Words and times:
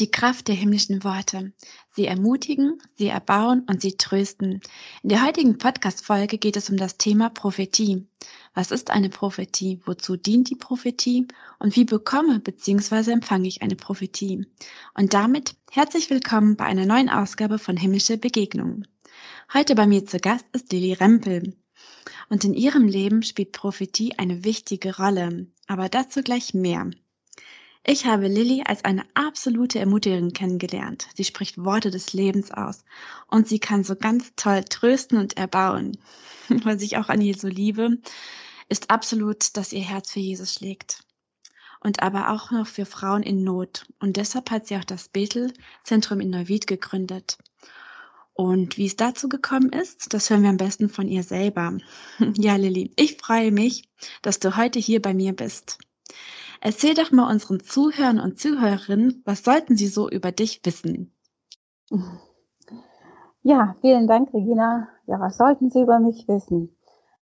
Die 0.00 0.10
Kraft 0.10 0.48
der 0.48 0.56
himmlischen 0.56 1.04
Worte. 1.04 1.52
Sie 1.90 2.06
ermutigen, 2.06 2.82
sie 2.96 3.06
erbauen 3.06 3.64
und 3.68 3.80
sie 3.80 3.96
trösten. 3.96 4.60
In 5.04 5.08
der 5.08 5.24
heutigen 5.24 5.58
Podcast-Folge 5.58 6.38
geht 6.38 6.56
es 6.56 6.68
um 6.68 6.76
das 6.76 6.96
Thema 6.96 7.30
Prophetie. 7.30 8.08
Was 8.54 8.72
ist 8.72 8.90
eine 8.90 9.08
Prophetie? 9.08 9.80
Wozu 9.84 10.16
dient 10.16 10.50
die 10.50 10.56
Prophetie? 10.56 11.28
Und 11.60 11.76
wie 11.76 11.84
bekomme 11.84 12.40
bzw. 12.40 13.12
empfange 13.12 13.46
ich 13.46 13.62
eine 13.62 13.76
Prophetie? 13.76 14.46
Und 14.94 15.14
damit 15.14 15.54
herzlich 15.70 16.10
willkommen 16.10 16.56
bei 16.56 16.64
einer 16.64 16.86
neuen 16.86 17.08
Ausgabe 17.08 17.60
von 17.60 17.76
Himmlische 17.76 18.18
Begegnungen. 18.18 18.88
Heute 19.54 19.76
bei 19.76 19.86
mir 19.86 20.04
zu 20.06 20.18
Gast 20.18 20.46
ist 20.52 20.72
Lilly 20.72 20.94
Rempel. 20.94 21.54
Und 22.28 22.44
in 22.44 22.54
ihrem 22.54 22.86
Leben 22.86 23.22
spielt 23.22 23.52
Prophetie 23.52 24.18
eine 24.18 24.44
wichtige 24.44 24.96
Rolle. 24.96 25.46
Aber 25.66 25.88
dazu 25.88 26.22
gleich 26.22 26.54
mehr. 26.54 26.90
Ich 27.84 28.06
habe 28.06 28.28
Lilly 28.28 28.62
als 28.64 28.84
eine 28.84 29.04
absolute 29.14 29.80
Ermutigerin 29.80 30.32
kennengelernt. 30.32 31.08
Sie 31.16 31.24
spricht 31.24 31.58
Worte 31.58 31.90
des 31.90 32.12
Lebens 32.12 32.52
aus 32.52 32.84
und 33.26 33.48
sie 33.48 33.58
kann 33.58 33.82
so 33.82 33.96
ganz 33.96 34.32
toll 34.36 34.62
trösten 34.62 35.18
und 35.18 35.36
erbauen. 35.36 35.98
Was 36.48 36.80
ich 36.82 36.96
auch 36.96 37.08
an 37.08 37.20
ihr 37.20 37.34
so 37.36 37.48
liebe, 37.48 37.98
ist 38.68 38.90
absolut, 38.90 39.56
dass 39.56 39.72
ihr 39.72 39.82
Herz 39.82 40.12
für 40.12 40.20
Jesus 40.20 40.54
schlägt. 40.54 41.02
Und 41.80 42.04
aber 42.04 42.30
auch 42.30 42.52
noch 42.52 42.68
für 42.68 42.86
Frauen 42.86 43.24
in 43.24 43.42
Not. 43.42 43.84
Und 43.98 44.16
deshalb 44.16 44.52
hat 44.52 44.68
sie 44.68 44.76
auch 44.76 44.84
das 44.84 45.08
Bethel-Zentrum 45.08 46.20
in 46.20 46.30
Neuwied 46.30 46.68
gegründet. 46.68 47.36
Und 48.34 48.78
wie 48.78 48.86
es 48.86 48.96
dazu 48.96 49.28
gekommen 49.28 49.70
ist, 49.70 50.14
das 50.14 50.30
hören 50.30 50.42
wir 50.42 50.48
am 50.48 50.56
besten 50.56 50.88
von 50.88 51.08
ihr 51.08 51.22
selber. 51.22 51.78
Ja, 52.36 52.56
Lilly, 52.56 52.92
ich 52.96 53.18
freue 53.18 53.52
mich, 53.52 53.88
dass 54.22 54.38
du 54.38 54.56
heute 54.56 54.78
hier 54.78 55.02
bei 55.02 55.12
mir 55.12 55.34
bist. 55.34 55.78
Erzähl 56.60 56.94
doch 56.94 57.10
mal 57.10 57.30
unseren 57.30 57.60
Zuhörern 57.60 58.20
und 58.20 58.38
Zuhörerinnen, 58.38 59.22
was 59.24 59.42
sollten 59.42 59.76
sie 59.76 59.88
so 59.88 60.08
über 60.08 60.32
dich 60.32 60.60
wissen? 60.64 61.12
Ja, 63.42 63.74
vielen 63.80 64.06
Dank, 64.06 64.32
Regina. 64.32 64.88
Ja, 65.06 65.18
was 65.18 65.36
sollten 65.36 65.70
sie 65.70 65.82
über 65.82 65.98
mich 65.98 66.28
wissen? 66.28 66.74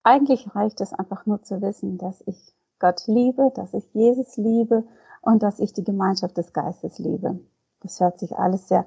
Eigentlich 0.04 0.54
reicht 0.54 0.82
es 0.82 0.94
einfach 0.94 1.26
nur 1.26 1.42
zu 1.42 1.62
wissen, 1.62 1.98
dass 1.98 2.22
ich 2.28 2.54
Gott 2.80 3.04
liebe, 3.08 3.52
dass 3.56 3.74
ich 3.74 3.86
Jesus 3.94 4.36
liebe 4.36 4.84
und 5.22 5.42
dass 5.42 5.60
ich 5.60 5.72
die 5.72 5.86
Gemeinschaft 5.86 6.38
des 6.38 6.52
Geistes 6.52 7.00
liebe. 7.00 7.40
Das 7.80 8.02
hört 8.02 8.20
sich 8.20 8.36
alles 8.36 8.68
sehr 8.68 8.86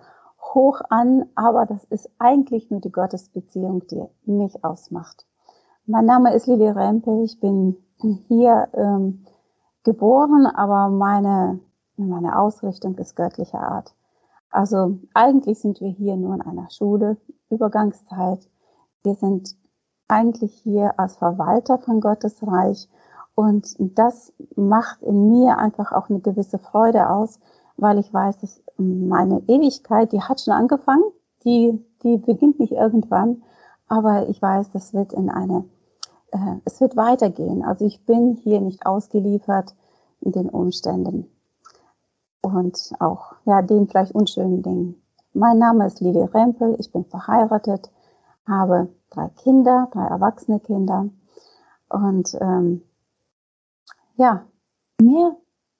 hoch 0.55 0.80
an, 0.91 1.27
aber 1.34 1.66
das 1.66 1.84
ist 1.84 2.11
eigentlich 2.19 2.70
nur 2.70 2.80
die 2.80 2.92
Gottesbeziehung, 2.92 3.86
die 3.89 4.02
mich 4.25 4.64
ausmacht. 4.64 5.27
Mein 5.86 6.06
Name 6.06 6.34
ist 6.34 6.47
Lili 6.47 6.69
Rempel, 6.69 7.25
ich 7.25 7.39
bin 7.41 7.77
hier 8.28 8.69
ähm, 8.74 9.24
geboren, 9.84 10.47
aber 10.47 10.89
meine, 10.89 11.61
meine 11.97 12.39
Ausrichtung 12.39 12.97
ist 12.98 13.17
göttlicher 13.17 13.61
Art. 13.61 13.94
Also 14.50 14.98
eigentlich 15.14 15.61
sind 15.61 15.80
wir 15.80 15.91
hier 15.91 16.17
nur 16.17 16.34
in 16.34 16.42
einer 16.42 16.70
Schule, 16.70 17.17
Übergangszeit. 17.50 18.48
Wir 19.02 19.14
sind 19.14 19.55
eigentlich 20.08 20.52
hier 20.62 20.98
als 20.98 21.17
Verwalter 21.17 21.78
von 21.78 22.00
Gottes 22.00 22.42
Reich 22.47 22.89
und 23.34 23.77
das 23.78 24.33
macht 24.56 25.02
in 25.02 25.28
mir 25.30 25.58
einfach 25.58 25.92
auch 25.92 26.08
eine 26.08 26.20
gewisse 26.20 26.58
Freude 26.58 27.11
aus, 27.11 27.39
weil 27.77 27.98
ich 27.98 28.12
weiß, 28.12 28.39
dass 28.39 28.62
meine 28.78 29.42
Ewigkeit, 29.46 30.12
die 30.12 30.20
hat 30.20 30.41
schon 30.41 30.55
angefangen, 30.55 31.05
die, 31.44 31.82
die 32.02 32.19
beginnt 32.19 32.58
nicht 32.58 32.72
irgendwann, 32.72 33.42
aber 33.88 34.28
ich 34.28 34.41
weiß, 34.41 34.70
das 34.72 34.92
wird 34.92 35.12
in 35.12 35.30
eine, 35.30 35.64
äh, 36.33 36.56
es 36.64 36.80
wird 36.80 36.96
weitergehen. 36.96 37.64
Also 37.64 37.86
ich 37.86 38.05
bin 38.05 38.34
hier 38.34 38.60
nicht 38.60 38.84
ausgeliefert 38.84 39.74
in 40.20 40.33
den 40.33 40.48
Umständen. 40.48 41.30
Und 42.42 42.92
auch, 43.00 43.34
ja, 43.44 43.62
den 43.62 43.88
vielleicht 43.88 44.14
unschönen 44.14 44.62
Dingen. 44.62 45.02
Mein 45.33 45.58
Name 45.58 45.86
ist 45.86 46.00
Lili 46.00 46.22
Rempel, 46.22 46.77
ich 46.78 46.92
bin 46.92 47.05
verheiratet, 47.05 47.90
habe 48.46 48.89
drei 49.11 49.28
Kinder, 49.42 49.89
drei 49.92 50.06
erwachsene 50.06 50.61
Kinder. 50.61 51.08
Und 51.89 52.36
ähm, 52.40 52.83
ja, 54.17 54.46
mir 55.01 55.36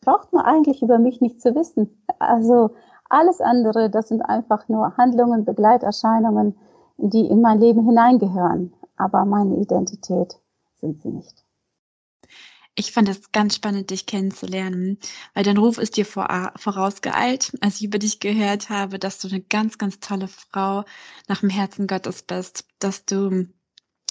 braucht 0.07 0.33
man 0.33 0.47
eigentlich 0.47 0.81
über 0.81 0.99
mich 0.99 1.21
nicht 1.21 1.43
zu 1.43 1.55
wissen. 1.55 2.03
Also 2.19 2.71
alles 3.11 3.43
andere, 3.43 3.91
das 3.91 4.09
sind 4.09 4.23
einfach 4.23 4.69
nur 4.69 4.97
Handlungen, 4.97 5.45
Begleiterscheinungen, 5.45 6.57
die 6.97 7.27
in 7.27 7.43
mein 7.43 7.61
Leben 7.61 7.85
hineingehören. 7.85 8.73
Aber 8.97 9.27
meine 9.27 9.57
Identität 9.57 10.39
sind 10.81 11.03
sie 11.03 11.11
nicht. 11.11 11.45
Ich 12.79 12.93
fand 12.93 13.09
es 13.09 13.33
ganz 13.33 13.55
spannend, 13.55 13.91
dich 13.91 14.05
kennenzulernen, 14.05 14.99
weil 15.35 15.45
dein 15.45 15.57
Ruf 15.57 15.79
ist 15.79 15.97
dir 15.97 16.05
vor, 16.05 16.53
vorausgeeilt, 16.57 17.57
als 17.63 17.77
ich 17.77 17.85
über 17.85 17.99
dich 17.99 18.21
gehört 18.21 18.69
habe, 18.69 18.99
dass 18.99 19.19
du 19.19 19.29
eine 19.29 19.41
ganz, 19.41 19.79
ganz 19.79 19.99
tolle 19.99 20.29
Frau 20.29 20.85
nach 21.27 21.41
dem 21.41 21.49
Herzen 21.49 21.87
Gottes 21.87 22.23
bist, 22.23 22.67
dass 22.79 23.07
du 23.07 23.47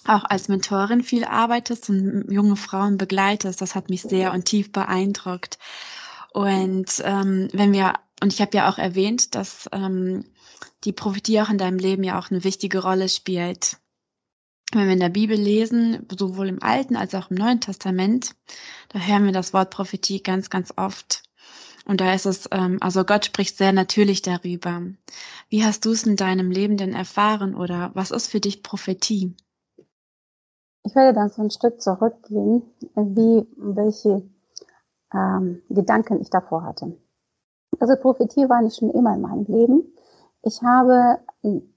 auch 0.07 0.23
als 0.23 0.47
Mentorin 0.47 1.03
viel 1.03 1.23
arbeitest 1.25 1.89
und 1.89 2.25
junge 2.29 2.55
Frauen 2.55 2.97
begleitest. 2.97 3.61
Das 3.61 3.75
hat 3.75 3.89
mich 3.89 4.01
sehr 4.01 4.33
und 4.33 4.45
tief 4.45 4.71
beeindruckt. 4.71 5.57
Und 6.33 7.01
ähm, 7.03 7.49
wenn 7.53 7.73
wir, 7.73 7.93
und 8.21 8.33
ich 8.33 8.41
habe 8.41 8.55
ja 8.55 8.69
auch 8.69 8.77
erwähnt, 8.77 9.35
dass 9.35 9.69
ähm, 9.71 10.25
die 10.83 10.93
Prophetie 10.93 11.41
auch 11.41 11.49
in 11.49 11.57
deinem 11.57 11.79
Leben 11.79 12.03
ja 12.03 12.19
auch 12.19 12.29
eine 12.29 12.43
wichtige 12.43 12.81
Rolle 12.81 13.09
spielt. 13.09 13.77
Wenn 14.71 14.85
wir 14.85 14.93
in 14.93 14.99
der 14.99 15.09
Bibel 15.09 15.37
lesen, 15.37 16.05
sowohl 16.17 16.49
im 16.49 16.61
Alten 16.61 16.95
als 16.95 17.15
auch 17.15 17.31
im 17.31 17.37
Neuen 17.37 17.61
Testament, 17.61 18.35
da 18.89 18.99
hören 18.99 19.25
wir 19.25 19.31
das 19.31 19.53
Wort 19.53 19.71
Prophetie 19.71 20.21
ganz, 20.21 20.49
ganz 20.49 20.73
oft. 20.75 21.23
Und 21.85 22.01
da 22.01 22.13
ist 22.13 22.25
es, 22.25 22.49
ähm, 22.51 22.79
also 22.81 23.03
Gott 23.05 23.25
spricht 23.25 23.57
sehr 23.57 23.71
natürlich 23.71 24.21
darüber. 24.21 24.81
Wie 25.49 25.63
hast 25.63 25.85
du 25.85 25.91
es 25.91 26.03
in 26.03 26.15
deinem 26.15 26.51
Leben 26.51 26.77
denn 26.77 26.93
erfahren 26.93 27.55
oder 27.55 27.91
was 27.93 28.11
ist 28.11 28.27
für 28.27 28.39
dich 28.39 28.63
Prophetie? 28.63 29.35
Ich 30.85 30.93
werde 30.93 31.13
dann 31.13 31.29
so 31.29 31.41
ein 31.41 31.49
Stück 31.49 31.81
zurückgehen, 31.81 32.61
wie 32.95 33.47
welche 33.57 34.21
ähm, 35.11 35.63
Gedanken 35.69 36.21
ich 36.21 36.29
davor 36.29 36.63
hatte. 36.63 36.95
Also 37.79 37.95
Prophetie 37.95 38.47
war 38.49 38.61
nicht 38.61 38.77
schon 38.77 38.91
immer 38.91 39.15
in 39.15 39.21
meinem 39.21 39.45
Leben. 39.45 39.93
Ich 40.43 40.61
habe 40.61 41.17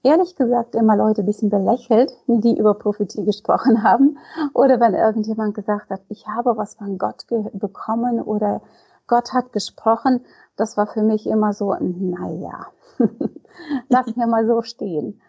ehrlich 0.03 0.35
gesagt 0.35 0.75
immer 0.75 0.95
Leute 0.95 1.23
ein 1.23 1.25
bisschen 1.25 1.49
belächelt, 1.49 2.13
die 2.27 2.55
über 2.55 2.75
Prophetie 2.75 3.25
gesprochen 3.25 3.81
haben. 3.81 4.19
Oder 4.53 4.79
wenn 4.79 4.93
irgendjemand 4.93 5.55
gesagt 5.55 5.89
hat, 5.89 6.01
ich 6.09 6.27
habe 6.27 6.55
was 6.55 6.75
von 6.75 6.99
Gott 6.99 7.25
bekommen 7.53 8.21
oder 8.21 8.61
Gott 9.07 9.33
hat 9.33 9.53
gesprochen, 9.53 10.23
das 10.55 10.77
war 10.77 10.85
für 10.85 11.01
mich 11.01 11.25
immer 11.25 11.53
so, 11.53 11.75
naja, 11.79 12.67
lass 13.89 14.15
mir 14.15 14.27
mal 14.27 14.45
so 14.45 14.61
stehen. 14.61 15.19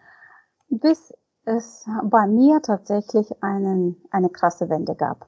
Bis 0.69 1.11
es 1.45 1.85
bei 2.03 2.27
mir 2.27 2.61
tatsächlich 2.61 3.43
einen, 3.43 4.01
eine 4.11 4.29
krasse 4.29 4.69
Wende 4.69 4.95
gab. 4.95 5.27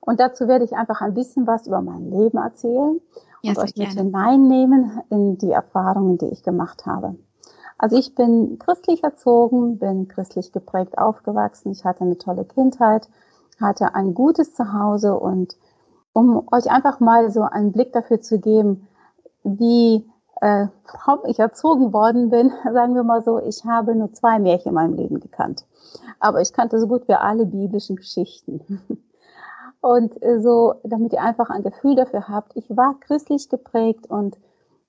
Und 0.00 0.18
dazu 0.18 0.48
werde 0.48 0.64
ich 0.64 0.72
einfach 0.72 1.00
ein 1.00 1.14
bisschen 1.14 1.46
was 1.46 1.66
über 1.66 1.80
mein 1.80 2.10
Leben 2.10 2.38
erzählen 2.38 3.00
ja, 3.42 3.50
und 3.50 3.58
euch 3.58 3.76
mit 3.76 3.92
hineinnehmen 3.92 5.00
in 5.10 5.38
die 5.38 5.52
Erfahrungen, 5.52 6.18
die 6.18 6.26
ich 6.26 6.42
gemacht 6.42 6.86
habe. 6.86 7.16
Also 7.78 7.96
ich 7.96 8.14
bin 8.14 8.58
christlich 8.58 9.02
erzogen, 9.02 9.78
bin 9.78 10.08
christlich 10.08 10.52
geprägt 10.52 10.98
aufgewachsen. 10.98 11.72
Ich 11.72 11.84
hatte 11.84 12.02
eine 12.02 12.18
tolle 12.18 12.44
Kindheit, 12.44 13.08
hatte 13.60 13.94
ein 13.94 14.14
gutes 14.14 14.54
Zuhause 14.54 15.18
und 15.18 15.56
um 16.12 16.46
euch 16.52 16.70
einfach 16.70 17.00
mal 17.00 17.30
so 17.30 17.42
einen 17.42 17.72
Blick 17.72 17.92
dafür 17.92 18.20
zu 18.20 18.38
geben, 18.38 18.86
wie 19.44 20.04
äh, 20.42 20.66
ich 21.26 21.38
erzogen 21.38 21.92
worden 21.92 22.28
bin, 22.28 22.52
sagen 22.72 22.94
wir 22.94 23.04
mal 23.04 23.22
so, 23.22 23.40
ich 23.40 23.64
habe 23.64 23.94
nur 23.94 24.12
zwei 24.12 24.38
Märchen 24.38 24.70
in 24.70 24.74
meinem 24.74 24.94
Leben 24.94 25.20
gekannt. 25.20 25.64
Aber 26.18 26.40
ich 26.40 26.52
kannte 26.52 26.78
so 26.80 26.88
gut 26.88 27.06
wie 27.08 27.14
alle 27.14 27.46
biblischen 27.46 27.96
Geschichten. 27.96 28.80
Und 29.80 30.20
äh, 30.22 30.40
so, 30.40 30.74
damit 30.84 31.12
ihr 31.12 31.22
einfach 31.22 31.50
ein 31.50 31.62
Gefühl 31.62 31.94
dafür 31.96 32.28
habt, 32.28 32.56
ich 32.56 32.64
war 32.76 32.96
christlich 33.00 33.48
geprägt 33.48 34.08
und 34.08 34.36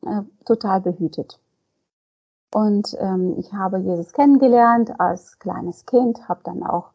äh, 0.06 0.22
total 0.46 0.82
behütet. 0.82 1.40
Und 2.54 2.96
ähm, 3.00 3.34
ich 3.40 3.54
habe 3.54 3.80
Jesus 3.80 4.14
kennengelernt 4.14 5.00
als 5.00 5.40
kleines 5.40 5.88
Kind, 5.88 6.30
habe 6.30 6.42
dann 6.44 6.62
auch 6.62 6.92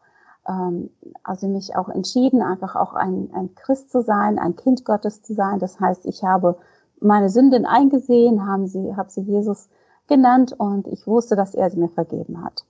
ähm, 0.48 0.90
also 1.24 1.48
mich 1.48 1.74
auch 1.74 1.88
entschieden, 1.88 2.40
einfach 2.40 2.76
auch 2.76 2.94
ein, 2.94 3.30
ein 3.34 3.56
Christ 3.56 3.90
zu 3.90 4.02
sein, 4.02 4.38
ein 4.38 4.54
Kind 4.54 4.84
Gottes 4.84 5.22
zu 5.22 5.34
sein. 5.34 5.58
Das 5.58 5.80
heißt, 5.80 6.06
ich 6.06 6.22
habe 6.22 6.56
meine 7.00 7.28
Sünden 7.28 7.66
eingesehen, 7.66 8.46
haben 8.46 8.66
sie, 8.66 8.96
habe 8.96 9.10
sie 9.10 9.22
Jesus 9.22 9.68
genannt 10.06 10.54
und 10.58 10.88
ich 10.88 11.06
wusste, 11.06 11.36
dass 11.36 11.54
er 11.54 11.70
sie 11.70 11.78
mir 11.78 11.88
vergeben 11.88 12.42
hat. 12.42 12.64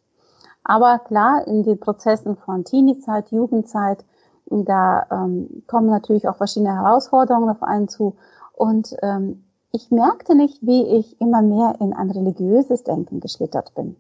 Aber 0.64 0.98
klar, 0.98 1.46
in 1.46 1.62
den 1.62 1.80
Prozessen 1.80 2.36
von 2.36 2.64
Teenie-Zeit, 2.64 3.30
Jugendzeit, 3.30 4.04
da 4.50 5.06
ähm, 5.10 5.62
kommen 5.66 5.88
natürlich 5.88 6.28
auch 6.28 6.36
verschiedene 6.36 6.75
Herausforderungen 6.75 7.48
auf 7.48 7.62
einen 7.62 7.88
zu. 7.88 8.16
Und 8.54 8.94
ähm, 9.02 9.44
ich 9.72 9.90
merkte 9.90 10.34
nicht, 10.34 10.58
wie 10.66 10.84
ich 10.98 11.20
immer 11.20 11.42
mehr 11.42 11.76
in 11.81 11.92
ein 11.92 12.10
religiöses 12.10 12.84
Denken 12.84 13.20
geschlittert 13.20 13.74
bin. 13.74 13.96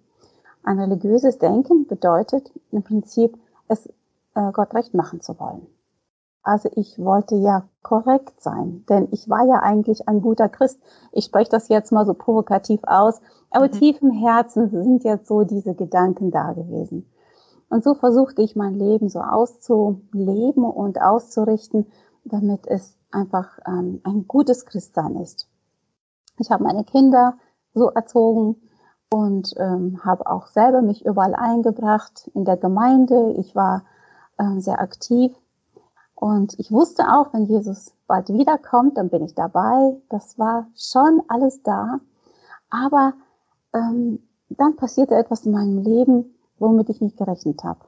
Ein 0.62 0.78
religiöses 0.78 1.38
Denken 1.38 1.86
bedeutet 1.86 2.50
im 2.72 2.82
Prinzip, 2.82 3.38
es 3.68 3.86
äh, 4.34 4.52
Gott 4.52 4.74
recht 4.74 4.94
machen 4.94 5.20
zu 5.20 5.38
wollen. 5.38 5.66
Also 6.48 6.70
ich 6.76 6.98
wollte 6.98 7.34
ja 7.34 7.68
korrekt 7.82 8.40
sein, 8.40 8.82
denn 8.88 9.08
ich 9.10 9.28
war 9.28 9.44
ja 9.44 9.56
eigentlich 9.56 10.08
ein 10.08 10.22
guter 10.22 10.48
Christ. 10.48 10.80
Ich 11.12 11.26
spreche 11.26 11.50
das 11.50 11.68
jetzt 11.68 11.92
mal 11.92 12.06
so 12.06 12.14
provokativ 12.14 12.80
aus, 12.84 13.20
aber 13.50 13.66
mhm. 13.66 13.72
tief 13.72 14.00
im 14.00 14.12
Herzen 14.12 14.70
sind 14.70 15.04
jetzt 15.04 15.28
so 15.28 15.44
diese 15.44 15.74
Gedanken 15.74 16.30
da 16.30 16.54
gewesen. 16.54 17.12
Und 17.68 17.84
so 17.84 17.92
versuchte 17.92 18.40
ich 18.40 18.56
mein 18.56 18.72
Leben 18.76 19.10
so 19.10 19.20
auszuleben 19.20 20.64
und 20.64 21.02
auszurichten, 21.02 21.84
damit 22.24 22.66
es 22.66 22.96
einfach 23.10 23.58
ähm, 23.66 24.00
ein 24.04 24.26
gutes 24.26 24.64
Christsein 24.64 25.16
ist. 25.16 25.50
Ich 26.38 26.50
habe 26.50 26.64
meine 26.64 26.84
Kinder 26.84 27.34
so 27.74 27.90
erzogen 27.90 28.56
und 29.12 29.52
ähm, 29.58 30.02
habe 30.02 30.26
auch 30.26 30.46
selber 30.46 30.80
mich 30.80 31.04
überall 31.04 31.34
eingebracht 31.34 32.30
in 32.32 32.46
der 32.46 32.56
Gemeinde. 32.56 33.34
Ich 33.36 33.54
war 33.54 33.84
ähm, 34.38 34.62
sehr 34.62 34.80
aktiv 34.80 35.36
und 36.20 36.58
ich 36.58 36.72
wusste 36.72 37.04
auch, 37.12 37.32
wenn 37.32 37.44
Jesus 37.46 37.92
bald 38.08 38.28
wiederkommt, 38.28 38.98
dann 38.98 39.08
bin 39.08 39.22
ich 39.24 39.36
dabei. 39.36 39.96
Das 40.08 40.36
war 40.36 40.66
schon 40.74 41.22
alles 41.28 41.62
da. 41.62 42.00
Aber 42.70 43.12
ähm, 43.72 44.18
dann 44.48 44.74
passierte 44.74 45.14
etwas 45.14 45.46
in 45.46 45.52
meinem 45.52 45.78
Leben, 45.78 46.34
womit 46.58 46.88
ich 46.88 47.00
nicht 47.00 47.16
gerechnet 47.16 47.62
habe. 47.62 47.78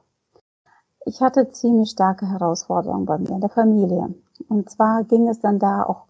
Ich 1.05 1.21
hatte 1.21 1.51
ziemlich 1.51 1.89
starke 1.89 2.25
Herausforderungen 2.25 3.05
bei 3.05 3.17
mir 3.17 3.31
in 3.31 3.41
der 3.41 3.49
Familie. 3.49 4.15
Und 4.47 4.69
zwar 4.69 5.03
ging 5.03 5.27
es 5.27 5.41
dann 5.41 5.59
da 5.59 5.83
auch 5.83 6.05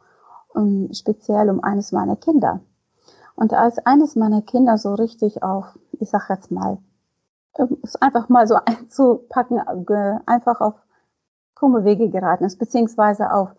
um, 0.54 0.94
speziell 0.94 1.50
um 1.50 1.64
eines 1.64 1.92
meiner 1.92 2.18
Kinder. 2.18 2.60
Und 3.34 3.54
als 3.54 3.80
eines 3.80 4.16
meiner 4.16 4.44
Kinder 4.44 4.78
so 4.78 4.94
richtig 4.94 5.42
auf, 5.42 5.76
ich 5.94 6.12
sag 6.12 6.30
jetzt 6.30 6.52
mal, 6.52 6.78
es 7.82 7.96
einfach 7.96 8.30
mal 8.30 8.46
so 8.46 8.60
einzupacken, 8.66 9.60
einfach 10.28 10.62
auf 10.62 10.76
krumme 11.56 11.83
Wege 11.83 12.09
geraten 12.09 12.45
ist, 12.45 12.57
beziehungsweise 12.57 13.31
auf, 13.33 13.50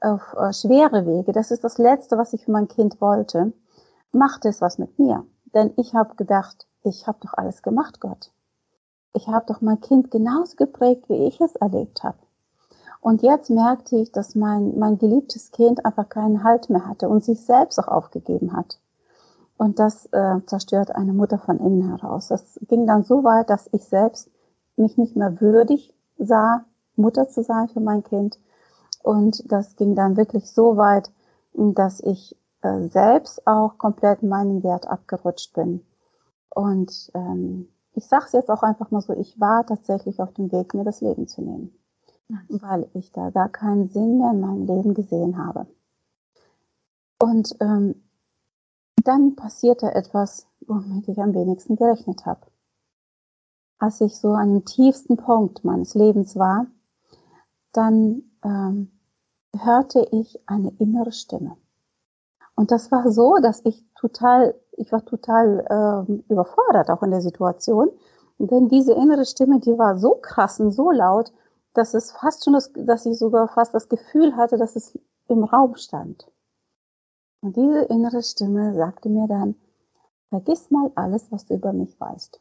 auf 0.00 0.34
uh, 0.34 0.52
schwere 0.52 1.06
Wege, 1.06 1.32
das 1.32 1.50
ist 1.50 1.64
das 1.64 1.78
Letzte, 1.78 2.18
was 2.18 2.32
ich 2.32 2.44
für 2.44 2.52
mein 2.52 2.68
Kind 2.68 3.00
wollte, 3.00 3.52
machte 4.12 4.48
es 4.48 4.60
was 4.60 4.78
mit 4.78 4.98
mir. 4.98 5.24
Denn 5.54 5.72
ich 5.76 5.94
habe 5.94 6.14
gedacht, 6.16 6.66
ich 6.82 7.06
habe 7.06 7.18
doch 7.20 7.34
alles 7.34 7.62
gemacht, 7.62 8.00
Gott 8.00 8.30
ich 9.14 9.28
habe 9.28 9.44
doch 9.46 9.60
mein 9.60 9.80
Kind 9.80 10.10
genauso 10.10 10.56
geprägt, 10.56 11.08
wie 11.08 11.26
ich 11.26 11.40
es 11.40 11.54
erlebt 11.56 12.02
habe. 12.02 12.18
Und 13.00 13.22
jetzt 13.22 13.50
merkte 13.50 13.96
ich, 13.96 14.12
dass 14.12 14.34
mein, 14.34 14.78
mein 14.78 14.98
geliebtes 14.98 15.50
Kind 15.50 15.84
einfach 15.84 16.08
keinen 16.08 16.44
Halt 16.44 16.70
mehr 16.70 16.86
hatte 16.86 17.08
und 17.08 17.24
sich 17.24 17.44
selbst 17.44 17.78
auch 17.78 17.88
aufgegeben 17.88 18.56
hat. 18.56 18.78
Und 19.58 19.78
das 19.78 20.06
äh, 20.12 20.40
zerstört 20.46 20.94
eine 20.94 21.12
Mutter 21.12 21.38
von 21.38 21.58
innen 21.58 21.88
heraus. 21.88 22.28
Das 22.28 22.58
ging 22.68 22.86
dann 22.86 23.02
so 23.02 23.24
weit, 23.24 23.50
dass 23.50 23.68
ich 23.72 23.84
selbst 23.84 24.30
mich 24.76 24.96
nicht 24.96 25.16
mehr 25.16 25.40
würdig 25.40 25.94
sah, 26.16 26.64
Mutter 26.96 27.28
zu 27.28 27.42
sein 27.42 27.68
für 27.68 27.80
mein 27.80 28.02
Kind. 28.02 28.38
Und 29.02 29.50
das 29.50 29.76
ging 29.76 29.94
dann 29.94 30.16
wirklich 30.16 30.50
so 30.50 30.76
weit, 30.76 31.10
dass 31.54 32.00
ich 32.00 32.36
äh, 32.62 32.88
selbst 32.88 33.46
auch 33.46 33.78
komplett 33.78 34.22
meinen 34.22 34.62
Wert 34.62 34.86
abgerutscht 34.86 35.52
bin. 35.54 35.84
Und 36.50 37.10
ähm, 37.14 37.68
ich 37.94 38.06
sage 38.06 38.24
es 38.26 38.32
jetzt 38.32 38.50
auch 38.50 38.62
einfach 38.62 38.90
mal 38.90 39.00
so, 39.00 39.12
ich 39.14 39.38
war 39.40 39.66
tatsächlich 39.66 40.20
auf 40.20 40.32
dem 40.34 40.50
Weg, 40.52 40.74
mir 40.74 40.84
das 40.84 41.00
Leben 41.00 41.26
zu 41.26 41.42
nehmen, 41.42 41.76
weil 42.48 42.88
ich 42.94 43.12
da 43.12 43.30
gar 43.30 43.48
keinen 43.48 43.88
Sinn 43.88 44.18
mehr 44.18 44.30
in 44.30 44.40
meinem 44.40 44.66
Leben 44.66 44.94
gesehen 44.94 45.36
habe. 45.38 45.66
Und 47.18 47.54
ähm, 47.60 48.02
dann 49.04 49.36
passierte 49.36 49.94
etwas, 49.94 50.46
womit 50.66 51.08
ich 51.08 51.18
am 51.18 51.34
wenigsten 51.34 51.76
gerechnet 51.76 52.24
habe. 52.26 52.40
Als 53.78 54.00
ich 54.00 54.16
so 54.16 54.32
an 54.32 54.54
dem 54.54 54.64
tiefsten 54.64 55.16
Punkt 55.16 55.64
meines 55.64 55.94
Lebens 55.94 56.36
war, 56.36 56.66
dann 57.72 58.22
ähm, 58.44 58.90
hörte 59.56 60.06
ich 60.12 60.38
eine 60.46 60.72
innere 60.78 61.12
Stimme. 61.12 61.56
Und 62.54 62.70
das 62.70 62.92
war 62.92 63.10
so, 63.10 63.38
dass 63.40 63.64
ich 63.64 63.84
total 63.94 64.54
ich 64.76 64.92
war 64.92 65.04
total 65.04 65.66
ähm, 66.08 66.24
überfordert 66.28 66.90
auch 66.90 67.02
in 67.02 67.10
der 67.10 67.20
Situation. 67.20 67.90
Denn 68.38 68.68
diese 68.68 68.92
innere 68.92 69.24
Stimme, 69.24 69.60
die 69.60 69.78
war 69.78 69.98
so 69.98 70.16
krass 70.16 70.58
und 70.60 70.72
so 70.72 70.90
laut, 70.90 71.32
dass 71.74 71.94
es 71.94 72.12
fast 72.12 72.44
schon 72.44 72.54
das, 72.54 72.72
dass 72.74 73.06
ich 73.06 73.18
sogar 73.18 73.48
fast 73.48 73.74
das 73.74 73.88
Gefühl 73.88 74.36
hatte, 74.36 74.56
dass 74.56 74.76
es 74.76 74.98
im 75.28 75.44
Raum 75.44 75.76
stand. 75.76 76.26
Und 77.40 77.56
diese 77.56 77.82
innere 77.82 78.22
Stimme 78.22 78.74
sagte 78.74 79.08
mir 79.08 79.26
dann, 79.28 79.54
vergiss 80.28 80.70
mal 80.70 80.90
alles, 80.94 81.30
was 81.30 81.46
du 81.46 81.54
über 81.54 81.72
mich 81.72 81.98
weißt. 82.00 82.40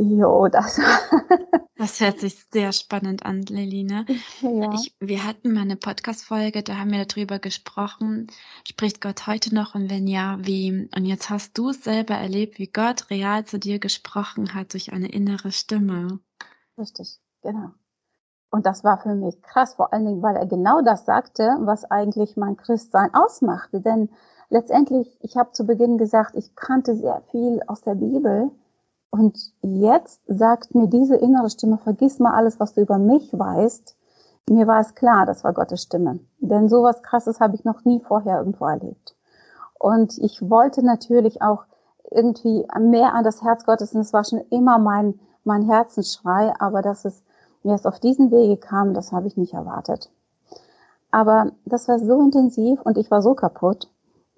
Jo, 0.00 0.46
das. 0.46 0.80
das 1.76 2.00
hört 2.00 2.20
sich 2.20 2.46
sehr 2.52 2.70
spannend 2.72 3.26
an, 3.26 3.42
Leline. 3.42 4.06
Ja. 4.40 4.72
Ich, 4.72 4.94
wir 5.00 5.24
hatten 5.24 5.52
mal 5.52 5.62
eine 5.62 5.74
Podcast-Folge, 5.74 6.62
da 6.62 6.76
haben 6.76 6.92
wir 6.92 7.04
darüber 7.04 7.40
gesprochen. 7.40 8.28
Spricht 8.64 9.00
Gott 9.00 9.26
heute 9.26 9.52
noch 9.52 9.74
und 9.74 9.90
wenn 9.90 10.06
ja, 10.06 10.38
wie? 10.40 10.88
Und 10.94 11.04
jetzt 11.04 11.30
hast 11.30 11.58
du 11.58 11.70
es 11.70 11.82
selber 11.82 12.14
erlebt, 12.14 12.60
wie 12.60 12.68
Gott 12.68 13.10
real 13.10 13.44
zu 13.44 13.58
dir 13.58 13.80
gesprochen 13.80 14.54
hat 14.54 14.72
durch 14.74 14.92
eine 14.92 15.08
innere 15.08 15.50
Stimme. 15.50 16.20
Richtig, 16.78 17.18
genau. 17.42 17.70
Und 18.50 18.66
das 18.66 18.84
war 18.84 18.98
für 18.98 19.16
mich 19.16 19.42
krass, 19.42 19.74
vor 19.74 19.92
allen 19.92 20.06
Dingen, 20.06 20.22
weil 20.22 20.36
er 20.36 20.46
genau 20.46 20.80
das 20.80 21.06
sagte, 21.06 21.56
was 21.60 21.84
eigentlich 21.84 22.36
mein 22.36 22.56
Christsein 22.56 23.12
ausmachte. 23.14 23.80
Denn 23.80 24.10
letztendlich, 24.48 25.18
ich 25.22 25.36
habe 25.36 25.50
zu 25.50 25.66
Beginn 25.66 25.98
gesagt, 25.98 26.36
ich 26.36 26.54
kannte 26.54 26.94
sehr 26.94 27.20
viel 27.32 27.62
aus 27.66 27.80
der 27.80 27.96
Bibel 27.96 28.52
und 29.10 29.38
jetzt 29.62 30.20
sagt 30.26 30.74
mir 30.74 30.86
diese 30.86 31.16
innere 31.16 31.50
Stimme, 31.50 31.78
vergiss 31.78 32.18
mal 32.18 32.34
alles, 32.34 32.60
was 32.60 32.74
du 32.74 32.82
über 32.82 32.98
mich 32.98 33.30
weißt. 33.32 33.96
Mir 34.50 34.66
war 34.66 34.80
es 34.80 34.94
klar, 34.94 35.26
das 35.26 35.44
war 35.44 35.52
Gottes 35.52 35.82
Stimme. 35.82 36.20
Denn 36.38 36.68
sowas 36.68 37.02
krasses 37.02 37.40
habe 37.40 37.54
ich 37.54 37.64
noch 37.64 37.84
nie 37.84 38.00
vorher 38.00 38.38
irgendwo 38.38 38.66
erlebt. 38.66 39.16
Und 39.78 40.18
ich 40.18 40.48
wollte 40.48 40.84
natürlich 40.84 41.40
auch 41.42 41.64
irgendwie 42.10 42.66
mehr 42.80 43.14
an 43.14 43.24
das 43.24 43.42
Herz 43.42 43.64
Gottes 43.64 43.94
und 43.94 44.00
es 44.00 44.12
war 44.12 44.24
schon 44.24 44.40
immer 44.50 44.78
mein, 44.78 45.20
mein 45.44 45.62
Herzensschrei, 45.62 46.52
aber 46.58 46.82
dass 46.82 47.04
es 47.04 47.22
erst 47.64 47.86
auf 47.86 48.00
diesen 48.00 48.30
Wege 48.30 48.56
kam, 48.56 48.94
das 48.94 49.12
habe 49.12 49.26
ich 49.26 49.36
nicht 49.36 49.54
erwartet. 49.54 50.10
Aber 51.10 51.52
das 51.64 51.88
war 51.88 51.98
so 51.98 52.20
intensiv 52.20 52.80
und 52.82 52.98
ich 52.98 53.10
war 53.10 53.22
so 53.22 53.34
kaputt, 53.34 53.90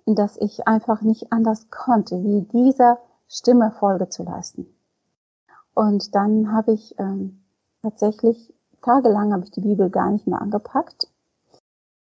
dass 0.06 0.36
ich 0.36 0.66
einfach 0.66 1.02
nicht 1.02 1.32
anders 1.32 1.70
konnte, 1.70 2.22
wie 2.22 2.42
dieser 2.42 2.98
Stimme 3.30 3.70
Folge 3.70 4.08
zu 4.08 4.24
leisten. 4.24 4.66
Und 5.74 6.14
dann 6.14 6.52
habe 6.52 6.72
ich 6.72 6.98
ähm, 6.98 7.44
tatsächlich 7.82 8.52
tagelang 8.82 9.32
habe 9.32 9.44
ich 9.44 9.50
die 9.50 9.60
Bibel 9.60 9.88
gar 9.88 10.10
nicht 10.10 10.26
mehr 10.26 10.42
angepackt. 10.42 11.06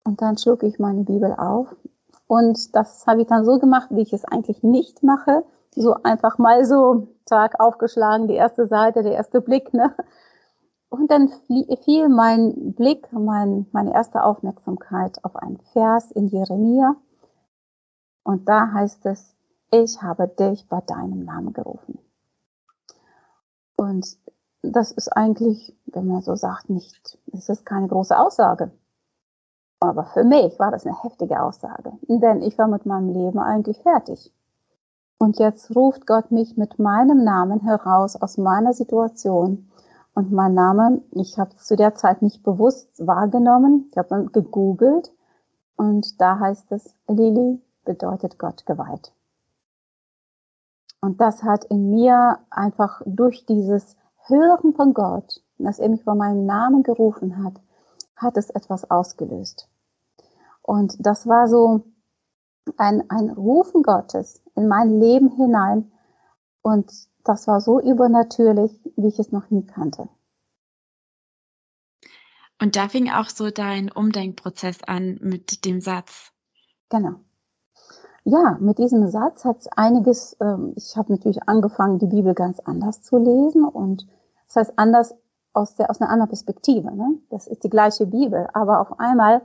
Und 0.04 0.22
dann 0.22 0.38
schlug 0.38 0.64
ich 0.64 0.80
meine 0.80 1.04
Bibel 1.04 1.34
auf. 1.34 1.76
Und 2.28 2.76
das 2.76 3.06
habe 3.06 3.22
ich 3.22 3.28
dann 3.28 3.46
so 3.46 3.60
gemacht, 3.60 3.90
wie 3.92 4.02
ich 4.02 4.14
es 4.14 4.26
eigentlich 4.26 4.64
nicht 4.64 5.04
mache. 5.04 5.44
So 5.76 5.96
einfach 6.04 6.38
mal 6.38 6.66
so, 6.66 7.08
Tag 7.26 7.60
aufgeschlagen, 7.60 8.28
die 8.28 8.36
erste 8.36 8.68
Seite, 8.68 9.04
der 9.04 9.14
erste 9.14 9.42
Blick, 9.42 9.74
ne? 9.74 9.96
Und 10.90 11.10
dann 11.10 11.30
fiel 11.86 12.10
mein 12.10 12.74
Blick, 12.74 13.08
mein, 13.14 13.68
meine 13.72 13.94
erste 13.94 14.24
Aufmerksamkeit 14.24 15.24
auf 15.24 15.38
einen 15.38 15.60
Vers 15.72 16.12
in 16.12 16.28
Jeremia. 16.28 16.98
Und 18.24 18.50
da 18.50 18.74
heißt 18.74 19.06
es, 19.06 19.34
ich 19.72 20.02
habe 20.02 20.28
dich 20.28 20.68
bei 20.68 20.82
deinem 20.82 21.24
Namen 21.24 21.54
gerufen. 21.54 21.98
Und 23.78 24.18
das 24.62 24.92
ist 24.92 25.08
eigentlich, 25.10 25.76
wenn 25.86 26.08
man 26.08 26.22
so 26.22 26.36
sagt, 26.36 26.70
nicht, 26.70 27.18
es 27.32 27.50
ist 27.50 27.66
keine 27.66 27.88
große 27.88 28.18
Aussage. 28.18 28.72
Aber 29.80 30.06
für 30.06 30.24
mich 30.24 30.60
war 30.60 30.70
das 30.70 30.86
eine 30.86 31.02
heftige 31.02 31.42
Aussage, 31.42 31.94
denn 32.08 32.44
ich 32.44 32.58
war 32.60 32.68
mit 32.68 32.86
meinem 32.86 33.10
Leben 33.10 33.40
eigentlich 33.40 33.82
fertig. 33.82 34.32
Und 35.18 35.40
jetzt 35.40 35.76
ruft 35.76 36.06
Gott 36.06 36.32
mich 36.32 36.58
mit 36.58 36.78
meinem 36.78 37.24
Namen 37.24 37.62
heraus 37.62 38.16
aus 38.16 38.38
meiner 38.38 38.74
Situation. 38.74 39.70
Und 40.14 40.32
mein 40.32 40.54
Name, 40.54 41.02
ich 41.12 41.40
habe 41.40 41.56
zu 41.56 41.76
der 41.76 41.96
Zeit 41.96 42.22
nicht 42.22 42.44
bewusst 42.44 42.90
wahrgenommen. 43.06 43.88
Ich 43.92 43.98
habe 43.98 44.10
dann 44.10 44.32
gegoogelt 44.32 45.12
und 45.78 46.20
da 46.20 46.40
heißt 46.40 46.72
es, 46.72 46.94
Lili 47.08 47.62
bedeutet 47.86 48.38
Gott 48.38 48.66
geweiht. 48.66 49.14
Und 51.02 51.20
das 51.20 51.42
hat 51.42 51.66
in 51.66 51.90
mir 51.90 52.40
einfach 52.52 53.02
durch 53.06 53.46
dieses 53.48 53.98
Hören 54.28 54.74
von 54.76 54.94
Gott, 54.94 55.42
dass 55.58 55.80
er 55.80 55.90
mich 55.90 56.06
bei 56.06 56.14
meinem 56.14 56.46
Namen 56.46 56.84
gerufen 56.84 57.44
hat, 57.44 57.60
hat 58.16 58.38
es 58.38 58.52
etwas 58.52 58.90
ausgelöst. 58.90 59.68
Und 60.62 60.96
das 61.00 61.26
war 61.26 61.48
so 61.48 61.84
ein, 62.78 63.10
ein 63.10 63.32
Rufen 63.32 63.82
Gottes 63.82 64.44
in 64.56 64.68
mein 64.68 65.00
Leben 65.00 65.36
hinein. 65.36 65.92
Und 66.62 66.92
das 67.24 67.48
war 67.48 67.62
so 67.62 67.82
übernatürlich, 67.82 68.80
wie 68.96 69.08
ich 69.08 69.18
es 69.18 69.32
noch 69.32 69.50
nie 69.50 69.66
kannte. 69.66 70.08
Und 72.62 72.76
da 72.76 72.90
fing 72.90 73.10
auch 73.10 73.30
so 73.30 73.50
dein 73.50 73.92
Umdenkprozess 73.92 74.84
an 74.84 75.18
mit 75.20 75.66
dem 75.66 75.82
Satz. 75.82 76.32
Genau 76.90 77.16
ja, 78.24 78.58
mit 78.60 78.78
diesem 78.78 79.08
Satz 79.08 79.46
hat 79.46 79.68
einiges, 79.76 80.38
ähm, 80.40 80.74
ich 80.76 80.96
habe 80.96 81.12
natürlich 81.12 81.48
angefangen, 81.48 82.00
die 82.00 82.08
Bibel 82.08 82.34
ganz 82.34 82.60
anders 82.60 83.02
zu 83.02 83.18
lesen 83.18 83.66
und 83.66 84.08
das 84.48 84.56
heißt 84.58 84.74
anders 84.78 85.16
aus, 85.54 85.76
der, 85.76 85.90
aus 85.90 86.02
einer 86.02 86.10
anderen 86.10 86.30
Perspektive. 86.30 86.96
Ne? 86.96 87.18
Das 87.30 87.48
ist 87.48 87.64
die 87.64 87.70
gleiche 87.70 88.06
Bibel. 88.06 88.48
Aber 88.54 88.82
auf 88.82 89.00
einmal 89.00 89.42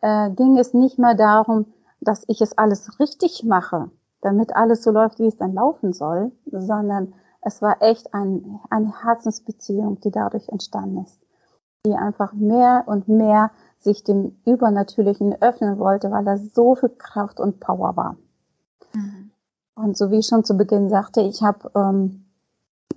äh, 0.00 0.30
ging 0.30 0.58
es 0.58 0.74
nicht 0.74 0.98
mehr 0.98 1.14
darum, 1.14 1.66
dass 2.00 2.24
ich 2.26 2.40
es 2.40 2.56
alles 2.58 2.98
richtig 2.98 3.44
mache, 3.44 3.90
damit 4.20 4.54
alles 4.56 4.82
so 4.82 4.90
läuft, 4.90 5.18
wie 5.18 5.28
es 5.28 5.36
dann 5.36 5.54
laufen 5.54 5.92
soll, 5.92 6.32
sondern 6.46 7.14
es 7.40 7.62
war 7.62 7.80
echt 7.80 8.12
ein, 8.14 8.60
eine 8.70 9.04
Herzensbeziehung, 9.04 10.00
die 10.00 10.10
dadurch 10.10 10.48
entstanden 10.48 11.04
ist, 11.04 11.20
die 11.86 11.94
einfach 11.94 12.32
mehr 12.32 12.84
und 12.86 13.08
mehr 13.08 13.50
sich 13.82 14.04
dem 14.04 14.36
Übernatürlichen 14.44 15.40
öffnen 15.40 15.78
wollte, 15.78 16.10
weil 16.10 16.24
da 16.24 16.36
so 16.36 16.74
viel 16.74 16.90
Kraft 16.90 17.40
und 17.40 17.60
Power 17.60 17.96
war. 17.96 18.16
Mhm. 18.94 19.30
Und 19.74 19.96
so 19.96 20.10
wie 20.10 20.18
ich 20.18 20.26
schon 20.26 20.44
zu 20.44 20.56
Beginn 20.56 20.88
sagte, 20.90 21.20
ich 21.22 21.42
habe 21.42 21.70
ähm, 21.74 22.24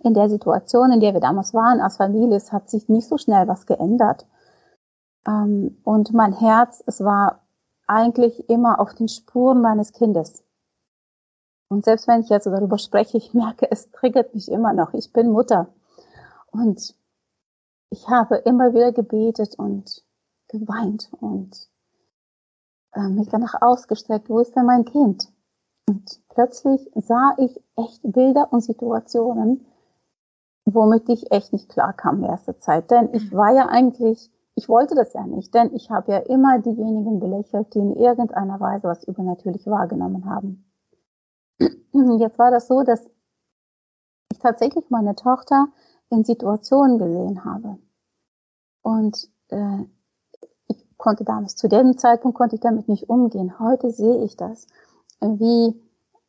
in 0.04 0.14
der 0.14 0.30
Situation, 0.30 0.92
in 0.92 1.00
der 1.00 1.14
wir 1.14 1.22
damals 1.22 1.54
waren 1.54 1.82
als 1.82 1.98
Familie, 1.98 2.38
es 2.38 2.52
hat 2.52 2.70
sich 2.70 2.90
nicht 2.90 3.08
so 3.08 3.18
schnell 3.18 3.48
was 3.48 3.66
geändert. 3.66 4.26
Ähm, 5.28 5.78
und 5.84 6.14
mein 6.14 6.34
Herz, 6.34 6.84
es 6.86 7.04
war 7.04 7.42
eigentlich 7.88 8.50
immer 8.50 8.80
auf 8.80 8.94
den 8.94 9.08
Spuren 9.08 9.62
meines 9.62 9.94
Kindes. 9.94 10.44
Und 11.68 11.86
selbst 11.86 12.08
wenn 12.08 12.22
ich 12.22 12.30
jetzt 12.30 12.46
darüber 12.46 12.78
spreche, 12.78 13.18
ich 13.18 13.34
merke, 13.34 13.70
es 13.72 13.90
triggert 13.92 14.36
mich 14.36 14.52
immer 14.52 14.74
noch. 14.74 14.94
Ich 14.94 15.12
bin 15.12 15.32
Mutter. 15.32 15.68
Und 16.52 16.96
ich 17.90 18.08
habe 18.08 18.36
immer 18.38 18.74
wieder 18.74 18.92
gebetet 18.92 19.56
und 19.58 20.05
geweint 20.48 21.12
und 21.20 21.70
äh, 22.94 23.10
mich 23.10 23.30
danach 23.30 23.62
ausgestreckt, 23.62 24.30
wo 24.30 24.40
ist 24.40 24.56
denn 24.56 24.66
mein 24.66 24.86
Kind? 24.86 25.32
Und 25.88 26.22
plötzlich 26.30 26.90
sah 26.96 27.36
ich 27.38 27.62
echt 27.76 28.02
Bilder 28.04 28.52
und 28.52 28.62
Situationen, 28.62 29.66
womit 30.66 31.10
ich 31.10 31.32
echt 31.32 31.54
nicht 31.54 31.70
klar 31.70 31.94
kam 31.94 32.18
in 32.20 32.30
erster 32.30 32.60
Zeit. 32.60 32.90
Denn 32.90 33.14
ich 33.14 33.32
mhm. 33.32 33.38
war 33.38 33.54
ja 33.54 33.68
eigentlich, 33.68 34.32
ich 34.56 34.68
wollte 34.68 34.96
das 34.96 35.14
ja 35.14 35.28
nicht, 35.28 35.54
denn 35.54 35.74
ich 35.76 35.92
habe 35.92 36.12
ja 36.12 36.18
immer 36.20 36.60
diejenigen 36.60 37.20
belächelt, 37.20 37.74
die 37.76 37.80
in 37.80 37.96
irgendeiner 37.96 38.60
Weise 38.60 38.88
was 38.88 39.04
übernatürlich 39.04 39.68
wahrgenommen 39.68 40.26
haben. 40.26 40.66
Jetzt 41.60 42.40
war 42.40 42.52
das 42.52 42.68
so, 42.68 42.84
dass 42.84 43.06
ich 44.32 44.40
tatsächlich 44.40 44.90
meine 44.90 45.16
Tochter 45.16 45.68
in 46.10 46.24
Situationen 46.24 46.98
gesehen 46.98 47.46
habe. 47.46 47.78
Und 48.82 49.30
äh, 49.50 49.86
konnte 50.98 51.24
damals, 51.24 51.56
zu 51.56 51.68
dem 51.68 51.98
Zeitpunkt 51.98 52.38
konnte 52.38 52.56
ich 52.56 52.62
damit 52.62 52.88
nicht 52.88 53.10
umgehen. 53.10 53.60
Heute 53.60 53.92
sehe 53.92 54.24
ich 54.24 54.38
das, 54.38 54.68
wie 55.22 55.80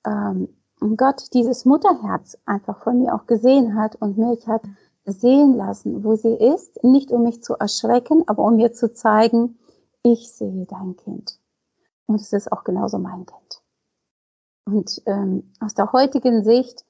ähm, 0.07 0.49
Gott 0.97 1.33
dieses 1.33 1.65
Mutterherz 1.65 2.39
einfach 2.45 2.83
von 2.83 2.99
mir 2.99 3.15
auch 3.15 3.27
gesehen 3.27 3.77
hat 3.77 3.97
und 3.97 4.19
mich 4.19 4.47
hat 4.47 4.63
sehen 5.05 5.57
lassen, 5.57 6.05
wo 6.05 6.17
sie 6.17 6.35
ist, 6.35 6.83
nicht 6.83 7.11
um 7.13 7.23
mich 7.23 7.43
zu 7.43 7.55
erschrecken, 7.55 8.25
aber 8.27 8.45
um 8.45 8.57
mir 8.57 8.73
zu 8.73 8.93
zeigen, 8.93 9.59
ich 10.03 10.33
sehe 10.33 10.67
dein 10.67 10.97
Kind. 10.97 11.39
Und 12.07 12.21
es 12.21 12.33
ist 12.33 12.53
auch 12.53 12.65
genauso 12.65 12.99
mein 12.99 13.27
Kind. 13.27 13.63
Und 14.65 15.03
ähm, 15.07 15.53
aus 15.61 15.75
der 15.75 15.93
heutigen 15.93 16.45
Sicht 16.45 16.85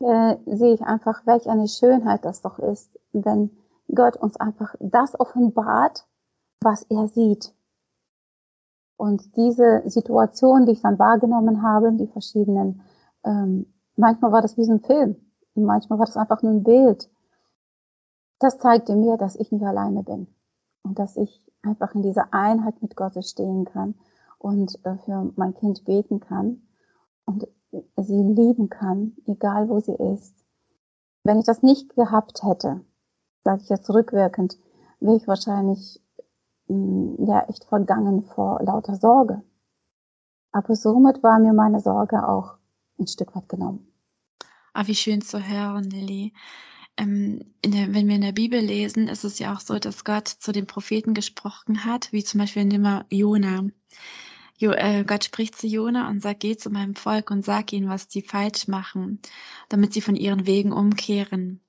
äh, 0.00 0.36
sehe 0.46 0.74
ich 0.74 0.82
einfach, 0.82 1.26
welch 1.26 1.48
eine 1.48 1.68
Schönheit 1.68 2.24
das 2.24 2.42
doch 2.42 2.58
ist, 2.58 2.90
wenn 3.12 3.50
Gott 3.94 4.16
uns 4.16 4.36
einfach 4.36 4.74
das 4.80 5.18
offenbart, 5.18 6.06
was 6.64 6.82
er 6.84 7.08
sieht. 7.08 7.54
Und 8.96 9.36
diese 9.36 9.82
Situation, 9.86 10.66
die 10.66 10.72
ich 10.72 10.82
dann 10.82 10.98
wahrgenommen 10.98 11.62
habe, 11.62 11.92
die 11.92 12.06
verschiedenen 12.06 12.82
ähm, 13.24 13.66
manchmal 13.96 14.32
war 14.32 14.42
das 14.42 14.56
wie 14.56 14.64
so 14.64 14.72
ein 14.72 14.80
Film. 14.80 15.16
Manchmal 15.54 15.98
war 15.98 16.06
das 16.06 16.16
einfach 16.16 16.42
nur 16.42 16.52
ein 16.52 16.64
Bild. 16.64 17.10
Das 18.38 18.58
zeigte 18.58 18.96
mir, 18.96 19.16
dass 19.16 19.36
ich 19.36 19.52
nicht 19.52 19.64
alleine 19.64 20.02
bin. 20.02 20.26
Und 20.82 20.98
dass 20.98 21.16
ich 21.16 21.40
einfach 21.62 21.94
in 21.94 22.02
dieser 22.02 22.32
Einheit 22.34 22.82
mit 22.82 22.96
Gott 22.96 23.14
stehen 23.24 23.64
kann 23.64 23.94
und 24.38 24.78
äh, 24.84 24.96
für 24.98 25.32
mein 25.36 25.54
Kind 25.54 25.84
beten 25.84 26.20
kann 26.20 26.62
und 27.24 27.48
sie 27.96 28.22
lieben 28.22 28.68
kann, 28.68 29.16
egal 29.26 29.68
wo 29.68 29.80
sie 29.80 29.94
ist. 29.94 30.34
Wenn 31.24 31.38
ich 31.38 31.46
das 31.46 31.62
nicht 31.62 31.94
gehabt 31.94 32.42
hätte, 32.42 32.84
sage 33.44 33.62
ich 33.62 33.70
jetzt 33.70 33.88
rückwirkend, 33.88 34.58
wäre 35.00 35.16
ich 35.16 35.26
wahrscheinlich 35.26 36.02
ja 36.68 37.46
echt 37.48 37.64
vergangen 37.64 38.24
vor 38.24 38.62
lauter 38.62 38.96
Sorge. 38.96 39.42
Aber 40.52 40.76
somit 40.76 41.22
war 41.22 41.38
mir 41.38 41.52
meine 41.52 41.80
Sorge 41.80 42.26
auch 42.26 42.56
ein 42.98 43.06
Stück 43.06 43.34
weit 43.34 43.48
genommen. 43.48 43.92
Ah, 44.72 44.86
wie 44.86 44.94
schön 44.94 45.20
zu 45.20 45.46
hören, 45.46 45.84
Lilly. 45.90 46.32
Ähm, 46.96 47.40
der, 47.64 47.92
wenn 47.92 48.06
wir 48.06 48.14
in 48.14 48.20
der 48.20 48.32
Bibel 48.32 48.60
lesen, 48.60 49.08
ist 49.08 49.24
es 49.24 49.38
ja 49.38 49.52
auch 49.52 49.60
so, 49.60 49.78
dass 49.78 50.04
Gott 50.04 50.28
zu 50.28 50.52
den 50.52 50.66
Propheten 50.66 51.14
gesprochen 51.14 51.84
hat, 51.84 52.12
wie 52.12 52.22
zum 52.22 52.38
Beispiel 52.38 52.62
in 52.62 52.70
dem 52.70 53.04
Jona. 53.10 53.64
Jo, 54.56 54.70
äh, 54.70 55.04
Gott 55.04 55.24
spricht 55.24 55.56
zu 55.56 55.66
Jona 55.66 56.08
und 56.08 56.22
sagt, 56.22 56.40
geh 56.40 56.56
zu 56.56 56.70
meinem 56.70 56.94
Volk 56.94 57.30
und 57.30 57.44
sag 57.44 57.72
ihnen, 57.72 57.88
was 57.88 58.06
sie 58.08 58.22
falsch 58.22 58.68
machen, 58.68 59.20
damit 59.68 59.92
sie 59.92 60.00
von 60.00 60.14
ihren 60.14 60.46
Wegen 60.46 60.72
umkehren. 60.72 61.60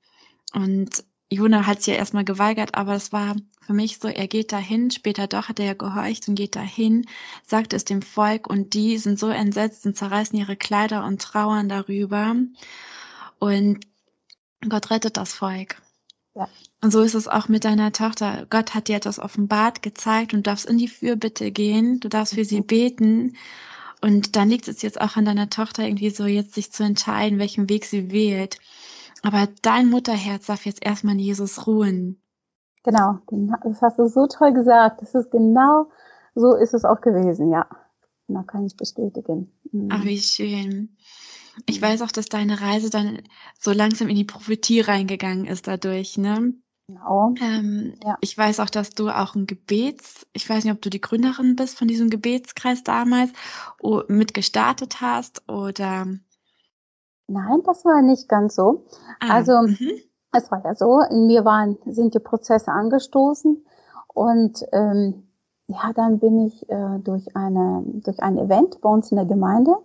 Und 0.54 1.04
Jona 1.32 1.66
hat 1.66 1.82
sich 1.82 1.94
ja 1.94 2.00
erstmal 2.00 2.26
geweigert, 2.26 2.76
aber 2.76 2.94
es 2.96 3.12
war 3.12 3.36
für 3.62 3.74
mich 3.74 3.98
so, 3.98 4.08
er 4.08 4.28
geht 4.28 4.52
dahin, 4.52 4.92
später 4.92 5.28
doch 5.28 5.50
hat 5.50 5.60
er 5.60 5.66
ja 5.66 5.74
gehorcht 5.74 6.28
und 6.28 6.36
geht 6.36 6.56
dahin, 6.56 7.08
sagt 7.46 7.74
es 7.74 7.84
dem 7.84 8.04
Volk 8.04 8.48
und 8.48 8.74
die 8.74 8.98
sind 8.98 9.18
so 9.18 9.30
entsetzt 9.30 9.86
und 9.86 9.98
zerreißen 9.98 10.38
ihre 10.38 10.56
Kleider 10.56 11.04
und 11.04 11.22
trauern 11.22 11.68
darüber. 11.68 12.36
Und 13.40 13.80
Gott 14.70 14.92
rettet 14.92 15.18
das 15.18 15.34
Volk. 15.34 15.82
Ja. 16.36 16.48
Und 16.82 16.92
so 16.92 17.02
ist 17.02 17.16
es 17.16 17.28
auch 17.28 17.48
mit 17.48 17.64
deiner 17.66 17.92
Tochter. 17.92 18.46
Gott 18.50 18.76
hat 18.76 18.88
dir 18.88 18.98
etwas 18.98 19.20
offenbart, 19.20 19.82
gezeigt 19.82 20.34
und 20.34 20.46
du 20.46 20.52
darfst 20.52 20.66
in 20.66 20.78
die 20.78 20.88
Fürbitte 20.88 21.52
gehen, 21.52 22.00
du 22.00 22.10
darfst 22.10 22.36
für 22.36 22.46
sie 22.46 22.62
mhm. 22.62 22.68
beten. 22.68 23.38
Und 24.02 24.36
dann 24.36 24.50
liegt 24.50 24.68
es 24.68 24.84
jetzt 24.84 25.02
auch 25.02 25.16
an 25.16 25.26
deiner 25.26 25.50
Tochter 25.50 25.84
irgendwie 25.84 26.12
so, 26.12 26.26
jetzt 26.26 26.54
sich 26.54 26.72
zu 26.72 26.84
entscheiden, 26.84 27.40
welchen 27.40 27.70
Weg 27.70 27.86
sie 27.86 28.12
wählt. 28.12 28.60
Aber 29.26 29.48
dein 29.62 29.90
Mutterherz 29.90 30.46
darf 30.46 30.66
jetzt 30.66 30.86
erstmal 30.86 31.16
in 31.16 31.20
Jesus 31.20 31.68
ruhen. 31.68 32.22
Genau, 32.84 33.20
das 33.64 33.82
hast 33.82 33.98
du 33.98 34.08
so 34.08 34.28
toll 34.28 34.54
gesagt. 34.54 35.02
Das 35.02 35.16
ist 35.16 35.32
genau 35.32 35.88
so 36.36 36.54
ist 36.54 36.74
es 36.74 36.86
auch 36.86 37.02
gewesen, 37.02 37.50
ja. 37.50 37.68
Da 38.28 38.44
kann 38.44 38.66
ich 38.66 38.76
bestätigen. 38.76 39.52
Mhm. 39.72 39.90
Ach, 39.92 40.04
wie 40.04 40.20
schön. 40.20 40.98
Ich 41.66 41.82
weiß 41.82 42.02
auch, 42.02 42.12
dass 42.12 42.26
deine 42.26 42.60
Reise 42.60 42.90
dann 42.90 43.22
so 43.58 43.72
langsam 43.72 44.10
in 44.10 44.16
die 44.16 44.26
Prophetie 44.26 44.82
reingegangen 44.82 45.46
ist 45.46 45.68
dadurch, 45.68 46.18
ne? 46.18 46.54
Genau. 46.88 47.34
Ähm, 47.42 47.96
ja. 48.04 48.18
Ich 48.22 48.38
weiß 48.38 48.60
auch, 48.60 48.70
dass 48.70 48.92
du 48.92 49.10
auch 49.10 49.36
ein 49.36 49.48
Gebets, 49.48 50.28
ich 50.34 50.48
weiß 50.48 50.64
nicht, 50.66 50.74
ob 50.74 50.82
du 50.82 50.90
die 50.90 51.02
Gründerin 51.02 51.56
bist 51.56 51.80
von 51.80 51.88
diesem 51.88 52.10
Gebetskreis 52.10 52.84
damals, 52.84 53.32
mit 54.08 54.34
gestartet 54.34 55.02
hast 55.02 55.48
oder 55.50 56.06
Nein, 57.28 57.62
das 57.66 57.86
war 57.86 58.02
nicht 58.02 58.30
ganz 58.30 58.56
so. 58.56 58.86
Ah, 59.20 59.36
also 59.36 59.62
mhm. 59.62 59.92
es 60.32 60.52
war 60.52 60.64
ja 60.64 60.76
so, 60.76 61.00
in 61.02 61.28
mir 61.28 61.46
waren, 61.46 61.78
sind 61.86 62.14
die 62.14 62.20
Prozesse 62.20 62.72
angestoßen 62.72 63.66
und 64.14 64.66
ähm, 64.72 65.24
ja, 65.68 65.92
dann 65.96 66.20
bin 66.20 66.46
ich 66.46 66.70
äh, 66.70 67.00
durch 67.00 67.36
eine 67.36 67.84
durch 68.04 68.22
ein 68.22 68.38
Event 68.38 68.80
bei 68.82 68.90
uns 68.90 69.12
in 69.12 69.18
der 69.18 69.26
Gemeinde 69.26 69.76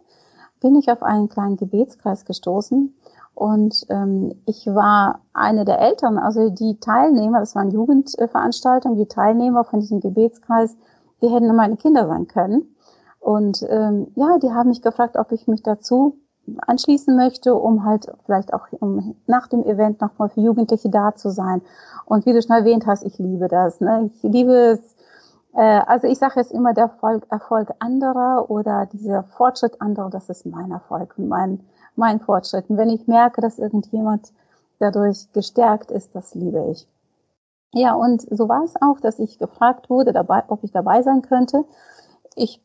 bin 0.61 0.77
ich 0.77 0.91
auf 0.93 1.03
einen 1.03 1.31
kleinen 1.31 1.57
Gebetskreis 1.57 2.27
gestoßen 2.27 2.95
und 3.35 3.87
ähm, 3.89 4.35
ich 4.45 4.67
war 4.67 5.23
eine 5.33 5.65
der 5.65 5.81
Eltern, 5.81 6.19
also 6.19 6.51
die 6.51 6.79
Teilnehmer, 6.79 7.41
das 7.41 7.55
waren 7.55 7.71
Jugendveranstaltungen, 7.71 8.99
die 8.99 9.07
Teilnehmer 9.07 9.65
von 9.65 9.81
diesem 9.81 10.01
Gebetskreis, 10.01 10.77
die 11.23 11.29
hätten 11.29 11.55
meine 11.57 11.77
Kinder 11.77 12.07
sein 12.07 12.27
können. 12.27 12.77
Und 13.19 13.65
ähm, 13.69 14.09
ja, 14.15 14.39
die 14.39 14.53
haben 14.53 14.69
mich 14.69 14.83
gefragt, 14.83 15.17
ob 15.17 15.33
ich 15.33 15.47
mich 15.47 15.63
dazu 15.63 16.19
anschließen 16.67 17.17
möchte, 17.17 17.55
um 17.55 17.85
halt 17.85 18.11
vielleicht 18.25 18.53
auch 18.53 18.67
um 18.81 19.17
nach 19.27 19.49
dem 19.49 19.65
Event 19.65 20.01
nochmal 20.01 20.29
für 20.29 20.41
Jugendliche 20.41 20.89
da 20.89 21.15
zu 21.15 21.31
sein. 21.31 21.63
Und 22.05 22.27
wie 22.27 22.33
du 22.33 22.43
schon 22.43 22.57
erwähnt 22.57 22.87
hast, 22.87 23.05
ich 23.05 23.19
liebe 23.19 23.49
das. 23.49 23.81
Ne? 23.81 24.11
Ich 24.15 24.23
liebe 24.23 24.53
es. 24.53 24.97
Äh, 25.55 25.81
also 25.87 26.07
ich 26.07 26.19
sage 26.19 26.35
jetzt 26.37 26.53
immer, 26.53 26.75
der 26.75 26.85
Erfolg, 26.85 27.27
Erfolg 27.31 27.71
anderer 27.79 28.51
oder 28.51 28.87
dieser 28.87 29.25
Fortschritt 29.25 29.81
anderer, 29.81 30.11
das 30.11 30.29
ist 30.29 30.47
mein 30.47 30.71
Erfolg 30.71 31.15
und 31.17 31.29
mein, 31.29 31.61
mein 31.97 32.21
Fortschritt. 32.21 32.69
Und 32.69 32.77
wenn 32.77 32.91
ich 32.91 33.07
merke, 33.07 33.41
dass 33.41 33.59
irgendjemand 33.59 34.33
dadurch 34.79 35.33
gestärkt 35.33 35.91
ist, 35.91 36.15
das 36.15 36.35
liebe 36.35 36.67
ich. 36.71 36.89
Ja, 37.73 37.95
und 37.95 38.23
so 38.23 38.49
war 38.49 38.65
es 38.65 38.75
auch, 38.81 38.99
dass 39.01 39.19
ich 39.21 39.39
gefragt 39.39 39.91
wurde, 39.91 40.13
dabei, 40.13 40.43
ob 40.49 40.65
ich 40.65 40.73
dabei 40.73 41.03
sein 41.03 41.23
könnte. 41.23 41.65
Ich 42.35 42.61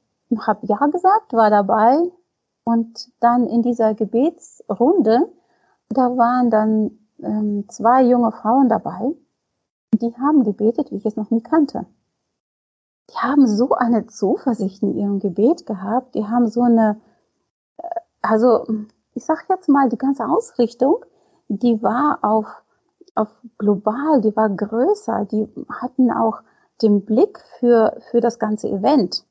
habe 0.48 0.66
ja 0.66 0.78
gesagt, 0.88 1.34
war 1.34 1.52
dabei, 1.52 1.98
und 2.66 3.12
dann 3.20 3.48
in 3.48 3.62
dieser 3.62 3.94
Gebetsrunde, 3.94 5.32
da 5.90 6.18
waren 6.18 6.50
dann 6.50 7.00
ähm, 7.22 7.66
zwei 7.70 8.04
junge 8.04 8.32
Frauen 8.32 8.70
dabei, 8.70 9.14
die 9.94 10.14
haben 10.18 10.44
gebetet, 10.44 10.92
wie 10.92 10.98
ich 10.98 11.06
es 11.06 11.16
noch 11.16 11.30
nie 11.32 11.42
kannte. 11.42 11.86
Die 13.12 13.18
haben 13.18 13.48
so 13.48 13.74
eine 13.74 14.08
Zuversicht 14.08 14.82
in 14.84 14.98
ihrem 14.98 15.20
Gebet 15.20 15.66
gehabt, 15.66 16.16
die 16.16 16.26
haben 16.26 16.48
so 16.48 16.64
eine, 16.64 17.00
äh, 17.78 17.84
also 18.22 18.66
ich 19.14 19.24
sag 19.24 19.46
jetzt 19.48 19.70
mal, 19.70 19.88
die 19.88 19.98
ganze 19.98 20.28
Ausrichtung, 20.28 21.06
die 21.48 21.82
war 21.82 22.20
auf 22.24 22.48
auf 23.16 23.30
global, 23.58 24.22
die 24.22 24.36
war 24.36 24.50
größer, 24.50 25.26
die 25.26 25.48
hatten 25.70 26.12
auch 26.12 26.42
den 26.82 27.06
Blick 27.06 27.40
für, 27.60 27.98
für 28.12 28.20
das 28.20 28.40
ganze 28.40 28.70
Event. 28.70 29.26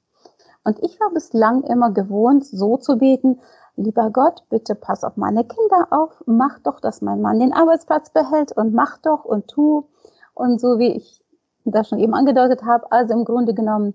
Und 0.64 0.82
ich 0.82 0.98
war 0.98 1.10
bislang 1.10 1.62
immer 1.64 1.90
gewohnt, 1.90 2.44
so 2.44 2.76
zu 2.78 2.96
beten, 2.96 3.40
lieber 3.76 4.10
Gott, 4.10 4.44
bitte 4.48 4.74
pass 4.74 5.04
auf 5.04 5.16
meine 5.16 5.44
Kinder 5.44 5.88
auf, 5.90 6.22
mach 6.26 6.58
doch, 6.60 6.80
dass 6.80 7.02
mein 7.02 7.20
Mann 7.20 7.38
den 7.38 7.52
Arbeitsplatz 7.52 8.10
behält 8.10 8.52
und 8.52 8.74
mach 8.74 8.98
doch 8.98 9.24
und 9.24 9.48
tu. 9.48 9.84
Und 10.32 10.60
so 10.60 10.78
wie 10.78 10.92
ich 10.92 11.22
das 11.64 11.88
schon 11.88 11.98
eben 11.98 12.14
angedeutet 12.14 12.64
habe, 12.64 12.90
also 12.90 13.14
im 13.14 13.24
Grunde 13.24 13.54
genommen, 13.54 13.94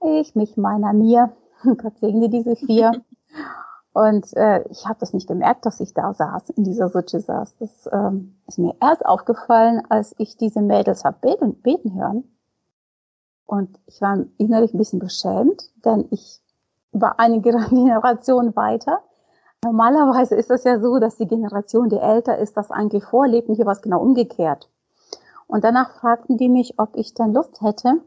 ich, 0.00 0.34
mich, 0.34 0.56
meiner, 0.56 0.92
mir, 0.92 1.32
Gott 1.64 1.98
segne 2.00 2.28
diese 2.28 2.56
vier. 2.56 2.92
Und 3.94 4.34
äh, 4.38 4.66
ich 4.70 4.86
habe 4.86 4.98
das 5.00 5.12
nicht 5.12 5.28
gemerkt, 5.28 5.66
dass 5.66 5.78
ich 5.80 5.92
da 5.92 6.14
saß, 6.14 6.48
in 6.56 6.64
dieser 6.64 6.88
Sutsche 6.88 7.20
saß. 7.20 7.56
Das 7.58 7.90
ähm, 7.92 8.36
ist 8.46 8.58
mir 8.58 8.74
erst 8.80 9.04
aufgefallen, 9.04 9.82
als 9.90 10.14
ich 10.16 10.38
diese 10.38 10.62
Mädels 10.62 11.04
hab 11.04 11.20
beten, 11.20 11.60
beten 11.60 11.94
hören. 11.94 12.24
Und 13.46 13.78
ich 13.86 14.00
war 14.00 14.18
innerlich 14.38 14.72
ein 14.72 14.78
bisschen 14.78 14.98
beschämt, 14.98 15.70
denn 15.84 16.06
ich 16.10 16.40
war 16.92 17.18
eine 17.18 17.40
Generation 17.42 18.54
weiter. 18.56 19.00
Normalerweise 19.64 20.34
ist 20.34 20.50
es 20.50 20.64
ja 20.64 20.80
so, 20.80 20.98
dass 20.98 21.16
die 21.16 21.28
Generation, 21.28 21.88
die 21.88 21.98
älter 21.98 22.38
ist, 22.38 22.56
das 22.56 22.70
eigentlich 22.70 23.04
vorlebt 23.04 23.48
und 23.48 23.54
hier 23.54 23.66
war 23.66 23.74
es 23.74 23.82
genau 23.82 24.00
umgekehrt. 24.00 24.68
Und 25.46 25.64
danach 25.64 25.90
fragten 25.90 26.36
die 26.36 26.48
mich, 26.48 26.78
ob 26.78 26.96
ich 26.96 27.14
dann 27.14 27.32
Lust 27.32 27.60
hätte, 27.60 28.00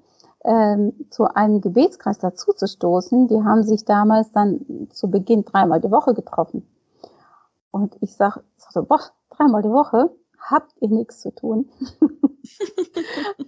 ähm, 0.43 0.93
zu 1.09 1.25
einem 1.33 1.61
Gebetskreis 1.61 2.19
dazu 2.19 2.53
zu 2.53 2.67
stoßen. 2.67 3.27
Die 3.27 3.43
haben 3.43 3.63
sich 3.63 3.85
damals 3.85 4.31
dann 4.31 4.89
zu 4.91 5.09
Beginn 5.09 5.45
dreimal 5.45 5.79
die 5.79 5.91
Woche 5.91 6.13
getroffen. 6.13 6.67
Und 7.71 7.95
ich 8.01 8.15
sag, 8.15 8.39
sag 8.57 8.71
so, 8.71 8.83
boah, 8.83 9.01
dreimal 9.29 9.61
die 9.61 9.69
Woche, 9.69 10.09
habt 10.49 10.73
ihr 10.79 10.89
nichts 10.89 11.21
zu 11.21 11.33
tun. 11.33 11.69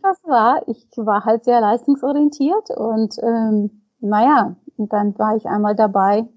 das 0.01 0.17
war, 0.23 0.67
ich 0.67 0.87
war 0.95 1.25
halt 1.25 1.45
sehr 1.45 1.61
leistungsorientiert 1.61 2.71
und 2.71 3.15
ähm, 3.21 3.81
naja, 3.99 4.55
dann 4.77 5.17
war 5.17 5.35
ich 5.35 5.45
einmal 5.45 5.75
dabei 5.75 6.27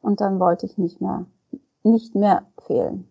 und 0.00 0.20
dann 0.20 0.38
wollte 0.40 0.66
ich 0.66 0.78
nicht 0.78 1.00
mehr, 1.00 1.26
nicht 1.82 2.14
mehr 2.14 2.46
fehlen. 2.66 3.08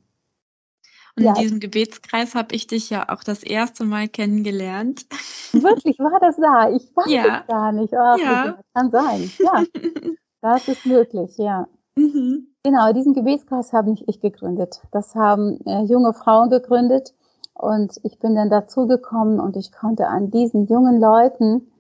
Und 1.18 1.24
ja. 1.24 1.34
in 1.34 1.42
diesem 1.42 1.60
Gebetskreis 1.62 2.36
habe 2.36 2.54
ich 2.56 2.68
dich 2.68 2.90
ja 2.90 3.08
auch 3.08 3.24
das 3.24 3.42
erste 3.42 3.86
Mal 3.86 4.10
kennengelernt. 4.10 5.06
Wirklich, 5.54 5.98
war 6.00 6.20
das 6.20 6.36
da? 6.36 6.70
Ich 6.70 6.94
weiß 6.96 7.10
ja. 7.10 7.40
es 7.40 7.48
gar 7.48 7.72
nicht. 7.72 7.94
Ach, 7.94 8.18
ja. 8.18 8.60
Kann 8.74 8.92
sein. 8.92 9.32
Ja, 9.40 9.64
das 10.42 10.68
ist 10.68 10.86
möglich, 10.86 11.38
ja. 11.38 11.68
Mhm. 11.96 12.55
Genau, 12.66 12.92
diesen 12.94 13.14
Gebetskreis 13.14 13.74
habe 13.74 13.92
nicht 13.92 14.06
ich 14.08 14.22
gegründet. 14.22 14.82
Das 14.90 15.14
haben 15.14 15.60
äh, 15.68 15.84
junge 15.84 16.14
Frauen 16.14 16.50
gegründet 16.50 17.14
und 17.54 18.00
ich 18.02 18.18
bin 18.18 18.34
dann 18.34 18.50
dazugekommen 18.50 19.40
und 19.40 19.56
ich 19.56 19.72
konnte 19.72 20.08
an 20.08 20.32
diesen 20.32 20.66
jungen 20.66 21.00
Leuten 21.00 21.72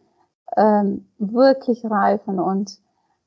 ähm, 0.55 1.07
wirklich 1.17 1.83
reifen 1.85 2.39
und 2.39 2.77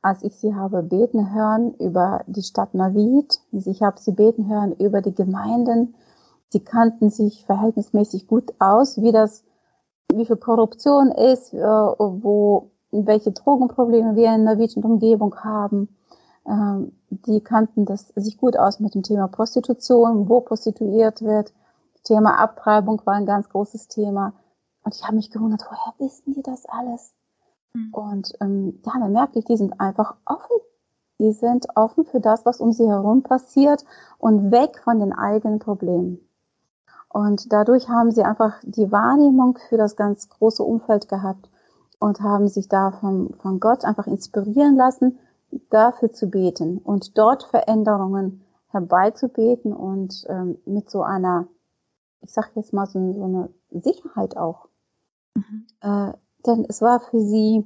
als 0.02 0.22
ich 0.22 0.36
sie 0.36 0.54
habe 0.54 0.84
beten 0.84 1.34
hören 1.34 1.74
über 1.80 2.22
die 2.28 2.42
Stadt 2.42 2.74
Navid, 2.74 3.40
ich 3.50 3.82
habe 3.82 3.98
sie 3.98 4.12
beten 4.12 4.48
hören 4.48 4.70
über 4.74 5.02
die 5.02 5.16
Gemeinden, 5.16 5.96
sie 6.50 6.60
kannten 6.60 7.10
sich 7.10 7.44
verhältnismäßig 7.44 8.28
gut 8.28 8.54
aus, 8.60 9.02
wie 9.02 9.10
das, 9.10 9.42
wie 10.14 10.26
viel 10.26 10.36
Korruption 10.36 11.10
ist, 11.10 11.52
äh, 11.52 11.58
wo, 11.58 12.70
welche 12.92 13.32
Drogenprobleme 13.32 14.14
wir 14.14 14.32
in 14.32 14.44
Navid 14.44 14.76
und 14.76 14.84
Umgebung 14.84 15.34
haben. 15.42 15.88
Ähm, 16.48 16.92
die 17.10 17.40
kannten 17.40 17.84
das 17.84 18.08
sich 18.16 18.38
gut 18.38 18.56
aus 18.56 18.80
mit 18.80 18.94
dem 18.94 19.02
Thema 19.02 19.28
Prostitution, 19.28 20.28
wo 20.28 20.40
prostituiert 20.40 21.22
wird. 21.22 21.52
Thema 22.04 22.38
Abtreibung 22.40 23.02
war 23.04 23.14
ein 23.14 23.26
ganz 23.26 23.48
großes 23.50 23.88
Thema. 23.88 24.32
Und 24.82 24.94
ich 24.94 25.04
habe 25.04 25.16
mich 25.16 25.30
gewundert, 25.30 25.62
woher 25.68 25.94
wissen 25.98 26.32
die 26.32 26.42
das 26.42 26.64
alles? 26.66 27.12
Mhm. 27.74 27.92
Und 27.92 28.32
ähm, 28.40 28.80
ja, 28.84 28.98
man 28.98 29.12
merkt, 29.12 29.34
die 29.36 29.56
sind 29.56 29.78
einfach 29.78 30.16
offen. 30.24 30.56
Die 31.18 31.32
sind 31.32 31.66
offen 31.74 32.04
für 32.04 32.20
das, 32.20 32.46
was 32.46 32.60
um 32.60 32.72
sie 32.72 32.88
herum 32.88 33.22
passiert 33.22 33.84
und 34.18 34.50
weg 34.50 34.80
von 34.82 35.00
den 35.00 35.12
eigenen 35.12 35.58
Problemen. 35.58 36.20
Und 37.08 37.52
dadurch 37.52 37.88
haben 37.88 38.10
sie 38.10 38.22
einfach 38.22 38.54
die 38.62 38.92
Wahrnehmung 38.92 39.58
für 39.68 39.76
das 39.76 39.96
ganz 39.96 40.28
große 40.28 40.62
Umfeld 40.62 41.08
gehabt 41.08 41.50
und 41.98 42.20
haben 42.20 42.48
sich 42.48 42.68
da 42.68 42.92
von, 42.92 43.34
von 43.40 43.60
Gott 43.60 43.84
einfach 43.84 44.06
inspirieren 44.06 44.76
lassen, 44.76 45.18
dafür 45.70 46.12
zu 46.12 46.28
beten 46.28 46.78
und 46.78 47.16
dort 47.18 47.44
Veränderungen 47.44 48.44
herbeizubeten 48.68 49.72
und 49.72 50.26
ähm, 50.28 50.58
mit 50.66 50.90
so 50.90 51.02
einer, 51.02 51.48
ich 52.20 52.32
sag 52.32 52.54
jetzt 52.54 52.72
mal 52.72 52.86
so, 52.86 53.12
so 53.12 53.24
eine 53.24 53.50
Sicherheit 53.70 54.36
auch. 54.36 54.68
Mhm. 55.34 55.66
Äh, 55.80 56.12
denn 56.46 56.66
es 56.68 56.82
war 56.82 57.00
für 57.00 57.20
sie, 57.20 57.64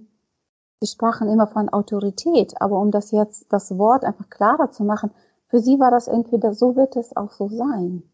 sie 0.81 0.87
sprachen 0.87 1.29
immer 1.29 1.47
von 1.47 1.68
Autorität, 1.68 2.61
aber 2.61 2.79
um 2.79 2.90
das 2.90 3.11
jetzt, 3.11 3.53
das 3.53 3.77
Wort 3.79 4.05
einfach 4.05 4.31
klarer 4.31 4.71
zu 4.71 4.85
machen, 4.85 5.11
für 5.49 5.59
sie 5.59 5.79
war 5.79 5.90
das 5.90 6.09
entweder 6.09 6.55
so 6.55 6.77
wird 6.77 6.97
es 6.97 7.16
auch 7.16 7.33
so 7.33 7.49
sein. 7.49 8.05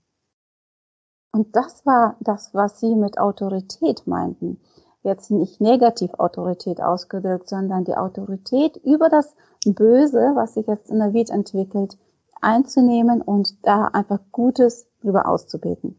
Und 1.31 1.55
das 1.55 1.87
war 1.87 2.17
das, 2.21 2.55
was 2.55 2.81
sie 2.81 2.97
mit 2.97 3.19
Autorität 3.19 4.07
meinten. 4.07 4.61
Jetzt 5.03 5.31
nicht 5.31 5.61
negativ 5.61 6.15
Autorität 6.15 6.81
ausgedrückt, 6.81 7.49
sondern 7.49 7.85
die 7.85 7.97
Autorität 7.97 8.77
über 8.79 9.09
das 9.09 9.37
Böse, 9.65 10.33
was 10.35 10.55
sich 10.55 10.67
jetzt 10.67 10.91
in 10.91 10.99
der 10.99 11.13
Welt 11.13 11.31
entwickelt, 11.31 11.99
einzunehmen 12.41 13.23
und 13.23 13.65
da 13.67 13.87
einfach 13.87 14.21
Gutes 14.33 14.87
drüber 15.01 15.27
auszubeten. 15.27 15.97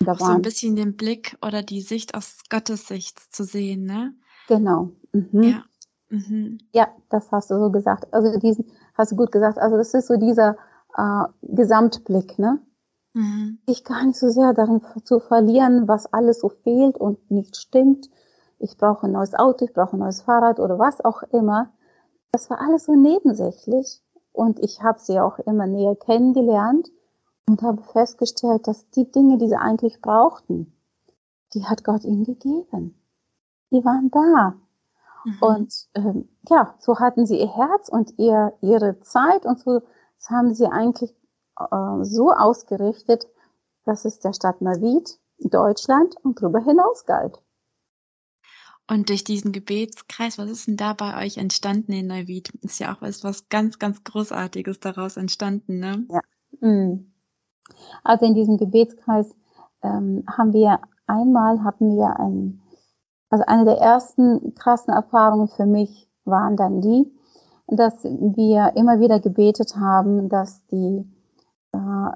Da 0.00 0.14
so 0.14 0.24
ein 0.24 0.42
bisschen 0.42 0.76
den 0.76 0.96
Blick 0.96 1.36
oder 1.44 1.62
die 1.62 1.80
Sicht 1.80 2.14
aus 2.14 2.38
Gottes 2.48 2.86
Sicht 2.88 3.18
zu 3.34 3.44
sehen, 3.44 3.84
ne? 3.84 4.14
Genau. 4.48 4.90
Mhm. 5.12 5.42
Ja. 5.42 5.64
Mhm. 6.10 6.58
ja, 6.72 6.88
das 7.08 7.32
hast 7.32 7.50
du 7.50 7.58
so 7.58 7.70
gesagt. 7.70 8.12
Also 8.12 8.38
diesen 8.38 8.66
hast 8.94 9.12
du 9.12 9.16
gut 9.16 9.32
gesagt. 9.32 9.58
Also 9.58 9.76
das 9.76 9.94
ist 9.94 10.08
so 10.08 10.16
dieser 10.16 10.56
äh, 10.96 11.24
Gesamtblick, 11.42 12.38
ne? 12.38 12.60
Mhm. 13.14 13.58
Ich 13.66 13.84
gar 13.84 14.04
nicht 14.04 14.18
so 14.18 14.28
sehr 14.28 14.52
darin 14.52 14.82
zu 15.04 15.20
verlieren, 15.20 15.88
was 15.88 16.12
alles 16.12 16.40
so 16.40 16.50
fehlt 16.50 16.96
und 16.96 17.30
nicht 17.30 17.56
stimmt. 17.56 18.10
Ich 18.58 18.76
brauche 18.76 19.06
ein 19.06 19.12
neues 19.12 19.34
Auto, 19.34 19.64
ich 19.64 19.72
brauche 19.72 19.96
ein 19.96 20.00
neues 20.00 20.22
Fahrrad 20.22 20.60
oder 20.60 20.78
was 20.78 21.02
auch 21.02 21.22
immer. 21.24 21.72
Das 22.32 22.50
war 22.50 22.60
alles 22.60 22.84
so 22.84 22.94
nebensächlich 22.94 24.02
und 24.32 24.58
ich 24.60 24.82
habe 24.82 24.98
sie 24.98 25.20
auch 25.20 25.38
immer 25.40 25.66
näher 25.66 25.96
kennengelernt 25.96 26.90
und 27.46 27.62
habe 27.62 27.82
festgestellt, 27.82 28.66
dass 28.66 28.88
die 28.90 29.10
Dinge, 29.10 29.38
die 29.38 29.48
sie 29.48 29.56
eigentlich 29.56 30.00
brauchten, 30.00 30.72
die 31.54 31.66
hat 31.66 31.84
Gott 31.84 32.04
ihnen 32.04 32.24
gegeben. 32.24 32.98
Die 33.70 33.84
waren 33.84 34.10
da. 34.10 34.54
Mhm. 35.24 35.38
Und 35.40 35.88
ähm, 35.94 36.28
ja, 36.48 36.74
so 36.78 36.98
hatten 36.98 37.26
sie 37.26 37.38
ihr 37.38 37.54
Herz 37.54 37.88
und 37.88 38.18
ihr, 38.18 38.54
ihre 38.60 38.98
Zeit 39.00 39.44
und 39.44 39.60
so 39.60 39.82
das 40.22 40.30
haben 40.30 40.54
sie 40.54 40.66
eigentlich 40.66 41.12
äh, 41.58 42.04
so 42.04 42.30
ausgerichtet, 42.30 43.26
dass 43.84 44.04
es 44.04 44.20
der 44.20 44.32
Stadt 44.32 44.60
Navid, 44.60 45.18
Deutschland 45.38 46.14
und 46.22 46.40
darüber 46.40 46.60
hinaus 46.60 47.06
galt. 47.06 47.41
Und 48.92 49.08
durch 49.08 49.24
diesen 49.24 49.52
Gebetskreis, 49.52 50.36
was 50.36 50.50
ist 50.50 50.66
denn 50.66 50.76
da 50.76 50.92
bei 50.92 51.24
euch 51.24 51.38
entstanden 51.38 51.92
in 51.92 52.08
Neuwied? 52.08 52.50
Ist 52.60 52.78
ja 52.78 52.92
auch 52.92 53.00
was, 53.00 53.24
was 53.24 53.48
ganz, 53.48 53.78
ganz 53.78 54.04
Großartiges 54.04 54.80
daraus 54.80 55.16
entstanden, 55.16 55.78
ne? 55.78 56.04
Ja. 56.10 56.20
Mhm. 56.60 57.10
Also 58.04 58.26
in 58.26 58.34
diesem 58.34 58.58
Gebetskreis 58.58 59.34
ähm, 59.82 60.24
haben 60.26 60.52
wir 60.52 60.78
einmal 61.06 61.64
hatten 61.64 61.96
wir 61.96 62.20
ein, 62.20 62.60
also 63.30 63.46
eine 63.46 63.64
der 63.64 63.78
ersten 63.78 64.54
krassen 64.54 64.92
Erfahrungen 64.92 65.48
für 65.48 65.64
mich 65.64 66.10
waren 66.26 66.58
dann 66.58 66.82
die, 66.82 67.10
dass 67.68 68.04
wir 68.04 68.72
immer 68.76 69.00
wieder 69.00 69.20
gebetet 69.20 69.74
haben, 69.74 70.28
dass 70.28 70.66
die 70.66 71.10
äh, 71.72 72.10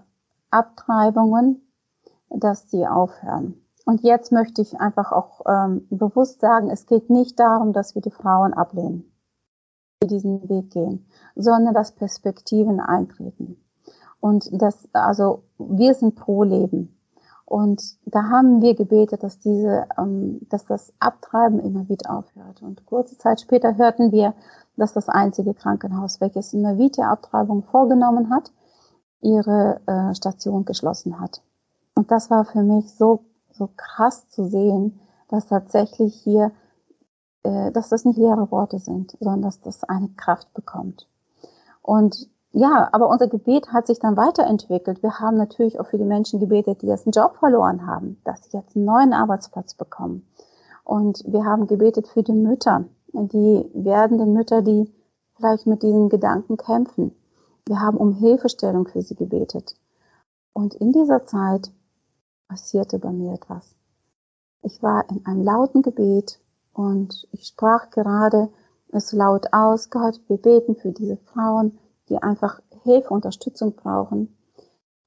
Abtreibungen, 0.51 1.73
dass 2.29 2.67
die 2.67 2.87
aufhören. 2.87 3.66
Und 3.87 4.03
jetzt 4.03 4.33
möchte 4.33 4.63
ich 4.63 4.81
einfach 4.81 5.13
auch 5.13 5.43
ähm, 5.47 5.87
bewusst 5.91 6.41
sagen, 6.41 6.71
es 6.71 6.87
geht 6.87 7.09
nicht 7.09 7.39
darum, 7.39 7.73
dass 7.73 7.95
wir 7.95 8.03
die 8.03 8.11
Frauen 8.11 8.53
ablehnen, 8.53 9.13
die 10.03 10.09
diesen 10.09 10.49
Weg 10.49 10.71
gehen, 10.73 11.07
sondern 11.37 11.73
dass 11.73 11.93
Perspektiven 11.93 12.81
eintreten. 12.81 13.65
Und 14.19 14.49
das, 14.51 14.89
also 14.93 15.45
wir 15.59 15.95
sind 15.95 16.17
pro 16.17 16.43
Leben. 16.43 16.99
Und 17.45 17.97
da 18.07 18.25
haben 18.25 18.61
wir 18.61 18.75
gebetet, 18.75 19.23
dass 19.23 19.39
diese, 19.39 19.87
ähm, 19.97 20.41
dass 20.49 20.67
das 20.67 20.93
Abtreiben 20.99 21.61
immer 21.61 21.89
wieder 21.89 22.11
aufhört. 22.11 22.63
Und 22.63 22.85
kurze 22.87 23.17
Zeit 23.19 23.41
später 23.41 23.77
hörten 23.77 24.11
wir, 24.11 24.35
dass 24.77 24.95
das 24.95 25.09
einzige 25.09 25.55
Krankenhaus, 25.55 26.21
welches 26.21 26.53
eine 26.53 26.77
Vita-Abtreibung 26.77 27.63
vorgenommen 27.63 28.31
hat, 28.35 28.51
ihre 29.21 29.81
äh, 29.87 30.13
Station 30.13 30.65
geschlossen 30.65 31.21
hat. 31.21 31.41
Und 31.95 32.11
das 32.11 32.31
war 32.31 32.45
für 32.45 32.65
mich 32.65 32.93
so, 32.93 33.21
so 33.57 33.69
krass 33.77 34.29
zu 34.29 34.45
sehen, 34.45 35.01
dass 35.29 35.47
tatsächlich 35.47 36.15
hier, 36.15 36.53
äh, 37.43 37.73
dass 37.73 37.89
das 37.89 38.05
nicht 38.05 38.19
leere 38.19 38.51
Worte 38.51 38.79
sind, 38.79 39.17
sondern 39.21 39.43
dass 39.43 39.61
das 39.61 39.85
eine 39.85 40.09
Kraft 40.17 40.53
bekommt. 40.55 41.09
Und 41.83 42.29
ja, 42.53 42.89
aber 42.93 43.09
unser 43.11 43.29
Gebet 43.29 43.73
hat 43.73 43.87
sich 43.87 43.99
dann 43.99 44.17
weiterentwickelt. 44.17 45.03
Wir 45.03 45.19
haben 45.21 45.37
natürlich 45.37 45.79
auch 45.79 45.87
für 45.87 45.99
die 45.99 46.05
Menschen 46.05 46.41
gebetet, 46.41 46.81
die 46.81 46.87
jetzt 46.87 47.07
einen 47.07 47.13
Job 47.13 47.37
verloren 47.37 47.87
haben, 47.87 48.19
dass 48.25 48.45
sie 48.45 48.57
jetzt 48.57 48.75
einen 48.75 48.87
neuen 48.87 49.13
Arbeitsplatz 49.13 49.75
bekommen. 49.75 50.27
Und 50.83 51.23
wir 51.27 51.45
haben 51.45 51.67
gebetet 51.67 52.09
für 52.09 52.23
die 52.23 52.33
Mütter, 52.33 52.85
die 53.13 53.71
werdenden 53.75 54.33
Mütter, 54.33 54.63
die 54.63 54.91
vielleicht 55.37 55.67
mit 55.67 55.83
diesen 55.83 56.09
Gedanken 56.09 56.57
kämpfen. 56.57 57.15
Wir 57.67 57.81
haben 57.81 57.99
um 57.99 58.13
Hilfestellung 58.13 58.87
für 58.87 59.03
sie 59.03 59.17
gebetet. 59.17 59.75
Und 60.53 60.75
in 60.75 60.93
dieser 60.93 61.27
Zeit 61.27 61.71
passierte 62.49 62.99
bei 62.99 63.13
mir 63.13 63.35
etwas. 63.35 63.75
Ich 64.63 64.83
war 64.83 65.09
in 65.11 65.25
einem 65.27 65.43
lauten 65.43 65.83
Gebet 65.83 66.41
und 66.73 67.29
ich 67.33 67.47
sprach 67.47 67.91
gerade 67.91 68.51
es 68.93 69.13
laut 69.13 69.53
aus, 69.53 69.91
Gott, 69.91 70.21
wir 70.29 70.39
beten 70.39 70.77
für 70.77 70.93
diese 70.93 71.17
Frauen, 71.17 71.79
die 72.09 72.23
einfach 72.23 72.61
Hilfe, 72.83 73.11
Unterstützung 73.11 73.75
brauchen. 73.75 74.37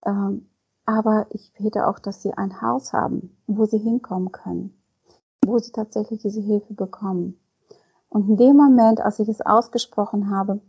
Ähm, 0.05 0.47
aber 0.85 1.27
ich 1.31 1.53
bete 1.53 1.87
auch, 1.87 1.99
dass 1.99 2.21
sie 2.21 2.33
ein 2.33 2.61
Haus 2.61 2.93
haben, 2.93 3.37
wo 3.47 3.65
sie 3.65 3.77
hinkommen 3.77 4.31
können, 4.31 4.73
wo 5.45 5.59
sie 5.59 5.71
tatsächlich 5.71 6.21
diese 6.21 6.41
Hilfe 6.41 6.73
bekommen. 6.73 7.39
Und 8.09 8.27
in 8.27 8.37
dem 8.37 8.57
Moment, 8.57 9.01
als 9.01 9.19
ich 9.19 9.29
es 9.29 9.41
ausgesprochen 9.41 10.31
habe, 10.31 10.61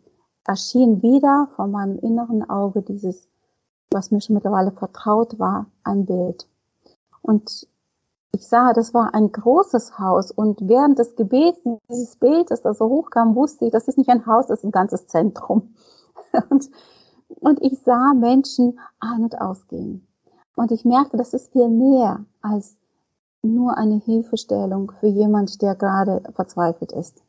erschien 0.44 1.02
wieder 1.02 1.48
vor 1.56 1.68
meinem 1.68 1.98
inneren 1.98 2.48
Auge 2.48 2.82
dieses, 2.82 3.28
was 3.90 4.10
mir 4.10 4.20
schon 4.20 4.34
mittlerweile 4.34 4.72
vertraut 4.72 5.38
war, 5.38 5.66
ein 5.84 6.04
Bild. 6.04 6.49
Und 7.22 7.66
ich 8.32 8.46
sah, 8.46 8.72
das 8.72 8.94
war 8.94 9.14
ein 9.14 9.32
großes 9.32 9.98
Haus 9.98 10.30
und 10.30 10.68
während 10.68 10.98
des 10.98 11.16
Gebets 11.16 11.60
dieses 11.90 12.16
Bildes, 12.16 12.62
das 12.62 12.78
so 12.78 12.88
hochkam, 12.88 13.34
wusste 13.34 13.66
ich, 13.66 13.72
das 13.72 13.88
ist 13.88 13.98
nicht 13.98 14.10
ein 14.10 14.26
Haus, 14.26 14.46
das 14.46 14.60
ist 14.60 14.64
ein 14.64 14.70
ganzes 14.70 15.06
Zentrum. 15.08 15.74
Und, 16.48 16.70
und 17.40 17.60
ich 17.60 17.80
sah 17.82 18.14
Menschen 18.14 18.78
ein- 19.00 19.24
und 19.24 19.40
ausgehen. 19.40 20.06
Und 20.54 20.70
ich 20.70 20.84
merkte, 20.84 21.16
das 21.16 21.34
ist 21.34 21.50
viel 21.50 21.68
mehr 21.68 22.24
als 22.40 22.76
nur 23.42 23.76
eine 23.76 23.96
Hilfestellung 23.96 24.92
für 25.00 25.08
jemand, 25.08 25.60
der 25.60 25.74
gerade 25.74 26.22
verzweifelt 26.34 26.92
ist. 26.92 27.24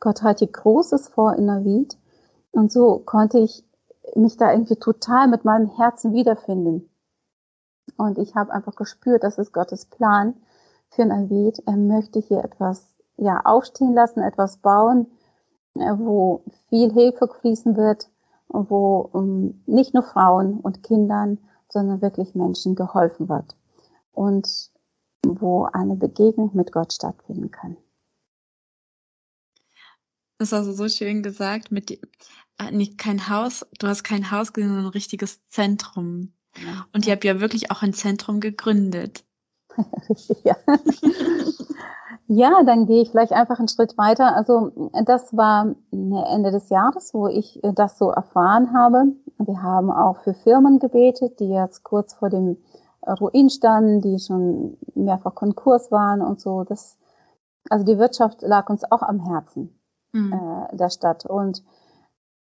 Gott 0.00 0.22
hat 0.22 0.38
hier 0.38 0.48
Großes 0.48 1.08
vor 1.08 1.34
in 1.34 1.46
Navid 1.46 1.98
und 2.52 2.72
so 2.72 3.02
konnte 3.04 3.38
ich 3.38 3.64
mich 4.14 4.36
da 4.36 4.52
irgendwie 4.52 4.76
total 4.76 5.28
mit 5.28 5.44
meinem 5.44 5.66
Herzen 5.66 6.12
wiederfinden. 6.12 6.88
Und 7.96 8.18
ich 8.18 8.34
habe 8.34 8.52
einfach 8.52 8.74
gespürt, 8.74 9.22
das 9.22 9.38
ist 9.38 9.52
Gottes 9.52 9.86
Plan 9.86 10.34
für 10.90 11.04
Navid. 11.04 11.62
Er 11.66 11.76
möchte 11.76 12.20
hier 12.20 12.44
etwas 12.44 12.94
ja 13.16 13.40
aufstehen 13.44 13.94
lassen, 13.94 14.20
etwas 14.22 14.58
bauen, 14.58 15.06
äh, 15.74 15.92
wo 15.96 16.44
viel 16.68 16.92
Hilfe 16.92 17.28
fließen 17.40 17.76
wird, 17.76 18.08
wo 18.48 19.08
um, 19.12 19.62
nicht 19.66 19.94
nur 19.94 20.02
Frauen 20.02 20.60
und 20.60 20.82
Kindern, 20.82 21.38
sondern 21.68 22.02
wirklich 22.02 22.34
Menschen 22.34 22.74
geholfen 22.74 23.28
wird 23.28 23.56
und 24.12 24.70
wo 25.26 25.64
eine 25.64 25.96
Begegnung 25.96 26.50
mit 26.54 26.72
Gott 26.72 26.92
stattfinden 26.92 27.50
kann. 27.50 27.76
Das 30.38 30.48
ist 30.48 30.52
also 30.52 30.72
so 30.72 30.88
schön 30.88 31.22
gesagt, 31.22 31.72
mit 31.72 31.90
äh, 31.90 32.70
nicht 32.70 32.98
kein 32.98 33.28
Haus, 33.28 33.66
du 33.78 33.86
hast 33.86 34.04
kein 34.04 34.30
Haus, 34.30 34.52
sondern 34.54 34.80
ein 34.80 34.86
richtiges 34.86 35.46
Zentrum. 35.48 36.35
Und 36.92 37.06
ihr 37.06 37.12
habt 37.12 37.24
ja 37.24 37.40
wirklich 37.40 37.70
auch 37.70 37.82
ein 37.82 37.92
Zentrum 37.92 38.40
gegründet. 38.40 39.24
Richtig, 40.08 40.38
ja. 40.44 40.56
ja, 42.26 42.62
dann 42.64 42.86
gehe 42.86 43.02
ich 43.02 43.10
vielleicht 43.10 43.32
einfach 43.32 43.58
einen 43.58 43.68
Schritt 43.68 43.96
weiter. 43.98 44.34
Also 44.34 44.90
das 45.04 45.36
war 45.36 45.74
Ende 45.90 46.50
des 46.50 46.68
Jahres, 46.68 47.12
wo 47.14 47.28
ich 47.28 47.62
äh, 47.62 47.72
das 47.72 47.98
so 47.98 48.10
erfahren 48.10 48.72
habe. 48.72 49.04
Wir 49.38 49.62
haben 49.62 49.90
auch 49.90 50.22
für 50.22 50.34
Firmen 50.34 50.78
gebetet, 50.78 51.40
die 51.40 51.48
jetzt 51.48 51.82
kurz 51.82 52.14
vor 52.14 52.30
dem 52.30 52.56
Ruin 53.06 53.50
standen, 53.50 54.00
die 54.00 54.18
schon 54.18 54.78
mehrfach 54.94 55.34
Konkurs 55.34 55.90
waren 55.92 56.22
und 56.22 56.40
so. 56.40 56.64
Das, 56.64 56.98
also 57.68 57.84
die 57.84 57.98
Wirtschaft 57.98 58.42
lag 58.42 58.68
uns 58.68 58.90
auch 58.90 59.02
am 59.02 59.20
Herzen 59.20 59.78
mhm. 60.12 60.32
äh, 60.32 60.76
der 60.76 60.90
Stadt. 60.90 61.26
Und 61.26 61.62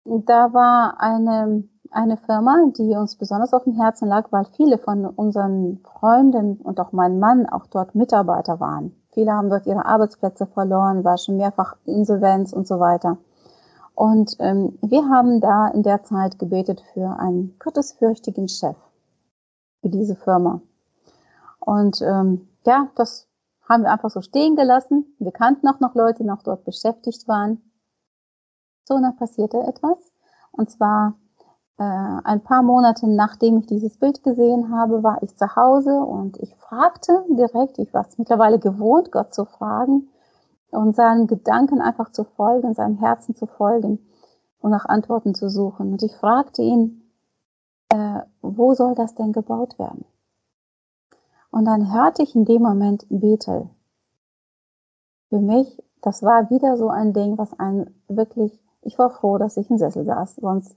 da 0.04 0.52
war 0.52 1.00
eine 1.00 1.68
eine 1.90 2.16
Firma, 2.16 2.56
die 2.76 2.94
uns 2.96 3.16
besonders 3.16 3.52
auf 3.52 3.64
dem 3.64 3.74
Herzen 3.74 4.08
lag, 4.08 4.30
weil 4.30 4.44
viele 4.56 4.78
von 4.78 5.06
unseren 5.06 5.80
Freunden 5.84 6.56
und 6.56 6.80
auch 6.80 6.92
mein 6.92 7.18
Mann 7.18 7.46
auch 7.46 7.66
dort 7.66 7.94
Mitarbeiter 7.94 8.60
waren. 8.60 8.94
Viele 9.12 9.32
haben 9.32 9.48
dort 9.48 9.66
ihre 9.66 9.86
Arbeitsplätze 9.86 10.46
verloren, 10.46 11.04
war 11.04 11.18
schon 11.18 11.36
mehrfach 11.36 11.76
Insolvenz 11.84 12.52
und 12.52 12.66
so 12.66 12.80
weiter. 12.80 13.18
Und 13.94 14.36
ähm, 14.40 14.76
wir 14.82 15.08
haben 15.08 15.40
da 15.40 15.68
in 15.68 15.84
der 15.84 16.02
Zeit 16.02 16.38
gebetet 16.38 16.82
für 16.92 17.16
einen 17.18 17.56
gottesfürchtigen 17.60 18.48
Chef 18.48 18.76
für 19.80 19.88
diese 19.88 20.16
Firma. 20.16 20.60
Und 21.60 22.02
ähm, 22.02 22.48
ja, 22.66 22.88
das 22.96 23.28
haben 23.68 23.84
wir 23.84 23.92
einfach 23.92 24.10
so 24.10 24.20
stehen 24.20 24.56
gelassen. 24.56 25.14
Wir 25.18 25.32
kannten 25.32 25.68
auch 25.68 25.80
noch 25.80 25.94
Leute, 25.94 26.22
die 26.22 26.28
noch 26.28 26.42
dort 26.42 26.64
beschäftigt 26.64 27.28
waren. 27.28 27.62
So, 28.84 29.00
dann 29.00 29.16
passierte 29.16 29.58
etwas. 29.58 30.12
Und 30.52 30.70
zwar 30.70 31.14
ein 31.82 32.40
paar 32.42 32.62
Monate 32.62 33.08
nachdem 33.08 33.58
ich 33.58 33.66
dieses 33.66 33.96
Bild 33.98 34.22
gesehen 34.22 34.72
habe, 34.72 35.02
war 35.02 35.22
ich 35.22 35.36
zu 35.36 35.56
Hause 35.56 35.98
und 35.98 36.36
ich 36.38 36.54
fragte 36.56 37.24
direkt, 37.28 37.78
ich 37.78 37.92
war 37.92 38.06
es 38.06 38.16
mittlerweile 38.16 38.60
gewohnt, 38.60 39.10
Gott 39.10 39.34
zu 39.34 39.44
fragen 39.44 40.08
und 40.70 40.94
seinen 40.94 41.26
Gedanken 41.26 41.80
einfach 41.80 42.12
zu 42.12 42.24
folgen, 42.24 42.74
seinem 42.74 42.98
Herzen 42.98 43.34
zu 43.34 43.46
folgen 43.46 43.98
und 44.60 44.70
nach 44.70 44.86
Antworten 44.86 45.34
zu 45.34 45.50
suchen. 45.50 45.92
Und 45.92 46.02
ich 46.02 46.14
fragte 46.16 46.62
ihn, 46.62 47.02
äh, 47.88 48.20
wo 48.40 48.74
soll 48.74 48.94
das 48.94 49.14
denn 49.14 49.32
gebaut 49.32 49.78
werden? 49.78 50.04
Und 51.50 51.64
dann 51.66 51.92
hörte 51.92 52.22
ich 52.22 52.34
in 52.34 52.44
dem 52.44 52.62
Moment 52.62 53.06
Bethel. 53.08 53.68
Für 55.28 55.40
mich, 55.40 55.82
das 56.02 56.22
war 56.22 56.50
wieder 56.50 56.76
so 56.76 56.88
ein 56.88 57.12
Ding, 57.12 57.36
was 57.38 57.58
einen 57.58 58.00
wirklich, 58.08 58.58
ich 58.82 58.98
war 58.98 59.10
froh, 59.10 59.38
dass 59.38 59.56
ich 59.56 59.70
im 59.70 59.78
Sessel 59.78 60.04
saß, 60.04 60.36
sonst 60.36 60.76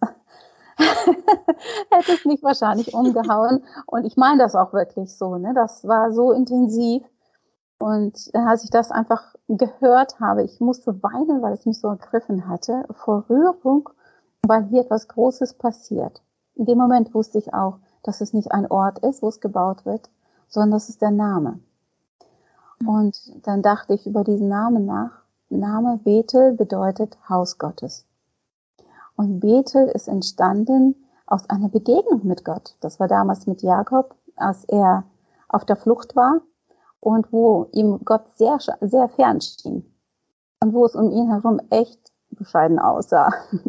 hätte 1.92 2.14
es 2.14 2.26
mich 2.26 2.44
wahrscheinlich 2.44 2.94
umgehauen. 2.94 3.64
Und 3.86 4.06
ich 4.06 4.18
meine 4.18 4.40
das 4.40 4.56
auch 4.56 4.74
wirklich 4.74 5.16
so. 5.16 5.38
Ne? 5.38 5.54
Das 5.54 5.88
war 5.88 6.12
so 6.12 6.32
intensiv. 6.32 7.04
Und 7.80 8.32
als 8.34 8.64
ich 8.64 8.70
das 8.70 8.92
einfach 8.92 9.36
gehört 9.48 10.20
habe, 10.20 10.44
ich 10.44 10.60
musste 10.60 11.02
weinen, 11.04 11.42
weil 11.42 11.54
es 11.54 11.66
mich 11.66 11.80
so 11.80 11.90
ergriffen 11.90 12.48
hatte, 12.48 12.86
vor 12.92 13.26
Rührung, 13.30 13.90
weil 14.42 14.66
hier 14.66 14.82
etwas 14.82 15.08
Großes 15.08 15.56
passiert. 15.56 16.22
In 16.56 16.66
dem 16.66 16.78
Moment 16.78 17.14
wusste 17.14 17.38
ich 17.38 17.54
auch, 17.54 17.78
dass 18.04 18.22
es 18.22 18.34
nicht 18.34 18.52
ein 18.52 18.70
Ort 18.72 19.00
ist, 19.00 19.22
wo 19.22 19.28
es 19.28 19.42
gebaut 19.42 19.86
wird, 19.86 20.10
sondern 20.48 20.72
das 20.72 20.90
ist 20.90 21.02
der 21.02 21.12
Name. 21.12 21.60
Mhm. 22.80 22.90
Und 22.90 23.48
dann 23.48 23.62
dachte 23.62 23.94
ich 23.94 24.08
über 24.08 24.24
diesen 24.24 24.48
Namen 24.48 24.86
nach. 24.86 25.22
Name 25.50 26.00
Bethel 26.04 26.54
bedeutet 26.54 27.18
Haus 27.30 27.58
Gottes. 27.58 28.06
Und 29.18 29.40
Bethel 29.40 29.88
ist 29.88 30.08
entstanden 30.08 30.96
aus 31.26 31.50
einer 31.50 31.70
Begegnung 31.70 32.26
mit 32.26 32.46
Gott. 32.46 32.78
Das 32.80 33.00
war 33.00 33.08
damals 33.08 33.48
mit 33.48 33.62
Jakob, 33.62 34.16
als 34.36 34.64
er 34.66 35.04
auf 35.50 35.66
der 35.66 35.76
Flucht 35.76 36.16
war 36.16 36.42
und 37.00 37.34
wo 37.34 37.68
ihm 37.74 38.00
Gott 38.06 38.26
sehr, 38.36 38.60
sehr 38.82 39.10
fern 39.10 39.42
schien. 39.42 39.92
Und 40.62 40.74
wo 40.74 40.86
es 40.86 40.96
um 40.96 41.12
ihn 41.12 41.30
herum 41.30 41.60
echt 41.70 42.12
bescheiden 42.30 42.80
aussah. 42.80 43.34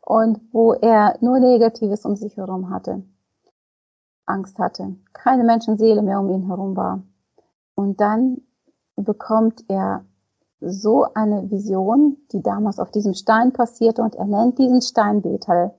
Und 0.00 0.40
wo 0.52 0.72
er 0.72 1.16
nur 1.20 1.40
Negatives 1.40 2.04
um 2.04 2.14
sich 2.14 2.36
herum 2.36 2.70
hatte. 2.70 3.02
Angst 4.24 4.56
hatte. 4.60 4.94
Keine 5.12 5.42
Menschenseele 5.42 6.00
mehr 6.00 6.20
um 6.20 6.30
ihn 6.30 6.46
herum 6.46 6.76
war. 6.76 7.02
Und 7.74 8.00
dann 8.00 8.42
bekommt 8.94 9.64
er 9.66 10.04
so 10.60 11.06
eine 11.14 11.50
Vision, 11.50 12.16
die 12.32 12.42
damals 12.42 12.78
auf 12.78 12.90
diesem 12.90 13.14
Stein 13.14 13.52
passierte 13.52 14.02
und 14.02 14.14
er 14.14 14.24
nennt 14.24 14.58
diesen 14.58 14.80
Stein 14.80 15.22
Bethel. 15.22 15.72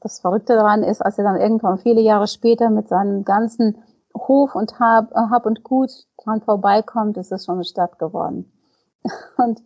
Das 0.00 0.20
Verrückte 0.20 0.54
daran 0.54 0.82
ist, 0.82 1.00
als 1.00 1.18
er 1.18 1.24
dann 1.24 1.40
irgendwann 1.40 1.78
viele 1.78 2.00
Jahre 2.00 2.26
später 2.26 2.70
mit 2.70 2.88
seinem 2.88 3.24
ganzen 3.24 3.78
Hof 4.16 4.54
und 4.54 4.78
Hab, 4.78 5.12
äh, 5.12 5.30
Hab 5.30 5.46
und 5.46 5.64
Gut 5.64 5.90
dran 6.18 6.40
vorbeikommt, 6.42 7.16
ist 7.16 7.32
es 7.32 7.44
schon 7.44 7.56
eine 7.56 7.64
Stadt 7.64 7.98
geworden. 7.98 8.52
Und 9.36 9.62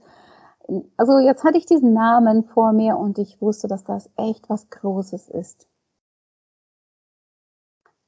also 0.97 1.19
jetzt 1.19 1.45
hatte 1.45 1.57
ich 1.57 1.67
diesen 1.67 1.95
Namen 1.95 2.45
vor 2.45 2.73
mir 2.73 2.99
und 2.99 3.19
ich 3.19 3.41
wusste, 3.41 3.69
dass 3.69 3.85
das 3.85 4.11
echt 4.17 4.51
was 4.51 4.69
Großes 4.69 5.29
ist. 5.31 5.67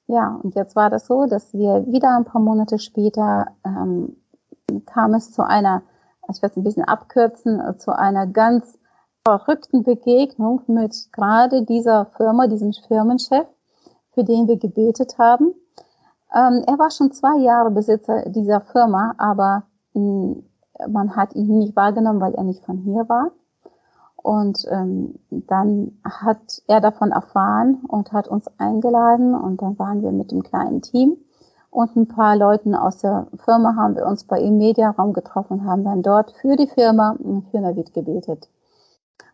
Ja, 0.07 0.41
und 0.43 0.55
jetzt 0.57 0.77
war 0.77 0.91
das 0.91 1.07
so, 1.07 1.27
dass 1.27 1.55
wir 1.55 1.87
wieder 1.87 2.15
ein 2.17 2.25
paar 2.25 2.41
Monate 2.41 2.79
später 2.79 3.47
ähm, 3.65 4.20
kam 4.87 5.15
es 5.15 5.33
zu 5.33 5.43
einer, 5.47 5.83
ich 6.31 6.43
werde 6.43 6.53
es 6.53 6.57
ein 6.57 6.65
bisschen 6.65 6.85
abkürzen, 6.85 7.61
zu 7.79 7.97
einer 7.97 8.27
ganz 8.27 8.79
verrückten 9.25 9.83
Begegnung 9.83 10.63
mit 10.67 11.13
gerade 11.13 11.63
dieser 11.63 12.07
Firma, 12.17 12.47
diesem 12.47 12.73
Firmenchef, 12.73 13.47
für 14.13 14.25
den 14.25 14.49
wir 14.49 14.57
gebetet 14.57 15.19
haben. 15.19 15.55
Ähm, 16.35 16.65
er 16.67 16.79
war 16.79 16.91
schon 16.91 17.13
zwei 17.13 17.39
Jahre 17.39 17.71
Besitzer 17.71 18.29
dieser 18.31 18.61
Firma, 18.61 19.15
aber 19.19 19.65
mh, 19.95 20.37
man 20.89 21.17
hat 21.17 21.35
ihn 21.35 21.59
nicht 21.59 21.77
wahrgenommen, 21.77 22.21
weil 22.21 22.35
er 22.35 22.45
nicht 22.45 22.65
von 22.65 22.79
hier 22.79 23.09
war. 23.09 23.33
Und 24.17 24.67
ähm, 24.71 25.19
dann 25.31 25.99
hat 26.05 26.63
er 26.67 26.81
davon 26.81 27.11
erfahren 27.11 27.83
und 27.89 28.13
hat 28.13 28.29
uns 28.29 28.47
eingeladen 28.59 29.35
und 29.35 29.63
dann 29.63 29.79
waren 29.79 30.03
wir 30.03 30.13
mit 30.13 30.31
dem 30.31 30.43
kleinen 30.43 30.83
Team 30.83 31.17
und 31.71 31.97
ein 31.97 32.09
paar 32.09 32.37
Leuten 32.37 32.75
aus 32.75 32.99
der 32.99 33.29
Firma 33.45 33.77
haben 33.77 33.95
wir 33.95 34.07
uns 34.07 34.25
bei 34.25 34.41
ihm 34.41 34.59
Mediaraum 34.59 35.13
getroffen 35.13 35.61
und 35.61 35.65
haben 35.65 35.85
dann 35.85 36.03
dort 36.03 36.33
für 36.41 36.57
die 36.57 36.67
Firma 36.67 37.17
für 37.51 37.61
Navid 37.61 37.95
gebetet. 37.95 38.49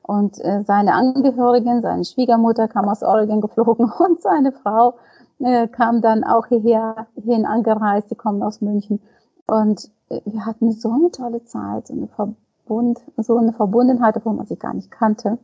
Und 0.02 0.38
äh, 0.44 0.62
seine 0.64 0.92
Angehörigen, 0.94 1.82
seine 1.82 2.04
Schwiegermutter 2.04 2.68
kam 2.68 2.88
aus 2.88 3.02
Oregon 3.02 3.40
geflogen 3.40 3.90
und 3.90 4.20
seine 4.20 4.52
Frau 4.52 4.94
äh, 5.38 5.66
kam 5.66 6.02
dann 6.02 6.24
auch 6.24 6.46
hierher 6.46 7.06
hin 7.16 7.46
angereist, 7.46 8.10
die 8.10 8.14
kommen 8.14 8.42
aus 8.42 8.60
München. 8.60 9.00
Und 9.46 9.90
äh, 10.10 10.20
wir 10.24 10.44
hatten 10.44 10.72
so 10.72 10.90
eine 10.90 11.10
tolle 11.10 11.44
Zeit, 11.44 11.88
so 11.88 11.94
eine, 11.94 12.06
Verbund, 12.06 13.00
so 13.16 13.36
eine 13.38 13.52
Verbundenheit, 13.52 14.16
obwohl 14.16 14.34
man 14.34 14.46
sie 14.46 14.56
gar 14.56 14.74
nicht 14.74 14.90
kannte. 14.90 15.38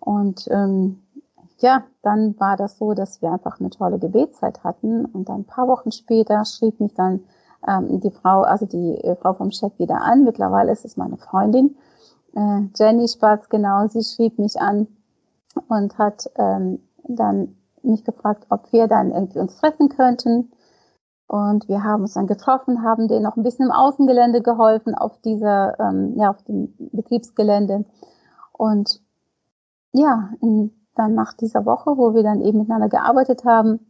Und 0.00 0.48
ähm, 0.50 1.02
ja, 1.62 1.84
dann 2.02 2.38
war 2.38 2.56
das 2.56 2.78
so, 2.78 2.92
dass 2.94 3.22
wir 3.22 3.32
einfach 3.32 3.60
eine 3.60 3.70
tolle 3.70 3.98
Gebetszeit 3.98 4.62
hatten. 4.64 5.04
Und 5.06 5.28
dann 5.28 5.40
ein 5.40 5.46
paar 5.46 5.68
Wochen 5.68 5.92
später 5.92 6.44
schrieb 6.44 6.80
mich 6.80 6.94
dann 6.94 7.20
ähm, 7.66 8.00
die 8.00 8.10
Frau, 8.10 8.42
also 8.42 8.66
die 8.66 8.98
äh, 8.98 9.16
Frau 9.16 9.34
vom 9.34 9.50
Chef 9.50 9.78
wieder 9.78 10.02
an. 10.02 10.24
Mittlerweile 10.24 10.72
ist 10.72 10.84
es 10.84 10.96
meine 10.96 11.16
Freundin 11.16 11.76
äh, 12.34 12.62
Jenny 12.76 13.08
Spatz, 13.08 13.48
genau, 13.48 13.86
sie 13.88 14.02
schrieb 14.02 14.38
mich 14.38 14.60
an 14.60 14.88
und 15.68 15.98
hat 15.98 16.30
ähm, 16.36 16.80
dann 17.04 17.56
mich 17.82 18.04
gefragt, 18.04 18.46
ob 18.50 18.72
wir 18.72 18.86
dann 18.86 19.10
irgendwie 19.10 19.40
uns 19.40 19.56
treffen 19.56 19.88
könnten. 19.88 20.52
Und 21.26 21.68
wir 21.68 21.82
haben 21.82 22.02
uns 22.02 22.14
dann 22.14 22.26
getroffen, 22.26 22.82
haben 22.82 23.08
denen 23.08 23.22
noch 23.22 23.36
ein 23.36 23.42
bisschen 23.42 23.66
im 23.66 23.72
Außengelände 23.72 24.42
geholfen 24.42 24.94
auf 24.94 25.18
dieser, 25.22 25.78
ähm, 25.80 26.14
ja, 26.16 26.30
auf 26.30 26.42
dem 26.42 26.74
Betriebsgelände. 26.92 27.84
Und 28.52 29.00
ja, 29.92 30.30
in, 30.40 30.72
dann 30.94 31.14
nach 31.14 31.32
dieser 31.32 31.64
Woche, 31.64 31.96
wo 31.96 32.14
wir 32.14 32.22
dann 32.22 32.42
eben 32.42 32.58
miteinander 32.58 32.88
gearbeitet 32.88 33.44
haben, 33.44 33.80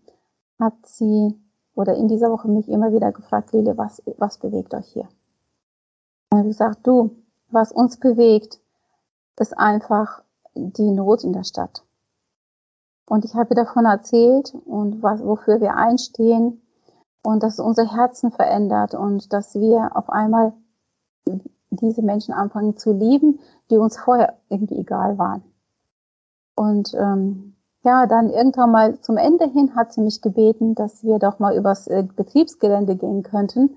hat 0.58 0.74
sie 0.84 1.38
oder 1.74 1.94
in 1.94 2.08
dieser 2.08 2.30
Woche 2.30 2.48
mich 2.48 2.68
immer 2.68 2.92
wieder 2.92 3.12
gefragt, 3.12 3.52
Lili, 3.52 3.76
was, 3.76 4.02
was 4.18 4.38
bewegt 4.38 4.74
euch 4.74 4.88
hier? 4.88 5.08
Und 6.30 6.40
ich 6.40 6.46
gesagt, 6.48 6.86
du, 6.86 7.16
was 7.50 7.72
uns 7.72 7.98
bewegt, 7.98 8.60
ist 9.38 9.58
einfach 9.58 10.22
die 10.54 10.90
Not 10.90 11.24
in 11.24 11.32
der 11.32 11.44
Stadt. 11.44 11.84
Und 13.06 13.24
ich 13.24 13.34
habe 13.34 13.54
davon 13.54 13.84
erzählt 13.84 14.54
und 14.64 15.02
was, 15.02 15.24
wofür 15.24 15.60
wir 15.60 15.76
einstehen 15.76 16.62
und 17.22 17.42
dass 17.42 17.58
unser 17.58 17.84
Herzen 17.84 18.30
verändert 18.30 18.94
und 18.94 19.32
dass 19.32 19.54
wir 19.54 19.96
auf 19.96 20.08
einmal 20.08 20.52
diese 21.70 22.02
Menschen 22.02 22.34
anfangen 22.34 22.76
zu 22.76 22.92
lieben, 22.92 23.40
die 23.70 23.78
uns 23.78 23.98
vorher 23.98 24.38
irgendwie 24.48 24.78
egal 24.78 25.18
waren. 25.18 25.42
Und 26.62 26.94
ähm, 26.94 27.54
ja, 27.82 28.06
dann 28.06 28.30
irgendwann 28.30 28.70
mal 28.70 29.00
zum 29.00 29.16
Ende 29.16 29.48
hin 29.48 29.74
hat 29.74 29.92
sie 29.92 30.00
mich 30.00 30.22
gebeten, 30.22 30.76
dass 30.76 31.02
wir 31.02 31.18
doch 31.18 31.40
mal 31.40 31.56
übers 31.56 31.88
äh, 31.88 32.04
Betriebsgelände 32.04 32.94
gehen 32.94 33.24
könnten 33.24 33.76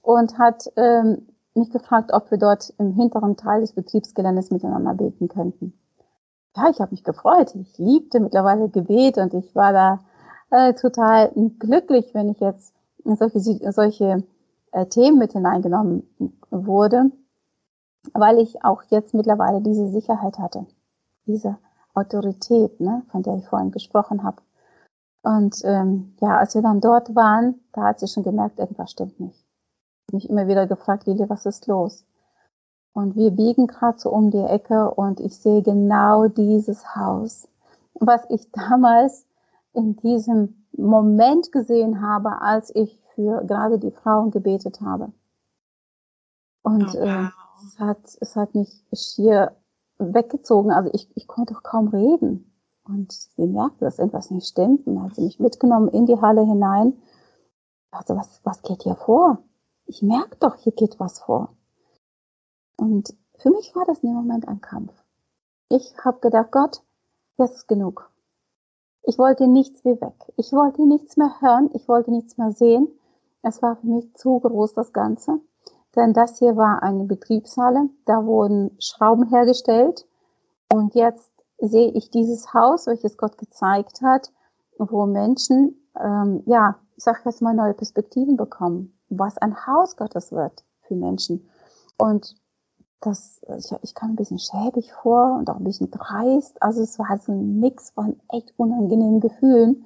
und 0.00 0.38
hat 0.38 0.70
ähm, 0.76 1.26
mich 1.54 1.70
gefragt, 1.70 2.12
ob 2.12 2.30
wir 2.30 2.38
dort 2.38 2.72
im 2.78 2.92
hinteren 2.92 3.36
Teil 3.36 3.62
des 3.62 3.72
Betriebsgeländes 3.72 4.52
miteinander 4.52 4.94
beten 4.94 5.26
könnten. 5.26 5.72
Ja, 6.56 6.70
ich 6.70 6.80
habe 6.80 6.92
mich 6.92 7.02
gefreut. 7.02 7.52
Ich 7.56 7.76
liebte 7.78 8.20
mittlerweile 8.20 8.68
Gebet 8.68 9.18
und 9.18 9.34
ich 9.34 9.52
war 9.56 9.72
da 9.72 9.98
äh, 10.50 10.74
total 10.74 11.32
glücklich, 11.58 12.14
wenn 12.14 12.28
ich 12.28 12.38
jetzt 12.38 12.72
solche, 13.04 13.72
solche 13.72 14.22
äh, 14.70 14.86
Themen 14.86 15.18
mit 15.18 15.32
hineingenommen 15.32 16.08
wurde, 16.50 17.10
weil 18.12 18.38
ich 18.38 18.64
auch 18.64 18.84
jetzt 18.90 19.14
mittlerweile 19.14 19.60
diese 19.60 19.88
Sicherheit 19.88 20.38
hatte, 20.38 20.66
diese 21.26 21.58
Autorität, 21.94 22.80
ne, 22.80 23.02
von 23.10 23.22
der 23.22 23.36
ich 23.36 23.48
vorhin 23.48 23.70
gesprochen 23.70 24.22
habe. 24.22 24.42
Und 25.22 25.60
ähm, 25.64 26.14
ja, 26.20 26.38
als 26.38 26.54
wir 26.54 26.62
dann 26.62 26.80
dort 26.80 27.14
waren, 27.14 27.60
da 27.72 27.84
hat 27.84 28.00
sie 28.00 28.08
schon 28.08 28.22
gemerkt, 28.22 28.58
irgendwas 28.58 28.90
stimmt 28.90 29.20
nicht 29.20 29.44
mich 30.12 30.28
immer 30.28 30.48
wieder 30.48 30.66
gefragt, 30.66 31.06
Lili, 31.06 31.28
was 31.28 31.46
ist 31.46 31.66
los? 31.66 32.04
Und 32.92 33.16
wir 33.16 33.30
biegen 33.30 33.66
gerade 33.66 33.98
so 33.98 34.10
um 34.10 34.30
die 34.30 34.38
Ecke 34.38 34.90
und 34.90 35.20
ich 35.20 35.36
sehe 35.36 35.62
genau 35.62 36.26
dieses 36.26 36.96
Haus, 36.96 37.48
was 37.94 38.22
ich 38.28 38.50
damals 38.52 39.26
in 39.72 39.96
diesem 39.96 40.66
Moment 40.72 41.52
gesehen 41.52 42.02
habe, 42.02 42.40
als 42.42 42.74
ich 42.74 42.98
für 43.14 43.44
gerade 43.44 43.78
die 43.78 43.90
Frauen 43.90 44.30
gebetet 44.30 44.80
habe. 44.80 45.12
Und 46.62 46.94
oh, 46.94 47.00
wow. 47.00 47.06
äh, 47.06 47.28
es, 47.66 47.78
hat, 47.78 48.18
es 48.20 48.36
hat 48.36 48.54
mich 48.54 48.84
schier 48.92 49.52
weggezogen. 50.00 50.72
Also 50.72 50.90
ich, 50.92 51.08
ich 51.16 51.26
konnte 51.26 51.54
kaum 51.54 51.88
reden. 51.88 52.46
Und 52.84 53.12
sie 53.12 53.46
merkte, 53.46 53.84
dass 53.84 53.98
irgendwas 53.98 54.30
nicht 54.30 54.48
stimmt. 54.48 54.86
Und 54.86 54.96
dann 54.96 55.04
hat 55.04 55.14
sie 55.14 55.22
mich 55.22 55.38
mitgenommen 55.38 55.88
in 55.88 56.06
die 56.06 56.20
Halle 56.20 56.44
hinein. 56.44 56.94
Also 57.92 58.16
was, 58.16 58.40
was 58.44 58.62
geht 58.62 58.82
hier 58.82 58.96
vor? 58.96 59.38
ich 59.90 60.02
merke 60.02 60.36
doch, 60.38 60.54
hier 60.54 60.72
geht 60.72 61.00
was 61.00 61.18
vor. 61.18 61.56
Und 62.76 63.12
für 63.38 63.50
mich 63.50 63.74
war 63.74 63.84
das 63.84 63.98
in 63.98 64.10
dem 64.10 64.16
Moment 64.16 64.46
ein 64.46 64.60
Kampf. 64.60 64.92
Ich 65.68 65.96
habe 66.04 66.20
gedacht, 66.20 66.52
Gott, 66.52 66.82
jetzt 67.38 67.56
ist 67.56 67.68
genug. 67.68 68.10
Ich 69.02 69.18
wollte 69.18 69.48
nichts 69.48 69.84
wie 69.84 70.00
weg. 70.00 70.14
Ich 70.36 70.52
wollte 70.52 70.86
nichts 70.86 71.16
mehr 71.16 71.40
hören. 71.40 71.70
Ich 71.74 71.88
wollte 71.88 72.12
nichts 72.12 72.38
mehr 72.38 72.52
sehen. 72.52 72.88
Es 73.42 73.62
war 73.62 73.76
für 73.76 73.86
mich 73.88 74.14
zu 74.14 74.38
groß, 74.38 74.74
das 74.74 74.92
Ganze. 74.92 75.40
Denn 75.96 76.12
das 76.12 76.38
hier 76.38 76.56
war 76.56 76.82
eine 76.82 77.04
Betriebshalle. 77.04 77.88
Da 78.04 78.24
wurden 78.24 78.76
Schrauben 78.78 79.28
hergestellt. 79.28 80.06
Und 80.72 80.94
jetzt 80.94 81.30
sehe 81.58 81.90
ich 81.92 82.10
dieses 82.10 82.54
Haus, 82.54 82.86
welches 82.86 83.16
Gott 83.16 83.38
gezeigt 83.38 84.00
hat, 84.02 84.30
wo 84.78 85.06
Menschen, 85.06 85.88
ähm, 86.00 86.42
ja, 86.46 86.76
ich 86.96 87.04
sag 87.04 87.24
jetzt 87.26 87.42
mal, 87.42 87.54
neue 87.54 87.74
Perspektiven 87.74 88.36
bekommen 88.36 88.94
was 89.10 89.36
ein 89.38 89.66
Haus 89.66 89.96
Gottes 89.96 90.32
wird 90.32 90.64
für 90.82 90.94
Menschen. 90.94 91.48
Und 91.98 92.36
das, 93.00 93.40
ich, 93.58 93.72
ich 93.82 93.94
kam 93.94 94.10
ein 94.10 94.16
bisschen 94.16 94.38
schäbig 94.38 94.92
vor 94.92 95.36
und 95.38 95.50
auch 95.50 95.56
ein 95.56 95.64
bisschen 95.64 95.90
dreist. 95.90 96.62
Also 96.62 96.82
es 96.82 96.98
war 96.98 97.18
so 97.18 97.32
ein 97.32 97.60
Mix 97.60 97.90
von 97.90 98.20
echt 98.30 98.54
unangenehmen 98.56 99.20
Gefühlen. 99.20 99.84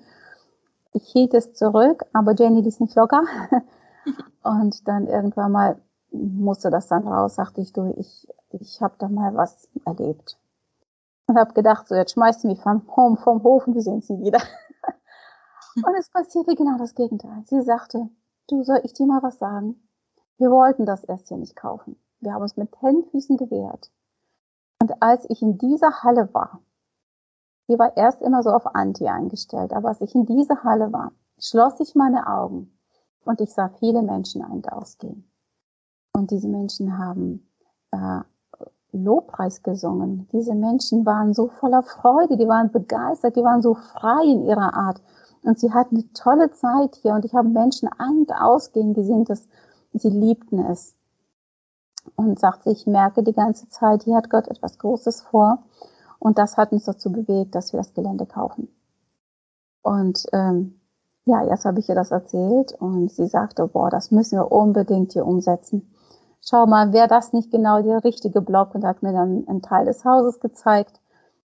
Ich 0.92 1.08
hielt 1.08 1.34
es 1.34 1.54
zurück, 1.54 2.04
aber 2.12 2.34
Jenny 2.34 2.66
ist 2.66 2.80
nicht 2.80 2.94
locker. 2.94 3.22
und 4.42 4.86
dann 4.86 5.06
irgendwann 5.06 5.52
mal 5.52 5.80
musste 6.14 6.70
das 6.70 6.86
dann 6.88 7.06
raus, 7.06 7.34
sagte 7.34 7.60
ich, 7.60 7.72
du, 7.72 7.94
ich, 7.98 8.28
ich 8.50 8.80
habe 8.80 8.94
da 8.98 9.08
mal 9.08 9.34
was 9.34 9.68
erlebt. 9.84 10.38
Und 11.26 11.38
habe 11.38 11.54
gedacht, 11.54 11.88
so 11.88 11.94
jetzt 11.94 12.12
schmeißt 12.12 12.44
du 12.44 12.48
mich 12.48 12.60
vom, 12.60 12.82
vom, 12.82 13.16
vom 13.16 13.42
Hof 13.42 13.66
und 13.66 13.74
wir 13.74 13.82
sehen 13.82 14.02
sie 14.02 14.18
wieder. 14.20 14.40
und 15.76 15.94
es 15.98 16.10
passierte 16.10 16.54
genau 16.54 16.76
das 16.78 16.94
Gegenteil. 16.94 17.42
Sie 17.46 17.62
sagte, 17.62 18.10
Du, 18.46 18.62
soll 18.62 18.80
ich 18.84 18.92
dir 18.92 19.06
mal 19.06 19.22
was 19.22 19.38
sagen? 19.38 19.88
Wir 20.36 20.50
wollten 20.50 20.84
das 20.84 21.02
erst 21.04 21.28
hier 21.28 21.38
nicht 21.38 21.56
kaufen. 21.56 21.96
Wir 22.20 22.34
haben 22.34 22.42
uns 22.42 22.58
mit 22.58 22.70
Händfüßen 22.82 23.38
gewehrt. 23.38 23.90
Und 24.82 25.02
als 25.02 25.24
ich 25.30 25.40
in 25.40 25.56
dieser 25.56 26.02
Halle 26.02 26.28
war, 26.34 26.60
die 27.68 27.78
war 27.78 27.96
erst 27.96 28.20
immer 28.20 28.42
so 28.42 28.50
auf 28.50 28.74
Anti 28.74 29.08
eingestellt, 29.08 29.72
aber 29.72 29.88
als 29.88 30.02
ich 30.02 30.14
in 30.14 30.26
dieser 30.26 30.62
Halle 30.62 30.92
war, 30.92 31.12
schloss 31.38 31.80
ich 31.80 31.94
meine 31.94 32.26
Augen 32.26 32.78
und 33.24 33.40
ich 33.40 33.50
sah 33.54 33.70
viele 33.78 34.02
Menschen 34.02 34.42
ein- 34.42 34.52
und 34.52 34.70
ausgehen. 34.70 35.30
Und 36.16 36.30
diese 36.30 36.48
Menschen 36.48 36.96
haben 36.96 37.46
äh, 37.90 38.20
Lobpreis 38.92 39.62
gesungen. 39.62 40.28
Diese 40.32 40.54
Menschen 40.54 41.04
waren 41.04 41.34
so 41.34 41.48
voller 41.48 41.82
Freude, 41.82 42.36
die 42.36 42.46
waren 42.46 42.70
begeistert, 42.70 43.36
die 43.36 43.42
waren 43.42 43.62
so 43.62 43.74
frei 43.74 44.22
in 44.24 44.44
ihrer 44.44 44.74
Art. 44.74 45.02
Und 45.42 45.58
sie 45.58 45.72
hatten 45.72 45.96
eine 45.96 46.12
tolle 46.12 46.52
Zeit 46.52 46.96
hier 47.02 47.14
und 47.14 47.24
ich 47.24 47.34
habe 47.34 47.48
Menschen 47.48 47.88
ein- 47.98 48.20
und 48.20 48.32
ausgehen 48.32 48.94
gesehen, 48.94 49.24
dass 49.24 49.46
sie 49.92 50.08
liebten 50.08 50.60
es. 50.60 50.94
Und 52.16 52.38
sagte, 52.38 52.70
ich 52.70 52.86
merke 52.86 53.22
die 53.22 53.32
ganze 53.32 53.68
Zeit, 53.68 54.04
hier 54.04 54.16
hat 54.16 54.30
Gott 54.30 54.48
etwas 54.48 54.78
Großes 54.78 55.22
vor. 55.22 55.64
Und 56.18 56.38
das 56.38 56.56
hat 56.56 56.72
uns 56.72 56.84
dazu 56.84 57.10
bewegt, 57.10 57.54
dass 57.54 57.72
wir 57.72 57.78
das 57.78 57.92
Gelände 57.92 58.26
kaufen. 58.26 58.68
Und 59.82 60.26
ähm, 60.32 60.80
ja, 61.26 61.42
jetzt 61.42 61.64
habe 61.64 61.80
ich 61.80 61.88
ihr 61.88 61.94
das 61.94 62.10
erzählt 62.10 62.72
und 62.78 63.10
sie 63.10 63.26
sagte, 63.26 63.66
boah, 63.66 63.90
das 63.90 64.10
müssen 64.10 64.38
wir 64.38 64.52
unbedingt 64.52 65.12
hier 65.12 65.26
umsetzen. 65.26 65.93
Schau 66.46 66.66
mal, 66.66 66.92
wäre 66.92 67.08
das 67.08 67.32
nicht 67.32 67.50
genau 67.50 67.80
der 67.80 68.04
richtige 68.04 68.42
Block 68.42 68.74
und 68.74 68.84
hat 68.84 69.02
mir 69.02 69.12
dann 69.12 69.48
einen 69.48 69.62
Teil 69.62 69.86
des 69.86 70.04
Hauses 70.04 70.40
gezeigt, 70.40 71.00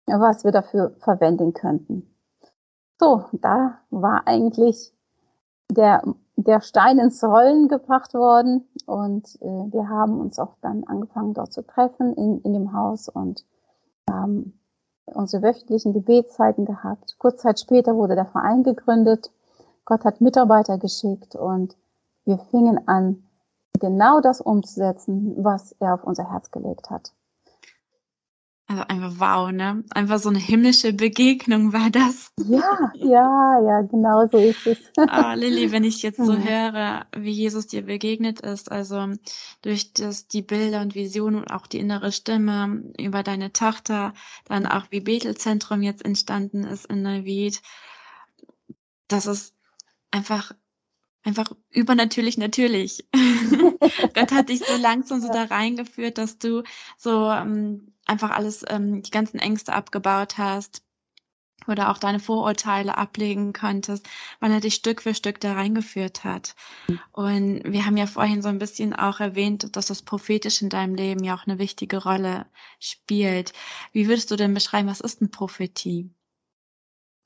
was 0.07 0.45
wir 0.45 0.53
dafür 0.53 0.95
verwenden 0.99 1.55
könnten. 1.55 2.15
So, 3.01 3.25
da 3.33 3.79
war 3.91 4.27
eigentlich 4.27 4.93
der, 5.71 6.03
der 6.37 6.61
Stein 6.61 6.99
ins 6.99 7.25
Rollen 7.25 7.69
gebracht 7.69 8.13
worden 8.13 8.69
und 8.85 9.41
äh, 9.41 9.73
wir 9.73 9.89
haben 9.89 10.21
uns 10.21 10.39
auch 10.39 10.57
dann 10.61 10.85
angefangen 10.85 11.33
dort 11.33 11.53
zu 11.53 11.63
treffen 11.67 12.13
in, 12.15 12.43
in 12.43 12.53
dem 12.53 12.75
Haus 12.75 13.09
und 13.09 13.47
haben 14.09 14.61
unsere 15.07 15.43
wöchentlichen 15.43 15.95
Gebetszeiten 15.95 16.67
gehabt. 16.67 17.17
Kurz 17.19 17.43
Zeit 17.43 17.59
später 17.61 17.97
wurde 17.97 18.15
der 18.15 18.27
Verein 18.27 18.63
gegründet. 18.63 19.33
Gott 19.85 20.05
hat 20.05 20.21
Mitarbeiter 20.21 20.77
geschickt 20.79 21.35
und 21.35 21.77
wir 22.25 22.39
fingen 22.39 22.87
an, 22.87 23.25
genau 23.83 24.21
das 24.21 24.41
umzusetzen, 24.41 25.35
was 25.45 25.73
er 25.81 25.95
auf 25.95 26.05
unser 26.05 26.31
Herz 26.31 26.51
gelegt 26.51 26.89
hat. 26.89 27.13
Also 28.69 28.85
einfach 28.89 29.13
wow, 29.19 29.53
ne? 29.53 29.85
Einfach 29.91 30.19
so 30.19 30.31
eine 30.31 30.39
himmlische 30.39 30.95
Begegnung 30.95 31.75
war 31.75 31.91
das. 31.91 32.31
Ja, 32.39 32.91
ja, 32.95 33.61
ja, 33.61 33.83
genau 33.83 34.27
so 34.31 34.39
ist 34.39 34.67
es. 34.67 34.79
Ah, 34.97 35.35
Lilly, 35.35 35.73
wenn 35.73 35.85
ich 35.85 36.03
jetzt 36.03 36.25
so 36.25 36.37
höre, 36.39 37.05
wie 37.15 37.33
Jesus 37.33 37.67
dir 37.67 37.83
begegnet 37.83 38.41
ist, 38.41 38.73
also 38.73 39.09
durch 39.61 39.93
das, 39.93 40.29
die 40.29 40.41
Bilder 40.43 40.81
und 40.81 40.95
Visionen 40.95 41.41
und 41.41 41.51
auch 41.51 41.67
die 41.67 41.81
innere 41.81 42.13
Stimme 42.13 42.85
über 42.99 43.23
deine 43.23 43.53
Tochter, 43.53 44.15
dann 44.47 44.67
auch 44.67 44.87
wie 44.91 45.01
Betelzentrum 45.01 45.83
jetzt 45.83 46.05
entstanden 46.05 46.65
ist 46.65 46.87
in 46.87 47.03
Neuwied, 47.03 47.61
das 49.09 49.27
ist 49.27 49.55
einfach 50.13 50.53
einfach 51.25 51.53
übernatürlich 51.71 52.39
natürlich. 52.39 53.07
Gott 54.15 54.33
hat 54.33 54.49
dich 54.49 54.61
so 54.61 54.77
langsam 54.77 55.21
so 55.21 55.29
da 55.29 55.45
reingeführt, 55.45 56.19
dass 56.19 56.39
du 56.39 56.63
so 56.99 57.31
ähm, 57.31 57.93
einfach 58.07 58.31
alles, 58.31 58.65
ähm, 58.69 59.03
die 59.03 59.11
ganzen 59.11 59.39
Ängste 59.39 59.73
abgebaut 59.73 60.39
hast 60.39 60.83
oder 61.69 61.91
auch 61.91 61.99
deine 61.99 62.19
Vorurteile 62.19 62.99
ablegen 62.99 63.53
konntest, 63.53 64.09
weil 64.41 64.51
er 64.51 64.61
dich 64.61 64.75
Stück 64.75 65.03
für 65.03 65.15
Stück 65.15 65.41
da 65.41 65.53
reingeführt 65.55 66.25
hat. 66.25 66.57
Und 67.13 67.63
wir 67.65 67.87
haben 67.87 67.97
ja 67.97 68.07
vorhin 68.07 68.43
so 68.43 68.49
ein 68.49 68.59
bisschen 68.59 68.95
auch 68.95 69.21
erwähnt, 69.21 69.77
dass 69.77 69.87
das 69.87 70.03
Prophetische 70.03 70.65
in 70.65 70.71
deinem 70.71 70.97
Leben 70.97 71.23
ja 71.23 71.37
auch 71.37 71.47
eine 71.47 71.61
wichtige 71.61 72.03
Rolle 72.03 72.47
spielt. 72.81 73.53
Wie 73.93 74.09
würdest 74.09 74.31
du 74.33 74.37
denn 74.37 74.55
beschreiben, 74.55 74.89
was 74.89 75.01
ist 75.01 75.21
eine 75.21 75.31
Prophetie? 75.31 76.11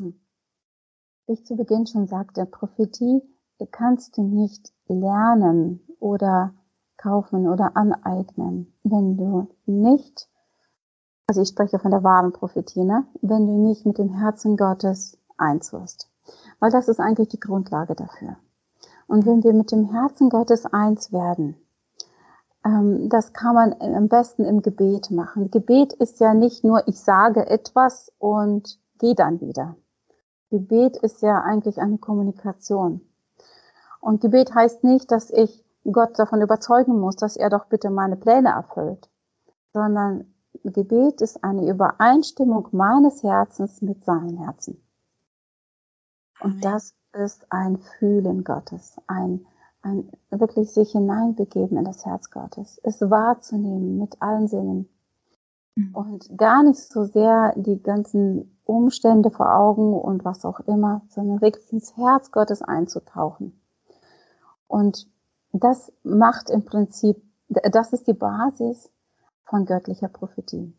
Wie 0.03 0.15
ich 1.33 1.45
zu 1.45 1.57
Beginn 1.57 1.87
schon 1.87 2.07
sagte, 2.07 2.45
Prophetie 2.45 3.23
kannst 3.65 4.19
du 4.19 4.23
nicht 4.23 4.73
lernen 4.89 5.81
oder 5.99 6.53
kaufen 6.97 7.49
oder 7.49 7.77
aneignen, 7.77 8.73
wenn 8.83 9.17
du 9.17 9.49
nicht, 9.67 10.29
also 11.27 11.43
ich 11.43 11.49
spreche 11.49 11.79
von 11.79 11.91
der 11.91 12.05
wahren 12.05 12.33
Prophetie, 12.33 12.85
ne? 12.85 13.07
wenn 13.23 13.47
du 13.47 13.53
nicht 13.53 13.87
mit 13.87 13.99
dem 13.99 14.11
Herzen 14.11 14.57
Gottes 14.57 15.19
eins 15.37 15.73
wirst. 15.73 16.11
Weil 16.59 16.71
das 16.71 16.89
ist 16.89 17.01
eigentlich 17.01 17.29
die 17.29 17.41
Grundlage 17.41 17.95
dafür. 17.95 18.37
Und 19.07 19.27
wenn 19.27 19.45
wir 19.45 19.53
mit 19.53 19.71
dem 19.71 19.85
Herzen 19.85 20.31
Gottes 20.31 20.67
eins 20.67 21.13
werden, 21.13 21.57
ähm, 22.65 23.09
das 23.09 23.33
kann 23.33 23.55
man 23.55 23.75
am 23.81 24.09
besten 24.09 24.45
im 24.45 24.63
Gebet 24.63 25.11
machen. 25.11 25.51
Gebet 25.51 25.93
ist 25.93 26.19
ja 26.21 26.35
nicht 26.35 26.65
nur, 26.65 26.87
ich 26.89 27.01
sage 27.01 27.47
etwas 27.47 28.13
und 28.19 28.81
gehe 28.99 29.15
dann 29.15 29.41
wieder. 29.41 29.77
Gebet 30.51 30.97
ist 30.97 31.23
ja 31.23 31.41
eigentlich 31.41 31.81
eine 31.81 31.99
Kommunikation. 31.99 33.01
Und 34.07 34.21
Gebet 34.21 34.55
heißt 34.55 34.85
nicht, 34.85 35.11
dass 35.11 35.33
ich 35.33 35.65
Gott 35.83 36.17
davon 36.17 36.41
überzeugen 36.41 37.01
muss, 37.01 37.17
dass 37.17 37.37
er 37.37 37.51
doch 37.51 37.67
bitte 37.67 37.91
meine 37.91 38.15
Pläne 38.15 38.51
erfüllt, 38.51 39.11
sondern 39.73 40.33
Gebet 40.63 41.21
ist 41.23 41.43
eine 41.43 41.69
Übereinstimmung 41.69 42.69
meines 42.71 43.25
Herzens 43.25 43.83
mit 43.83 44.05
seinem 44.05 44.39
Herzen. 44.39 44.81
Und 46.39 46.65
das 46.65 46.95
ist 47.15 47.51
ein 47.51 47.79
Fühlen 47.79 48.45
Gottes, 48.45 48.97
ein, 49.09 49.45
ein 49.83 50.09
wirklich 50.31 50.73
sich 50.73 50.93
hineinbegeben 50.93 51.77
in 51.77 51.85
das 51.85 52.07
Herz 52.07 52.31
Gottes, 52.31 52.81
es 52.85 53.01
wahrzunehmen 53.01 53.99
mit 53.99 54.23
allen 54.23 54.47
Sinnen 54.47 54.89
mhm. 55.75 55.95
und 55.97 56.39
gar 56.39 56.63
nicht 56.63 56.79
so 56.79 57.03
sehr 57.03 57.55
die 57.57 57.83
ganzen 57.83 58.57
Umstände 58.63 59.33
vor 59.33 59.53
Augen 59.53 59.95
und 59.95 60.25
was 60.25 60.45
auch 60.45 60.61
immer, 60.61 61.03
sondern 61.09 61.41
wirklich 61.41 61.73
ins 61.73 61.97
Herz 61.97 62.31
Gottes 62.31 62.63
einzutauchen 62.63 63.61
und 64.69 65.09
das 65.53 65.93
macht 66.03 66.51
im 66.51 66.65
Prinzip, 66.65 67.23
das 67.49 67.93
ist 67.93 68.07
die 68.07 68.15
Basis 68.15 68.91
von 69.45 69.65
göttlicher 69.65 70.09
Prophetie. 70.09 70.75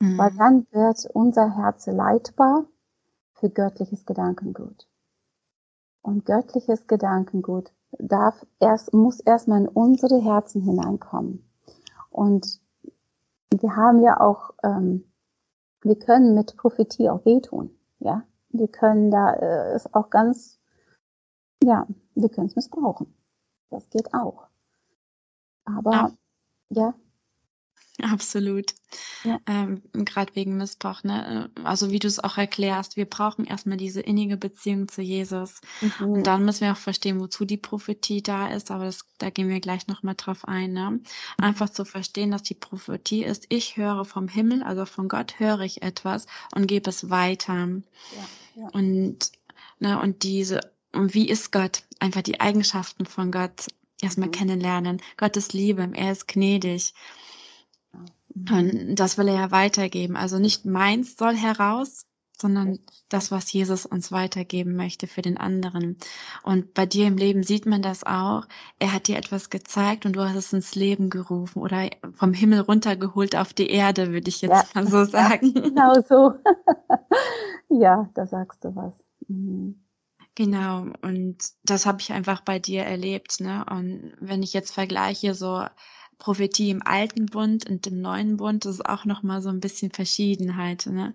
Mhm. 0.00 0.18
Weil 0.18 0.30
dann 0.36 0.66
wird 0.70 1.08
unser 1.14 1.56
Herz 1.56 1.86
leitbar 1.86 2.66
für 3.34 3.50
göttliches 3.50 4.04
Gedankengut. 4.04 4.88
Und 6.02 6.24
göttliches 6.24 6.86
Gedankengut 6.86 7.72
darf 7.98 8.46
erst, 8.60 8.92
muss 8.92 9.20
erstmal 9.20 9.62
in 9.62 9.68
unsere 9.68 10.20
Herzen 10.20 10.62
hineinkommen. 10.62 11.44
Und 12.10 12.60
wir 13.50 13.76
haben 13.76 14.02
ja 14.02 14.20
auch, 14.20 14.50
ähm, 14.62 15.04
wir 15.82 15.98
können 15.98 16.34
mit 16.34 16.56
Prophetie 16.56 17.08
auch 17.08 17.24
wehtun, 17.24 17.70
ja. 17.98 18.22
Wir 18.50 18.68
können 18.68 19.10
da 19.10 19.34
äh, 19.34 19.74
es 19.74 19.92
auch 19.92 20.08
ganz, 20.08 20.58
ja, 21.62 21.86
wir 22.22 22.28
können 22.28 22.48
es 22.48 22.56
missbrauchen. 22.56 23.14
Das 23.70 23.88
geht 23.90 24.12
auch. 24.14 24.46
Aber 25.64 25.92
ja, 25.92 26.14
ja 26.70 26.94
Absolut. 28.00 28.74
Ja. 29.24 29.40
Ähm, 29.46 29.82
Gerade 29.92 30.36
wegen 30.36 30.56
Missbrauch, 30.56 31.02
ne? 31.02 31.50
Also 31.64 31.90
wie 31.90 31.98
du 31.98 32.06
es 32.06 32.20
auch 32.20 32.38
erklärst, 32.38 32.96
wir 32.96 33.06
brauchen 33.06 33.44
erstmal 33.44 33.76
diese 33.76 34.00
innige 34.00 34.36
Beziehung 34.36 34.86
zu 34.86 35.02
Jesus. 35.02 35.60
Mhm. 35.80 36.10
Und 36.10 36.26
dann 36.26 36.44
müssen 36.44 36.60
wir 36.60 36.72
auch 36.72 36.76
verstehen, 36.76 37.18
wozu 37.18 37.44
die 37.44 37.56
Prophetie 37.56 38.22
da 38.22 38.48
ist, 38.48 38.70
aber 38.70 38.84
das, 38.84 39.04
da 39.18 39.30
gehen 39.30 39.48
wir 39.48 39.58
gleich 39.58 39.88
nochmal 39.88 40.14
drauf 40.16 40.46
ein. 40.46 40.72
Ne? 40.74 41.00
Einfach 41.38 41.70
zu 41.70 41.84
verstehen, 41.84 42.30
dass 42.30 42.44
die 42.44 42.54
Prophetie 42.54 43.24
ist, 43.24 43.46
ich 43.48 43.76
höre 43.76 44.04
vom 44.04 44.28
Himmel, 44.28 44.62
also 44.62 44.84
von 44.84 45.08
Gott 45.08 45.40
höre 45.40 45.60
ich 45.60 45.82
etwas 45.82 46.26
und 46.54 46.68
gebe 46.68 46.88
es 46.88 47.10
weiter. 47.10 47.54
Ja, 47.66 47.82
ja. 48.54 48.68
Und, 48.68 49.32
ne, 49.80 50.00
und 50.00 50.22
diese 50.22 50.60
wie 50.92 51.28
ist 51.28 51.52
Gott? 51.52 51.82
Einfach 52.00 52.22
die 52.22 52.40
Eigenschaften 52.40 53.06
von 53.06 53.30
Gott 53.30 53.66
erstmal 54.00 54.28
mhm. 54.28 54.32
kennenlernen. 54.32 55.02
Gott 55.16 55.36
ist 55.36 55.52
Liebe, 55.52 55.90
er 55.94 56.12
ist 56.12 56.28
gnädig. 56.28 56.94
Mhm. 58.34 58.54
Und 58.56 58.96
das 58.96 59.18
will 59.18 59.28
er 59.28 59.34
ja 59.34 59.50
weitergeben. 59.50 60.16
Also 60.16 60.38
nicht 60.38 60.64
meins 60.64 61.16
soll 61.16 61.36
heraus, 61.36 62.06
sondern 62.40 62.78
das, 63.08 63.32
was 63.32 63.52
Jesus 63.52 63.84
uns 63.84 64.12
weitergeben 64.12 64.76
möchte 64.76 65.06
für 65.06 65.22
den 65.22 65.36
anderen. 65.36 65.96
Und 66.44 66.72
bei 66.74 66.86
dir 66.86 67.06
im 67.06 67.16
Leben 67.16 67.42
sieht 67.42 67.66
man 67.66 67.82
das 67.82 68.04
auch. 68.04 68.46
Er 68.78 68.92
hat 68.92 69.08
dir 69.08 69.16
etwas 69.16 69.50
gezeigt 69.50 70.06
und 70.06 70.14
du 70.14 70.20
hast 70.22 70.36
es 70.36 70.52
ins 70.52 70.74
Leben 70.74 71.10
gerufen 71.10 71.60
oder 71.60 71.90
vom 72.14 72.32
Himmel 72.32 72.60
runtergeholt 72.60 73.34
auf 73.34 73.52
die 73.52 73.70
Erde, 73.70 74.12
würde 74.12 74.28
ich 74.28 74.40
jetzt 74.40 74.52
ja. 74.52 74.64
mal 74.74 74.86
so 74.86 75.04
sagen. 75.10 75.52
Ja, 75.54 75.62
genau 75.62 75.94
so. 76.08 76.34
ja, 77.68 78.08
da 78.14 78.26
sagst 78.26 78.64
du 78.64 78.74
was. 78.76 78.92
Mhm. 79.26 79.80
Genau, 80.38 80.86
und 81.02 81.38
das 81.64 81.84
habe 81.84 82.00
ich 82.00 82.12
einfach 82.12 82.42
bei 82.42 82.60
dir 82.60 82.84
erlebt. 82.84 83.40
Ne? 83.40 83.66
Und 83.68 84.12
wenn 84.20 84.44
ich 84.44 84.52
jetzt 84.52 84.70
vergleiche, 84.70 85.34
so 85.34 85.64
Prophetie 86.18 86.70
im 86.70 86.80
alten 86.80 87.26
Bund 87.26 87.68
und 87.68 87.84
im 87.88 88.00
neuen 88.00 88.36
Bund, 88.36 88.64
das 88.64 88.74
ist 88.74 88.86
auch 88.86 89.04
nochmal 89.04 89.42
so 89.42 89.48
ein 89.48 89.58
bisschen 89.58 89.90
Verschiedenheit. 89.90 90.86
Ne? 90.86 91.12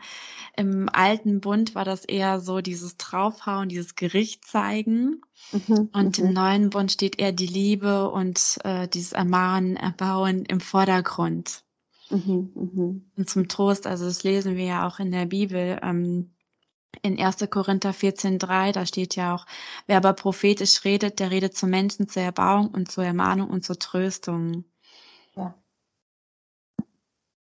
Im 0.57 0.89
alten 0.91 1.39
Bund 1.39 1.73
war 1.73 1.85
das 1.85 2.03
eher 2.03 2.41
so 2.41 2.59
dieses 2.59 2.97
Draufhauen, 2.97 3.69
dieses 3.69 3.95
Gericht 3.95 4.43
zeigen. 4.43 5.21
Mhm, 5.53 5.89
und 5.93 6.19
im 6.19 6.27
mhm. 6.27 6.33
neuen 6.33 6.69
Bund 6.69 6.91
steht 6.91 7.17
eher 7.17 7.31
die 7.31 7.47
Liebe 7.47 8.09
und 8.11 8.59
äh, 8.65 8.89
dieses 8.89 9.13
Ermahnen, 9.13 9.77
Erbauen 9.77 10.43
im 10.43 10.59
Vordergrund. 10.59 11.63
Mhm, 12.09 12.51
mh. 12.55 13.01
Und 13.15 13.29
zum 13.29 13.47
Trost, 13.47 13.87
also 13.87 14.03
das 14.03 14.25
lesen 14.25 14.57
wir 14.57 14.65
ja 14.65 14.85
auch 14.85 14.99
in 14.99 15.11
der 15.11 15.27
Bibel, 15.27 15.79
ähm, 15.81 16.32
in 17.01 17.17
1. 17.17 17.49
Korinther 17.49 17.91
14.3, 17.91 18.71
da 18.71 18.85
steht 18.85 19.15
ja 19.15 19.35
auch, 19.35 19.45
wer 19.87 19.97
aber 19.97 20.13
prophetisch 20.13 20.83
redet, 20.85 21.19
der 21.19 21.31
redet 21.31 21.55
zu 21.55 21.67
Menschen 21.67 22.07
zur 22.07 22.21
Erbauung 22.23 22.69
und 22.69 22.91
zur 22.91 23.05
Ermahnung 23.05 23.49
und 23.49 23.65
zur 23.65 23.79
Tröstung. 23.79 24.65
Ja. 25.35 25.55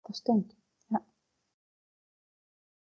Das 0.04 0.18
stimmt. 0.20 0.56
Ja. 0.90 1.00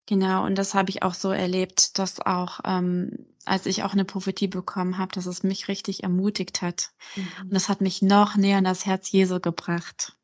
Genau, 0.07 0.45
und 0.45 0.55
das 0.55 0.73
habe 0.73 0.89
ich 0.89 1.03
auch 1.03 1.13
so 1.15 1.31
erlebt, 1.31 1.97
dass 1.97 2.19
auch, 2.19 2.59
ähm, 2.65 3.27
als 3.45 3.65
ich 3.65 3.83
auch 3.83 3.93
eine 3.93 4.05
Prophetie 4.05 4.47
bekommen 4.47 4.97
habe, 4.97 5.11
dass 5.13 5.25
es 5.25 5.43
mich 5.43 5.67
richtig 5.67 6.03
ermutigt 6.03 6.61
hat. 6.61 6.91
Mhm. 7.15 7.27
Und 7.43 7.53
das 7.53 7.69
hat 7.69 7.81
mich 7.81 8.01
noch 8.01 8.35
näher 8.35 8.59
an 8.59 8.63
das 8.63 8.85
Herz 8.85 9.11
Jesu 9.11 9.39
gebracht. 9.39 10.15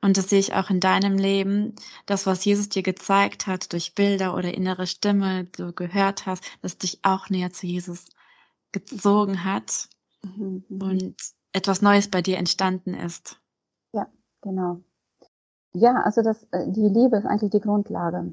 Und 0.00 0.16
das 0.16 0.30
sehe 0.30 0.38
ich 0.38 0.54
auch 0.54 0.70
in 0.70 0.80
deinem 0.80 1.16
Leben, 1.16 1.74
das, 2.06 2.26
was 2.26 2.44
Jesus 2.44 2.68
dir 2.68 2.82
gezeigt 2.82 3.46
hat, 3.46 3.72
durch 3.72 3.94
Bilder 3.94 4.34
oder 4.34 4.54
innere 4.54 4.86
Stimme, 4.86 5.44
du 5.44 5.72
gehört 5.72 6.26
hast, 6.26 6.44
dass 6.62 6.78
dich 6.78 7.00
auch 7.02 7.30
näher 7.30 7.52
zu 7.52 7.66
Jesus 7.66 8.06
gezogen 8.72 9.44
hat 9.44 9.88
mhm. 10.22 10.64
und 10.68 11.16
etwas 11.52 11.82
Neues 11.82 12.10
bei 12.10 12.22
dir 12.22 12.38
entstanden 12.38 12.94
ist. 12.94 13.40
Ja, 13.92 14.06
genau. 14.42 14.80
Ja, 15.72 16.02
also 16.02 16.22
das, 16.22 16.42
äh, 16.52 16.66
die 16.68 16.88
Liebe 16.88 17.16
ist 17.16 17.26
eigentlich 17.26 17.50
die 17.50 17.60
Grundlage. 17.60 18.32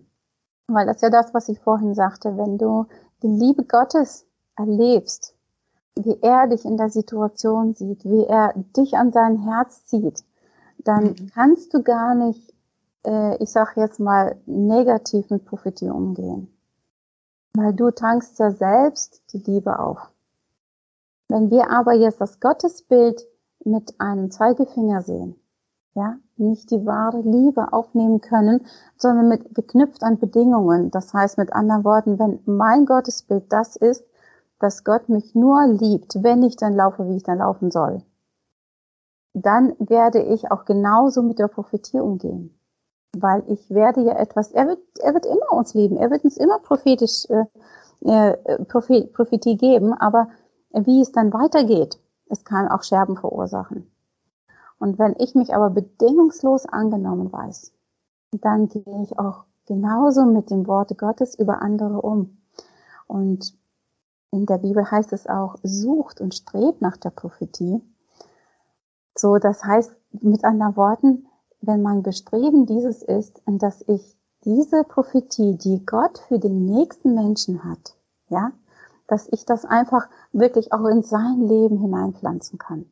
Weil 0.68 0.86
das 0.86 0.98
ist 0.98 1.02
ja 1.02 1.10
das, 1.10 1.34
was 1.34 1.50
ich 1.50 1.60
vorhin 1.60 1.94
sagte, 1.94 2.38
wenn 2.38 2.58
du 2.58 2.86
die 3.22 3.28
Liebe 3.28 3.64
Gottes 3.64 4.26
erlebst, 4.56 5.36
wie 5.96 6.18
er 6.22 6.48
dich 6.48 6.66
in 6.66 6.78
der 6.78 6.90
Situation 6.90 7.74
sieht, 7.76 8.04
wie 8.06 8.26
er 8.26 8.54
dich 8.76 8.98
an 8.98 9.12
sein 9.12 9.38
Herz 9.38 9.86
zieht, 9.86 10.24
dann 10.84 11.06
mhm. 11.06 11.32
kannst 11.34 11.74
du 11.74 11.84
gar 11.84 12.16
nicht, 12.16 12.54
äh, 13.06 13.42
ich 13.42 13.52
sag 13.52 13.78
jetzt 13.78 14.00
mal, 14.00 14.36
negativ 14.46 15.30
mit 15.30 15.46
Prophetie 15.46 15.90
umgehen. 15.90 16.48
Weil 17.56 17.74
du 17.74 17.92
tankst 17.92 18.40
ja 18.40 18.52
selbst 18.52 19.22
die 19.34 19.40
Liebe 19.40 19.80
auf. 19.80 20.00
Wenn 21.30 21.52
wir 21.52 21.70
aber 21.70 21.94
jetzt 21.94 22.22
das 22.22 22.40
Gottesbild 22.40 23.26
mit 23.64 24.00
einem 24.00 24.32
Zeigefinger 24.32 25.02
sehen, 25.02 25.36
ja, 25.96 26.18
nicht 26.38 26.72
die 26.72 26.86
wahre 26.86 27.22
Liebe 27.22 27.72
aufnehmen 27.72 28.20
können, 28.22 28.66
sondern 28.98 29.28
mit 29.28 29.54
geknüpft 29.54 30.04
an 30.04 30.20
Bedingungen. 30.20 30.90
Das 30.92 31.14
heißt 31.14 31.38
mit 31.38 31.54
anderen 31.54 31.84
Worten, 31.84 32.20
wenn 32.20 32.40
mein 32.46 32.86
Gottesbild 32.86 33.52
das 33.52 33.76
ist, 33.76 34.04
dass 34.60 34.84
Gott 34.84 35.10
mich 35.10 35.36
nur 35.36 35.68
liebt, 35.68 36.24
wenn 36.24 36.42
ich 36.42 36.56
dann 36.56 36.76
laufe, 36.76 37.08
wie 37.08 37.18
ich 37.18 37.24
dann 37.24 37.40
laufen 37.40 37.70
soll, 37.70 38.02
dann 39.34 39.76
werde 39.80 40.22
ich 40.22 40.52
auch 40.52 40.66
genauso 40.66 41.22
mit 41.22 41.40
der 41.40 41.48
Prophetie 41.48 42.00
umgehen. 42.00 42.58
Weil 43.16 43.44
ich 43.48 43.70
werde 43.70 44.02
ja 44.02 44.18
etwas, 44.18 44.52
er 44.52 44.68
wird, 44.68 44.80
er 45.00 45.14
wird 45.14 45.26
immer 45.26 45.52
uns 45.52 45.74
lieben, 45.74 45.98
er 45.98 46.10
wird 46.10 46.24
uns 46.24 46.38
immer 46.38 46.60
prophetisch, 46.60 47.26
äh, 47.30 47.46
äh, 48.06 48.66
Prophet, 48.66 49.14
Prophetie 49.14 49.58
geben, 49.58 49.94
aber 49.94 50.28
wie 50.72 51.02
es 51.02 51.12
dann 51.12 51.32
weitergeht, 51.32 52.00
es 52.28 52.44
kann 52.44 52.68
auch 52.68 52.84
Scherben 52.84 53.16
verursachen. 53.16 53.92
Und 54.80 55.00
wenn 55.00 55.16
ich 55.20 55.36
mich 55.36 55.56
aber 55.56 55.70
bedingungslos 55.70 56.66
angenommen 56.66 57.32
weiß, 57.32 57.72
dann 58.42 58.68
gehe 58.68 59.04
ich 59.04 59.18
auch 59.20 59.46
genauso 59.66 60.26
mit 60.26 60.50
dem 60.50 60.68
Wort 60.68 60.98
Gottes 60.98 61.36
über 61.36 61.62
andere 61.62 62.02
um. 62.02 62.38
Und 63.08 63.56
in 64.32 64.46
der 64.46 64.58
Bibel 64.58 64.90
heißt 64.90 65.14
es 65.14 65.28
auch, 65.28 65.56
sucht 65.64 66.20
und 66.20 66.34
strebt 66.34 66.82
nach 66.82 66.98
der 66.98 67.12
Prophetie. 67.12 67.82
So, 69.16 69.38
das 69.38 69.64
heißt 69.64 69.96
mit 70.22 70.44
anderen 70.44 70.76
Worten, 70.76 71.28
wenn 71.62 71.82
mein 71.82 72.04
Bestreben 72.04 72.66
dieses 72.66 73.04
ist, 73.04 73.42
dass 73.46 73.84
ich 73.88 74.18
diese 74.44 74.84
Prophetie, 74.84 75.58
die 75.58 75.86
Gott 75.86 76.20
für 76.28 76.40
den 76.40 76.66
nächsten 76.66 77.14
Menschen 77.14 77.64
hat, 77.64 77.96
ja, 78.30 78.52
dass 79.08 79.28
ich 79.32 79.46
das 79.46 79.66
einfach 79.66 80.10
wirklich 80.32 80.74
auch 80.74 80.86
in 80.86 81.04
sein 81.04 81.48
Leben 81.48 81.78
hineinpflanzen 81.78 82.58
kann 82.58 82.86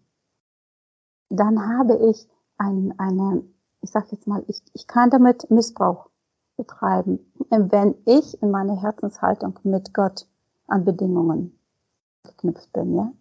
dann 1.32 1.78
habe 1.78 1.96
ich 2.10 2.28
ein, 2.58 2.94
eine, 3.00 3.44
ich 3.82 3.90
sag 3.90 4.12
jetzt 4.12 4.28
mal, 4.28 4.44
ich, 4.48 4.62
ich 4.74 4.86
kann 4.86 5.10
damit 5.10 5.50
Missbrauch 5.50 6.10
betreiben, 6.58 7.20
wenn 7.50 7.96
ich 8.06 8.42
in 8.42 8.52
meiner 8.52 8.80
Herzenshaltung 8.80 9.58
mit 9.64 9.94
Gott 9.94 10.28
an 10.68 10.86
Bedingungen 10.86 11.58
geknüpft 12.24 12.72
bin, 12.74 12.96
ja. 12.96 13.12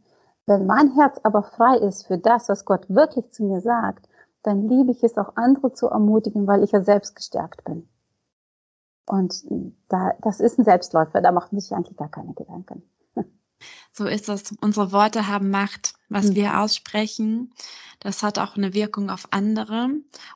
Wenn 0.51 0.67
mein 0.67 0.93
Herz 0.97 1.21
aber 1.23 1.45
frei 1.45 1.77
ist 1.77 2.09
für 2.09 2.19
das, 2.19 2.49
was 2.49 2.65
Gott 2.65 2.85
wirklich 2.89 3.31
zu 3.31 3.45
mir 3.45 3.61
sagt, 3.61 4.09
dann 4.43 4.69
liebe 4.69 4.91
ich 4.91 5.05
es 5.05 5.17
auch 5.17 5.37
andere 5.37 5.73
zu 5.75 5.87
ermutigen, 5.87 6.49
weil 6.49 6.65
ich 6.65 6.73
ja 6.73 6.83
selbst 6.83 7.15
gestärkt 7.15 7.63
bin. 7.63 7.89
Und 9.07 9.45
da, 9.89 10.13
das 10.23 10.41
ist 10.41 10.59
ein 10.59 10.65
Selbstläufer, 10.65 11.21
da 11.21 11.31
macht 11.31 11.53
sich 11.53 11.73
eigentlich 11.73 11.97
gar 11.97 12.09
keine 12.09 12.35
Gedanken. 12.35 12.83
So 13.93 14.07
ist 14.07 14.29
es. 14.29 14.55
Unsere 14.61 14.93
Worte 14.93 15.27
haben 15.27 15.51
Macht. 15.51 15.95
Was 16.09 16.27
mhm. 16.27 16.35
wir 16.35 16.59
aussprechen, 16.59 17.55
das 18.01 18.23
hat 18.23 18.39
auch 18.39 18.57
eine 18.57 18.75
Wirkung 18.75 19.11
auf 19.11 19.29
andere. 19.31 19.91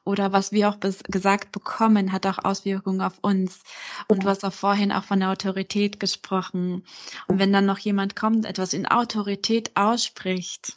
Oder 0.04 0.32
was 0.32 0.52
wir 0.52 0.68
auch 0.68 0.78
gesagt 0.80 1.50
bekommen, 1.50 2.12
hat 2.12 2.26
auch 2.26 2.44
Auswirkungen 2.44 3.00
auf 3.00 3.18
uns. 3.22 3.62
Und 4.06 4.22
du 4.22 4.28
hast 4.28 4.44
auch 4.44 4.52
vorhin 4.52 4.92
auch 4.92 5.04
von 5.04 5.20
der 5.20 5.30
Autorität 5.30 5.98
gesprochen. 5.98 6.84
Und 7.26 7.38
wenn 7.38 7.52
dann 7.52 7.66
noch 7.66 7.78
jemand 7.78 8.14
kommt, 8.14 8.44
etwas 8.44 8.72
in 8.72 8.86
Autorität 8.86 9.72
ausspricht. 9.76 10.74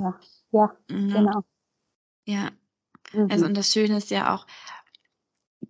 Ja, 0.00 0.18
ja, 0.50 0.76
genau. 0.88 1.44
Ja. 2.24 2.50
Mhm. 3.12 3.30
Also, 3.30 3.44
und 3.44 3.54
das 3.54 3.72
Schöne 3.72 3.98
ist 3.98 4.10
ja 4.10 4.34
auch, 4.34 4.46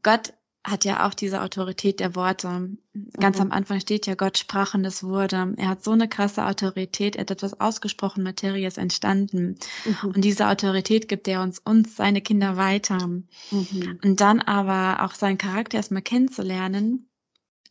Gott 0.02 0.32
hat 0.64 0.86
ja 0.86 1.06
auch 1.06 1.12
diese 1.12 1.42
Autorität 1.42 2.00
der 2.00 2.14
Worte. 2.14 2.70
Ganz 3.18 3.36
mhm. 3.36 3.42
am 3.42 3.52
Anfang 3.52 3.80
steht 3.80 4.06
ja, 4.06 4.14
Gott 4.14 4.38
sprach 4.38 4.74
und 4.74 4.84
es 4.84 5.04
wurde. 5.04 5.54
Er 5.58 5.68
hat 5.68 5.84
so 5.84 5.90
eine 5.90 6.08
krasse 6.08 6.46
Autorität, 6.46 7.16
er 7.16 7.20
hat 7.20 7.30
etwas 7.30 7.60
ausgesprochen, 7.60 8.22
Materie 8.22 8.66
ist 8.66 8.78
entstanden. 8.78 9.58
Mhm. 9.84 10.10
Und 10.14 10.24
diese 10.24 10.48
Autorität 10.48 11.06
gibt 11.06 11.28
er 11.28 11.42
uns, 11.42 11.58
uns, 11.58 11.96
seine 11.96 12.22
Kinder 12.22 12.56
weiter. 12.56 13.06
Mhm. 13.06 13.98
Und 14.02 14.20
dann 14.20 14.40
aber 14.40 15.04
auch 15.04 15.14
seinen 15.14 15.38
Charakter 15.38 15.76
erstmal 15.76 16.02
kennenzulernen 16.02 17.08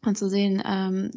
und 0.06 0.18
zu 0.18 0.30
sehen, 0.30 0.62
ähm, 0.64 1.10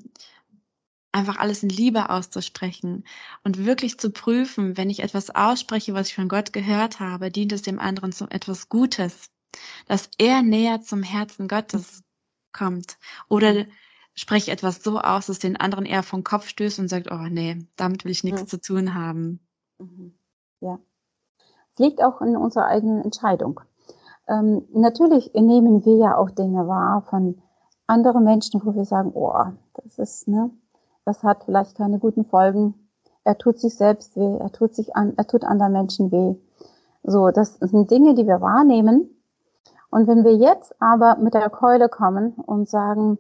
einfach 1.13 1.37
alles 1.37 1.63
in 1.63 1.71
Liebe 1.71 2.11
auszusprechen 2.11 3.05
und 3.43 3.65
wirklich 3.65 3.99
zu 3.99 4.11
prüfen, 4.11 4.77
wenn 4.77 4.91
ich 4.91 5.01
etwas 5.01 5.31
ausspreche, 5.31 5.95
was 5.95 6.09
ich 6.09 6.15
von 6.15 6.29
Gott 6.29 6.53
gehört 6.53 7.01
habe, 7.01 7.31
dient 7.31 7.53
es 7.53 7.63
dem 7.63 7.79
anderen 7.79 8.13
zu 8.13 8.27
etwas 8.29 8.69
Gutes 8.69 9.31
dass 9.87 10.11
er 10.19 10.43
näher 10.43 10.83
zum 10.83 11.03
Herzen 11.03 11.49
Gottes 11.49 12.03
kommt. 12.53 12.99
Oder 13.29 13.53
mhm. 13.53 13.67
spreche 14.15 14.51
etwas 14.51 14.83
so 14.83 14.99
aus, 14.99 15.27
dass 15.27 15.39
den 15.39 15.57
anderen 15.57 15.87
eher 15.87 16.03
vom 16.03 16.25
Kopf 16.25 16.49
stößt 16.49 16.79
und 16.79 16.89
sagt, 16.89 17.11
oh 17.11 17.27
nee, 17.29 17.59
damit 17.77 18.05
will 18.05 18.13
ich 18.13 18.25
nichts 18.25 18.43
mhm. 18.43 18.49
zu 18.49 18.61
tun 18.61 18.95
haben. 18.95 19.41
Mhm. 19.79 20.15
Ja. 20.61 20.79
Es 21.75 21.81
liegt 21.81 22.03
auch 22.03 22.21
in 22.23 22.37
unserer 22.37 22.67
eigenen 22.67 23.03
Entscheidung. 23.03 23.61
Ähm, 24.29 24.67
natürlich 24.73 25.33
nehmen 25.35 25.85
wir 25.85 25.97
ja 25.99 26.17
auch 26.17 26.31
Dinge 26.31 26.67
wahr 26.67 27.03
von 27.09 27.41
anderen 27.87 28.25
Menschen, 28.25 28.61
wo 28.65 28.75
wir 28.75 28.85
sagen, 28.85 29.13
oh, 29.15 29.45
das 29.75 29.99
ist, 29.99 30.29
ne, 30.29 30.51
das 31.05 31.23
hat 31.23 31.45
vielleicht 31.45 31.77
keine 31.77 31.99
guten 31.99 32.25
Folgen. 32.25 32.89
Er 33.25 33.39
tut 33.39 33.61
sich 33.61 33.77
selbst 33.77 34.17
weh, 34.17 34.37
er 34.39 34.51
tut 34.53 34.75
sich 34.75 34.97
an, 34.97 35.15
er 35.17 35.27
tut 35.27 35.45
anderen 35.45 35.73
Menschen 35.73 36.11
weh. 36.11 36.35
So, 37.03 37.31
das 37.31 37.55
sind 37.55 37.91
Dinge, 37.91 38.15
die 38.15 38.27
wir 38.27 38.41
wahrnehmen, 38.41 39.16
und 39.97 40.09
wenn 40.09 40.25
wir 40.25 40.37
jetzt 40.37 40.75
aber 40.79 41.17
mit 41.17 41.33
der 41.33 41.49
Keule 41.49 41.89
kommen 41.89 42.35
und 42.35 42.69
sagen 42.69 43.17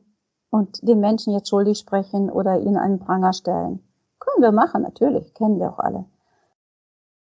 und 0.50 0.86
den 0.86 1.00
Menschen 1.00 1.32
jetzt 1.32 1.48
schuldig 1.48 1.78
sprechen 1.78 2.28
oder 2.28 2.60
ihnen 2.60 2.76
einen 2.76 2.98
Pranger 2.98 3.32
stellen, 3.32 3.82
können 4.18 4.42
wir 4.42 4.52
machen, 4.52 4.82
natürlich, 4.82 5.32
kennen 5.32 5.58
wir 5.58 5.70
auch 5.70 5.78
alle. 5.78 6.04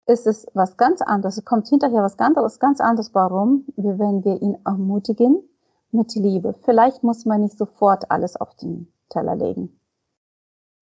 Ist 0.06 0.26
es 0.26 0.48
was 0.54 0.76
ganz 0.76 1.02
anderes, 1.02 1.36
es 1.36 1.44
kommt 1.44 1.68
hinterher 1.68 2.02
was 2.02 2.16
ganz 2.16 2.36
anderes, 2.36 2.58
ganz 2.58 2.80
anderes, 2.80 3.14
warum, 3.14 3.64
wie 3.76 3.96
wenn 3.96 4.24
wir 4.24 4.42
ihn 4.42 4.58
ermutigen 4.64 5.48
mit 5.92 6.12
Liebe. 6.16 6.54
Vielleicht 6.64 7.04
muss 7.04 7.24
man 7.24 7.42
nicht 7.42 7.56
sofort 7.56 8.10
alles 8.10 8.34
auf 8.34 8.56
den 8.56 8.92
Teller 9.08 9.36
legen. 9.36 9.78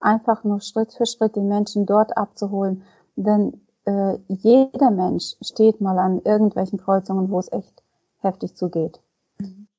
Einfach 0.01 0.45
nur 0.45 0.63
Schritt 0.63 0.95
für 0.95 1.05
Schritt 1.05 1.37
den 1.37 1.47
Menschen 1.47 1.85
dort 1.85 2.17
abzuholen, 2.17 2.85
denn 3.17 3.67
äh, 3.85 4.17
jeder 4.29 4.91
Mensch 4.91 5.37
steht 5.43 5.83
mal 5.83 5.99
an 5.99 6.23
irgendwelchen 6.25 6.79
Kreuzungen, 6.79 7.31
wo 7.31 7.39
es 7.39 7.53
echt 7.53 7.82
heftig 8.23 8.57
zugeht. 8.57 9.01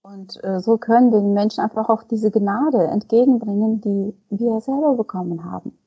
Und 0.01 0.43
äh, 0.43 0.59
so 0.59 0.77
können 0.77 1.11
wir 1.11 1.19
den 1.21 1.33
Menschen 1.33 1.61
einfach 1.61 1.89
auch 1.89 2.03
diese 2.03 2.29
Gnade 2.29 2.87
entgegenbringen, 2.87 3.79
die 3.81 4.13
wir 4.29 4.59
selber 4.59 4.95
bekommen 4.95 5.45
haben. 5.45 5.77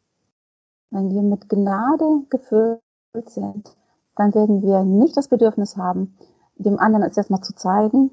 Wenn 0.91 1.11
wir 1.11 1.23
mit 1.23 1.49
Gnade 1.49 2.23
gefüllt 2.31 2.81
sind, 3.27 3.77
dann 4.15 4.35
werden 4.35 4.63
wir 4.63 4.85
nicht 4.85 5.17
das 5.17 5.29
Bedürfnis 5.29 5.77
haben, 5.77 6.17
dem 6.57 6.79
anderen 6.79 7.05
es 7.05 7.17
erstmal 7.17 7.43
zu 7.43 7.55
zeigen 7.55 8.11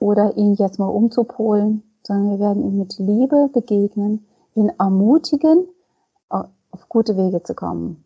oder 0.00 0.36
ihn 0.36 0.54
jetzt 0.54 0.80
mal 0.80 0.88
umzupolen, 0.88 1.84
sondern 2.02 2.30
wir 2.32 2.38
werden 2.40 2.64
ihm 2.64 2.78
mit 2.78 2.98
Liebe 2.98 3.48
begegnen, 3.52 4.26
ihn 4.54 4.72
ermutigen, 4.78 5.68
auf 6.70 6.88
gute 6.88 7.16
Wege 7.16 7.42
zu 7.42 7.54
kommen. 7.54 8.04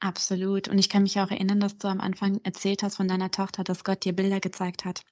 Absolut. 0.00 0.68
Und 0.68 0.78
ich 0.78 0.88
kann 0.88 1.02
mich 1.04 1.18
auch 1.20 1.30
erinnern, 1.30 1.60
dass 1.60 1.78
du 1.78 1.88
am 1.88 2.00
Anfang 2.00 2.40
erzählt 2.44 2.82
hast 2.82 2.96
von 2.96 3.08
deiner 3.08 3.30
Tochter, 3.30 3.64
dass 3.64 3.82
Gott 3.82 4.04
dir 4.04 4.12
Bilder 4.12 4.40
gezeigt 4.40 4.84
hat. 4.84 5.02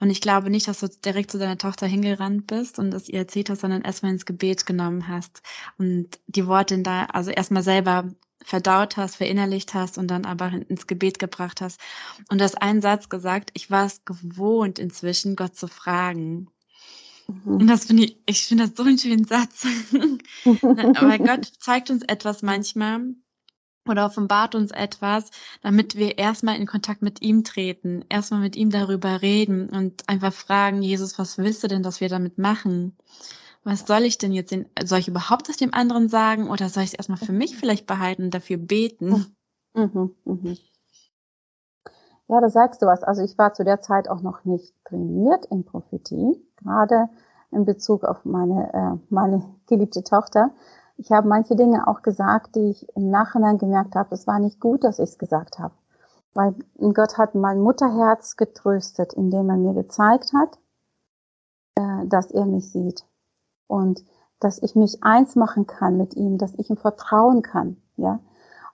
Und 0.00 0.10
ich 0.10 0.20
glaube 0.20 0.50
nicht, 0.50 0.68
dass 0.68 0.80
du 0.80 0.88
direkt 0.88 1.30
zu 1.30 1.38
deiner 1.38 1.58
Tochter 1.58 1.86
hingerannt 1.86 2.46
bist 2.46 2.78
und 2.78 2.90
das 2.90 3.08
ihr 3.08 3.20
erzählt 3.20 3.50
hast, 3.50 3.60
sondern 3.60 3.82
erstmal 3.82 4.12
ins 4.12 4.26
Gebet 4.26 4.66
genommen 4.66 5.08
hast 5.08 5.42
und 5.78 6.18
die 6.26 6.46
Worte 6.46 6.74
in 6.74 6.82
da, 6.82 7.04
also 7.06 7.30
erstmal 7.30 7.62
selber 7.62 8.10
verdaut 8.44 8.96
hast, 8.96 9.16
verinnerlicht 9.16 9.74
hast 9.74 9.98
und 9.98 10.08
dann 10.08 10.24
aber 10.24 10.52
ins 10.68 10.86
Gebet 10.86 11.18
gebracht 11.18 11.60
hast. 11.60 11.80
Und 12.30 12.38
du 12.38 12.44
hast 12.44 12.60
einen 12.62 12.82
Satz 12.82 13.08
gesagt, 13.08 13.50
ich 13.54 13.70
war 13.70 13.86
es 13.86 14.04
gewohnt 14.04 14.78
inzwischen, 14.78 15.34
Gott 15.34 15.56
zu 15.56 15.66
fragen. 15.66 16.48
Mhm. 17.26 17.60
Und 17.60 17.66
das 17.66 17.86
finde 17.86 18.04
ich, 18.04 18.18
ich 18.26 18.46
finde 18.46 18.66
das 18.68 18.76
so 18.76 18.84
einen 18.84 18.98
schönen 18.98 19.24
Satz. 19.24 19.66
aber 20.44 21.18
Gott 21.18 21.50
zeigt 21.58 21.90
uns 21.90 22.02
etwas 22.04 22.42
manchmal, 22.42 23.14
oder 23.88 24.06
offenbart 24.06 24.54
uns 24.54 24.70
etwas, 24.70 25.30
damit 25.62 25.96
wir 25.96 26.18
erstmal 26.18 26.56
in 26.56 26.66
Kontakt 26.66 27.02
mit 27.02 27.22
ihm 27.22 27.44
treten, 27.44 28.04
erstmal 28.08 28.40
mit 28.40 28.56
ihm 28.56 28.70
darüber 28.70 29.22
reden 29.22 29.68
und 29.68 30.08
einfach 30.08 30.32
fragen, 30.32 30.82
Jesus, 30.82 31.18
was 31.18 31.38
willst 31.38 31.62
du 31.62 31.68
denn, 31.68 31.82
dass 31.82 32.00
wir 32.00 32.08
damit 32.08 32.38
machen? 32.38 32.96
Was 33.64 33.86
soll 33.86 34.02
ich 34.02 34.18
denn 34.18 34.32
jetzt, 34.32 34.52
den, 34.52 34.68
soll 34.84 35.00
ich 35.00 35.08
überhaupt 35.08 35.48
das 35.48 35.56
dem 35.56 35.74
anderen 35.74 36.08
sagen 36.08 36.48
oder 36.48 36.68
soll 36.68 36.84
ich 36.84 36.90
es 36.90 36.94
erstmal 36.94 37.18
für 37.18 37.32
mich 37.32 37.56
vielleicht 37.56 37.86
behalten 37.86 38.24
und 38.24 38.34
dafür 38.34 38.58
beten? 38.58 39.26
Mhm, 39.74 40.14
mhm. 40.24 40.56
Ja, 42.28 42.40
da 42.40 42.48
sagst 42.48 42.82
du 42.82 42.86
was. 42.86 43.02
Also 43.02 43.22
ich 43.22 43.38
war 43.38 43.54
zu 43.54 43.64
der 43.64 43.80
Zeit 43.82 44.08
auch 44.08 44.20
noch 44.20 44.44
nicht 44.44 44.74
trainiert 44.84 45.46
in 45.46 45.64
Prophetie, 45.64 46.42
gerade 46.56 47.08
in 47.52 47.64
Bezug 47.64 48.04
auf 48.04 48.24
meine, 48.24 48.72
äh, 48.72 48.98
meine 49.10 49.42
geliebte 49.66 50.02
Tochter. 50.02 50.50
Ich 50.96 51.12
habe 51.12 51.28
manche 51.28 51.56
Dinge 51.56 51.86
auch 51.88 52.02
gesagt, 52.02 52.56
die 52.56 52.70
ich 52.70 52.88
im 52.96 53.10
Nachhinein 53.10 53.58
gemerkt 53.58 53.94
habe, 53.94 54.14
es 54.14 54.26
war 54.26 54.38
nicht 54.38 54.60
gut, 54.60 54.84
dass 54.84 54.98
ich 54.98 55.10
es 55.10 55.18
gesagt 55.18 55.58
habe. 55.58 55.74
Weil 56.34 56.54
Gott 56.94 57.18
hat 57.18 57.34
mein 57.34 57.60
Mutterherz 57.60 58.36
getröstet, 58.36 59.12
indem 59.14 59.48
er 59.50 59.56
mir 59.56 59.74
gezeigt 59.74 60.32
hat, 60.32 60.58
äh, 61.74 62.06
dass 62.06 62.30
er 62.30 62.46
mich 62.46 62.70
sieht. 62.70 63.04
Und 63.66 64.04
dass 64.40 64.62
ich 64.62 64.74
mich 64.74 65.02
eins 65.02 65.34
machen 65.36 65.66
kann 65.66 65.96
mit 65.96 66.14
ihm, 66.14 66.38
dass 66.38 66.54
ich 66.54 66.70
ihm 66.70 66.76
vertrauen 66.76 67.42
kann, 67.42 67.78
ja. 67.96 68.20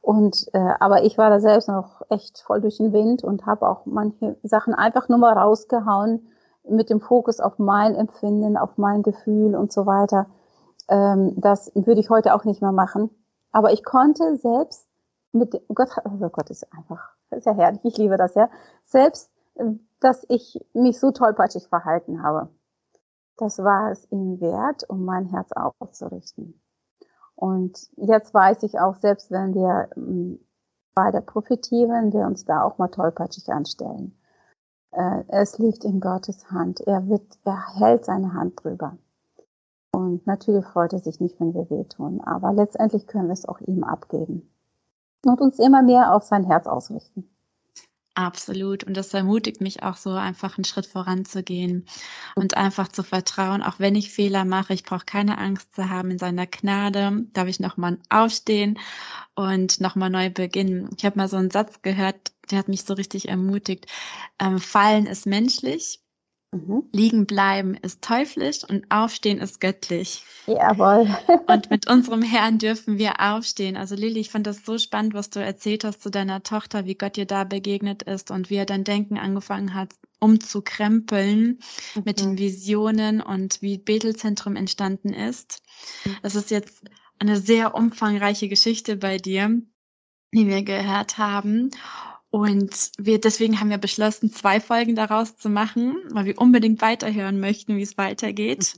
Und 0.00 0.48
äh, 0.52 0.74
aber 0.80 1.04
ich 1.04 1.16
war 1.16 1.30
da 1.30 1.38
selbst 1.38 1.68
noch 1.68 2.02
echt 2.08 2.40
voll 2.40 2.60
durch 2.60 2.78
den 2.78 2.92
Wind 2.92 3.22
und 3.22 3.46
habe 3.46 3.68
auch 3.68 3.86
manche 3.86 4.36
Sachen 4.42 4.74
einfach 4.74 5.08
nur 5.08 5.18
mal 5.18 5.32
rausgehauen 5.32 6.28
mit 6.68 6.90
dem 6.90 7.00
Fokus 7.00 7.38
auf 7.38 7.58
mein 7.58 7.94
Empfinden, 7.94 8.56
auf 8.56 8.78
mein 8.78 9.04
Gefühl 9.04 9.54
und 9.54 9.72
so 9.72 9.86
weiter. 9.86 10.26
Ähm, 10.88 11.34
das 11.36 11.72
würde 11.74 12.00
ich 12.00 12.10
heute 12.10 12.34
auch 12.34 12.44
nicht 12.44 12.62
mehr 12.62 12.72
machen. 12.72 13.10
Aber 13.52 13.72
ich 13.72 13.84
konnte 13.84 14.36
selbst 14.36 14.86
mit 15.32 15.54
dem, 15.54 15.60
Gott, 15.74 15.90
also 16.04 16.28
Gott 16.28 16.50
ist 16.50 16.66
einfach 16.72 17.12
sehr 17.30 17.54
herrlich, 17.54 17.80
ich 17.84 17.96
liebe 17.96 18.16
das 18.16 18.34
ja. 18.34 18.48
Selbst, 18.84 19.30
äh, 19.54 19.64
dass 20.00 20.24
ich 20.28 20.60
mich 20.74 20.98
so 20.98 21.10
tollpatschig 21.10 21.68
verhalten 21.68 22.22
habe. 22.22 22.48
Das 23.36 23.58
war 23.58 23.90
es 23.90 24.10
ihm 24.10 24.40
wert, 24.40 24.88
um 24.88 25.04
mein 25.04 25.26
Herz 25.26 25.52
aufzurichten. 25.52 26.60
Und 27.34 27.88
jetzt 27.96 28.34
weiß 28.34 28.62
ich 28.62 28.78
auch, 28.78 28.96
selbst 28.96 29.30
wenn 29.30 29.54
wir 29.54 29.88
ähm, 29.96 30.40
bei 30.94 31.10
der 31.10 31.22
Prophetie, 31.22 31.88
wenn 31.88 32.12
wir 32.12 32.26
uns 32.26 32.44
da 32.44 32.62
auch 32.62 32.78
mal 32.78 32.88
tollpatschig 32.88 33.48
anstellen, 33.50 34.18
äh, 34.92 35.24
es 35.28 35.58
liegt 35.58 35.84
in 35.84 36.00
Gottes 36.00 36.50
Hand. 36.50 36.80
Er 36.82 37.08
wird, 37.08 37.38
er 37.44 37.78
hält 37.78 38.04
seine 38.04 38.34
Hand 38.34 38.62
drüber. 38.62 38.96
Und 39.92 40.26
natürlich 40.26 40.64
freut 40.64 40.92
er 40.94 40.98
sich 41.00 41.20
nicht, 41.20 41.38
wenn 41.38 41.54
wir 41.54 41.68
wehtun, 41.70 42.20
aber 42.22 42.52
letztendlich 42.52 43.06
können 43.06 43.28
wir 43.28 43.34
es 43.34 43.46
auch 43.46 43.60
ihm 43.60 43.84
abgeben 43.84 44.50
und 45.24 45.40
uns 45.40 45.58
immer 45.58 45.82
mehr 45.82 46.14
auf 46.14 46.24
sein 46.24 46.44
Herz 46.44 46.66
ausrichten. 46.66 47.28
Absolut. 48.14 48.84
Und 48.84 48.94
das 48.96 49.14
ermutigt 49.14 49.62
mich 49.62 49.82
auch 49.82 49.96
so, 49.96 50.10
einfach 50.10 50.58
einen 50.58 50.66
Schritt 50.66 50.84
voranzugehen 50.84 51.86
und 52.34 52.58
einfach 52.58 52.88
zu 52.88 53.02
vertrauen, 53.02 53.62
auch 53.62 53.78
wenn 53.78 53.94
ich 53.94 54.10
Fehler 54.10 54.44
mache, 54.44 54.74
ich 54.74 54.84
brauche 54.84 55.06
keine 55.06 55.38
Angst 55.38 55.74
zu 55.74 55.88
haben 55.88 56.10
in 56.10 56.18
seiner 56.18 56.46
Gnade, 56.46 57.24
darf 57.32 57.48
ich 57.48 57.58
nochmal 57.58 57.98
aufstehen 58.10 58.78
und 59.34 59.80
nochmal 59.80 60.10
neu 60.10 60.28
beginnen. 60.28 60.90
Ich 60.96 61.06
habe 61.06 61.16
mal 61.18 61.28
so 61.28 61.38
einen 61.38 61.50
Satz 61.50 61.80
gehört, 61.80 62.32
der 62.50 62.58
hat 62.58 62.68
mich 62.68 62.84
so 62.84 62.92
richtig 62.92 63.30
ermutigt. 63.30 63.86
Ähm, 64.38 64.58
Fallen 64.58 65.06
ist 65.06 65.24
menschlich, 65.24 66.01
Mhm. 66.52 66.84
Liegen 66.92 67.24
bleiben 67.24 67.74
ist 67.76 68.02
teuflisch 68.02 68.62
und 68.62 68.84
aufstehen 68.90 69.38
ist 69.38 69.58
göttlich. 69.58 70.22
Jawohl. 70.46 71.08
und 71.46 71.70
mit 71.70 71.88
unserem 71.88 72.20
Herrn 72.20 72.58
dürfen 72.58 72.98
wir 72.98 73.20
aufstehen. 73.20 73.76
Also 73.76 73.94
Lili, 73.94 74.20
ich 74.20 74.30
fand 74.30 74.46
das 74.46 74.64
so 74.64 74.76
spannend, 74.76 75.14
was 75.14 75.30
du 75.30 75.40
erzählt 75.40 75.84
hast 75.84 76.02
zu 76.02 76.10
deiner 76.10 76.42
Tochter, 76.42 76.84
wie 76.84 76.94
Gott 76.94 77.16
dir 77.16 77.24
da 77.24 77.44
begegnet 77.44 78.02
ist 78.02 78.30
und 78.30 78.50
wie 78.50 78.56
er 78.56 78.66
dein 78.66 78.84
Denken 78.84 79.16
angefangen 79.16 79.72
hat, 79.72 79.94
umzukrempeln 80.20 81.58
mhm. 81.94 82.02
mit 82.04 82.20
den 82.20 82.36
Visionen 82.36 83.22
und 83.22 83.62
wie 83.62 83.78
Betelzentrum 83.78 84.54
entstanden 84.54 85.14
ist. 85.14 85.62
Das 86.22 86.34
ist 86.34 86.50
jetzt 86.50 86.84
eine 87.18 87.38
sehr 87.38 87.74
umfangreiche 87.74 88.48
Geschichte 88.48 88.96
bei 88.96 89.16
dir, 89.16 89.62
die 90.34 90.46
wir 90.46 90.62
gehört 90.62 91.16
haben. 91.16 91.70
Und 92.32 92.92
wir, 92.96 93.20
deswegen 93.20 93.60
haben 93.60 93.68
wir 93.68 93.76
beschlossen, 93.76 94.32
zwei 94.32 94.58
Folgen 94.58 94.96
daraus 94.96 95.36
zu 95.36 95.50
machen, 95.50 95.96
weil 96.12 96.24
wir 96.24 96.38
unbedingt 96.38 96.80
weiterhören 96.80 97.40
möchten, 97.40 97.76
wie 97.76 97.82
es 97.82 97.98
weitergeht. 97.98 98.72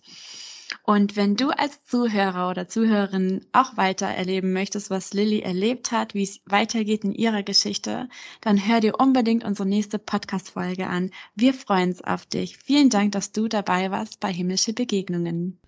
Und 0.83 1.15
wenn 1.15 1.37
du 1.37 1.51
als 1.51 1.85
Zuhörer 1.85 2.51
oder 2.51 2.67
Zuhörerin 2.67 3.47
auch 3.53 3.77
weiter 3.77 4.09
erleben 4.09 4.53
möchtest, 4.53 4.91
was 4.91 5.15
Lilly 5.15 5.39
erlebt 5.39 5.93
hat, 5.93 6.15
wie 6.15 6.25
es 6.25 6.41
weitergeht 6.47 7.05
in 7.05 7.13
ihrer 7.13 7.45
Geschichte, 7.45 8.09
dann 8.41 8.67
hör 8.67 8.81
dir 8.81 8.99
unbedingt 8.99 9.45
unsere 9.45 9.69
nächste 9.69 10.01
Podcast-Folge 10.01 10.89
an. 10.89 11.13
Wir 11.37 11.55
freuen 11.55 11.91
uns 11.91 12.03
auf 12.03 12.27
dich. 12.27 12.59
Vielen 12.59 12.91
Dank, 12.91 13.13
dass 13.13 13.31
du 13.31 13.47
dabei 13.47 13.93
warst 13.93 14.19
bei 14.19 14.33
Himmlische 14.33 14.73
Begegnungen. 14.73 15.61